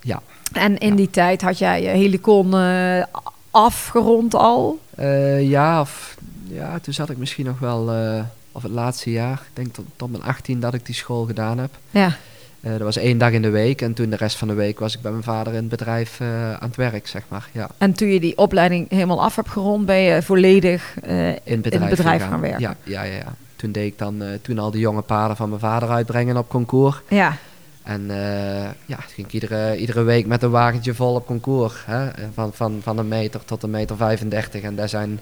Ja. 0.01 0.20
En 0.53 0.78
in 0.78 0.90
Ja. 0.90 0.94
die 0.96 1.11
tijd 1.11 1.42
had 1.42 1.59
jij 1.59 1.82
je 1.82 1.88
helicon 1.88 2.55
eh, 2.57 3.03
afgerond 3.51 4.34
al. 4.34 4.78
Eh, 4.94 5.48
ja, 5.48 5.80
of, 5.80 6.16
ja, 6.48 6.78
toen 6.78 6.94
zat 6.94 7.11
ik 7.11 7.16
misschien 7.16 7.46
nog 7.46 7.59
wel, 7.59 7.90
eh, 7.92 8.22
of 8.53 8.62
het 8.62 8.72
laatste 8.72 9.11
jaar, 9.11 9.32
ik 9.32 9.57
denk 9.57 9.74
tot, 9.74 9.84
tot 9.96 10.11
mijn 10.11 10.22
18 10.22 10.61
dat 10.61 10.74
ik 10.74 10.86
die 10.86 10.94
school 10.94 11.24
gedaan 11.24 11.59
heb. 11.59 11.70
Ja. 11.90 12.16
Dat 12.61 12.80
was 12.80 12.96
één 12.96 13.18
dag 13.18 13.30
in 13.30 13.42
de 13.42 13.51
week 13.51 13.82
en 13.82 13.94
toen 13.94 14.11
de 14.11 14.16
rest 14.16 14.36
van 14.36 14.48
de 14.48 14.55
week 14.55 14.78
was 14.78 14.94
ik 14.94 15.01
bij 15.03 15.11
mijn 15.11 15.22
vader 15.22 15.53
in 15.53 15.59
het 15.59 15.68
bedrijf 15.68 16.20
aan 16.20 16.57
het 16.68 16.76
werk, 16.76 17.07
zeg 17.07 17.22
maar. 17.28 17.48
Ja, 17.53 17.68
En 17.78 17.92
toen 17.92 18.09
je 18.09 18.20
die 18.20 18.38
opleiding 18.38 18.90
helemaal 18.90 19.22
af 19.22 19.36
hebt 19.36 19.48
gerond, 19.48 19.86
ben 19.86 19.96
je 19.98 20.22
volledig 20.22 20.94
in 21.03 21.09
het 21.44 21.62
bedrijf, 21.62 21.90
bedrijf 21.90 22.16
gegaan. 22.16 22.30
gaan 22.30 22.40
werken. 22.40 22.61
Ja, 22.61 22.76
ja, 22.82 23.03
ja, 23.03 23.14
ja. 23.14 23.34
Toen 23.57 23.72
deed 23.72 23.86
ik 23.86 23.98
dan 23.98 24.22
toen 24.42 24.59
al 24.59 24.70
de 24.70 24.78
jonge 24.78 25.01
paarden 25.03 25.36
van 25.36 25.48
mijn 25.48 25.61
vader 25.61 25.88
uitbrengen 25.88 26.36
op 26.36 26.48
concours. 26.48 27.01
ja. 27.09 27.36
En 27.83 28.11
eh, 28.11 28.70
ja, 28.87 28.97
ging 28.97 29.26
ik 29.26 29.33
iedere, 29.33 29.76
iedere 29.76 30.03
week 30.03 30.26
met 30.26 30.43
een 30.43 30.51
wagentje 30.51 30.95
vol 30.95 31.14
op 31.14 31.26
concours. 31.26 31.74
Hè? 31.87 32.11
Van, 32.35 32.53
van, 32.53 32.78
van 32.83 32.99
een 32.99 33.09
meter 33.09 33.45
tot 33.45 33.62
een 33.62 33.70
meter 33.70 33.97
35. 33.97 34.62
En 34.62 34.76
daar 34.76 34.89
zijn, 34.89 35.20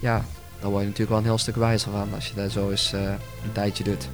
ja, 0.00 0.24
daar 0.60 0.70
word 0.70 0.82
je 0.82 0.88
natuurlijk 0.88 1.10
wel 1.10 1.18
een 1.18 1.24
heel 1.24 1.38
stuk 1.38 1.56
wijzer 1.56 1.90
van 1.90 2.08
als 2.14 2.28
je 2.28 2.34
dat 2.34 2.50
zo 2.50 2.70
eens 2.70 2.92
eh, 2.92 3.00
een 3.44 3.52
tijdje 3.52 3.84
doet. 3.84 4.08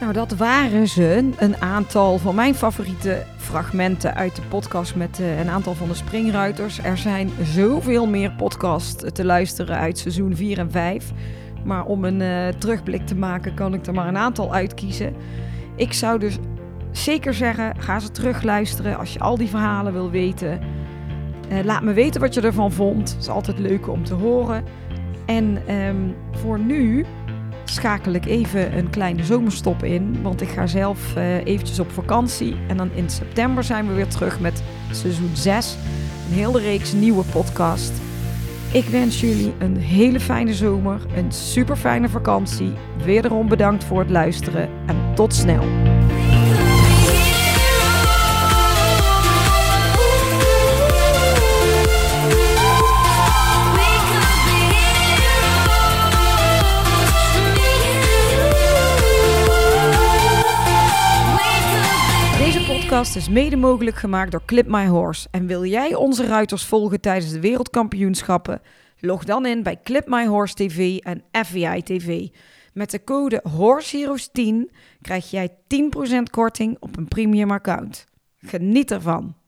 Nou, 0.00 0.12
dat 0.12 0.32
waren 0.32 0.88
ze. 0.88 1.32
Een 1.38 1.56
aantal 1.56 2.18
van 2.18 2.34
mijn 2.34 2.54
favoriete 2.54 3.24
fragmenten 3.36 4.14
uit 4.14 4.36
de 4.36 4.42
podcast 4.42 4.94
met 4.94 5.20
eh, 5.20 5.38
een 5.38 5.48
aantal 5.48 5.74
van 5.74 5.88
de 5.88 5.94
springruiters. 5.94 6.78
Er 6.78 6.98
zijn 6.98 7.30
zoveel 7.42 8.06
meer 8.06 8.30
podcasts 8.30 9.04
te 9.12 9.24
luisteren 9.24 9.76
uit 9.76 9.98
seizoen 9.98 10.36
4 10.36 10.58
en 10.58 10.70
5. 10.70 11.12
Maar 11.64 11.84
om 11.84 12.04
een 12.04 12.20
eh, 12.20 12.48
terugblik 12.58 13.06
te 13.06 13.14
maken, 13.14 13.54
kan 13.54 13.74
ik 13.74 13.86
er 13.86 13.94
maar 13.94 14.08
een 14.08 14.16
aantal 14.16 14.54
uitkiezen. 14.54 15.14
Ik 15.76 15.92
zou 15.92 16.18
dus 16.18 16.38
zeker 16.90 17.34
zeggen, 17.34 17.74
ga 17.78 17.98
ze 17.98 18.10
terugluisteren 18.10 18.98
als 18.98 19.12
je 19.12 19.18
al 19.18 19.36
die 19.36 19.48
verhalen 19.48 19.92
wil 19.92 20.10
weten. 20.10 20.60
Eh, 21.48 21.64
laat 21.64 21.82
me 21.82 21.92
weten 21.92 22.20
wat 22.20 22.34
je 22.34 22.40
ervan 22.40 22.72
vond. 22.72 23.10
Het 23.10 23.20
is 23.20 23.28
altijd 23.28 23.58
leuk 23.58 23.88
om 23.88 24.04
te 24.04 24.14
horen. 24.14 24.64
En 25.26 25.62
ehm, 25.66 25.96
voor 26.32 26.58
nu 26.58 27.04
schakel 27.64 28.12
ik 28.12 28.26
even 28.26 28.78
een 28.78 28.90
kleine 28.90 29.24
zomerstop 29.24 29.82
in. 29.82 30.22
Want 30.22 30.40
ik 30.40 30.48
ga 30.48 30.66
zelf 30.66 31.16
eh, 31.16 31.44
eventjes 31.44 31.78
op 31.78 31.90
vakantie. 31.90 32.56
En 32.68 32.76
dan 32.76 32.90
in 32.94 33.10
september 33.10 33.64
zijn 33.64 33.86
we 33.86 33.94
weer 33.94 34.08
terug 34.08 34.40
met 34.40 34.62
seizoen 34.90 35.36
6. 35.36 35.76
Een 36.28 36.36
hele 36.36 36.60
reeks 36.60 36.92
nieuwe 36.92 37.24
podcast. 37.32 38.09
Ik 38.72 38.84
wens 38.84 39.20
jullie 39.20 39.54
een 39.58 39.76
hele 39.76 40.20
fijne 40.20 40.54
zomer. 40.54 41.00
Een 41.16 41.32
super 41.32 41.76
fijne 41.76 42.08
vakantie. 42.08 42.72
Wederom 43.04 43.48
bedankt 43.48 43.84
voor 43.84 43.98
het 43.98 44.10
luisteren. 44.10 44.68
En 44.86 45.14
tot 45.14 45.34
snel. 45.34 45.62
Is 63.00 63.28
mede 63.28 63.56
mogelijk 63.56 63.96
gemaakt 63.96 64.30
door 64.30 64.42
Clip 64.44 64.66
My 64.66 64.86
Horse. 64.86 65.28
En 65.30 65.46
wil 65.46 65.64
jij 65.64 65.94
onze 65.94 66.26
ruiters 66.26 66.64
volgen 66.64 67.00
tijdens 67.00 67.32
de 67.32 67.40
wereldkampioenschappen? 67.40 68.60
Log 68.98 69.24
dan 69.24 69.46
in 69.46 69.62
bij 69.62 69.80
Clip 69.82 70.08
My 70.08 70.26
Horse 70.26 70.54
TV 70.54 70.98
en 70.98 71.22
FBI 71.32 71.82
TV. 71.82 72.28
Met 72.72 72.90
de 72.90 73.04
code 73.04 73.42
HORSEHEROES10 73.48 74.74
krijg 75.00 75.30
jij 75.30 75.48
10% 75.50 75.54
korting 76.30 76.76
op 76.80 76.96
een 76.96 77.08
premium 77.08 77.50
account. 77.50 78.04
Geniet 78.38 78.90
ervan! 78.90 79.39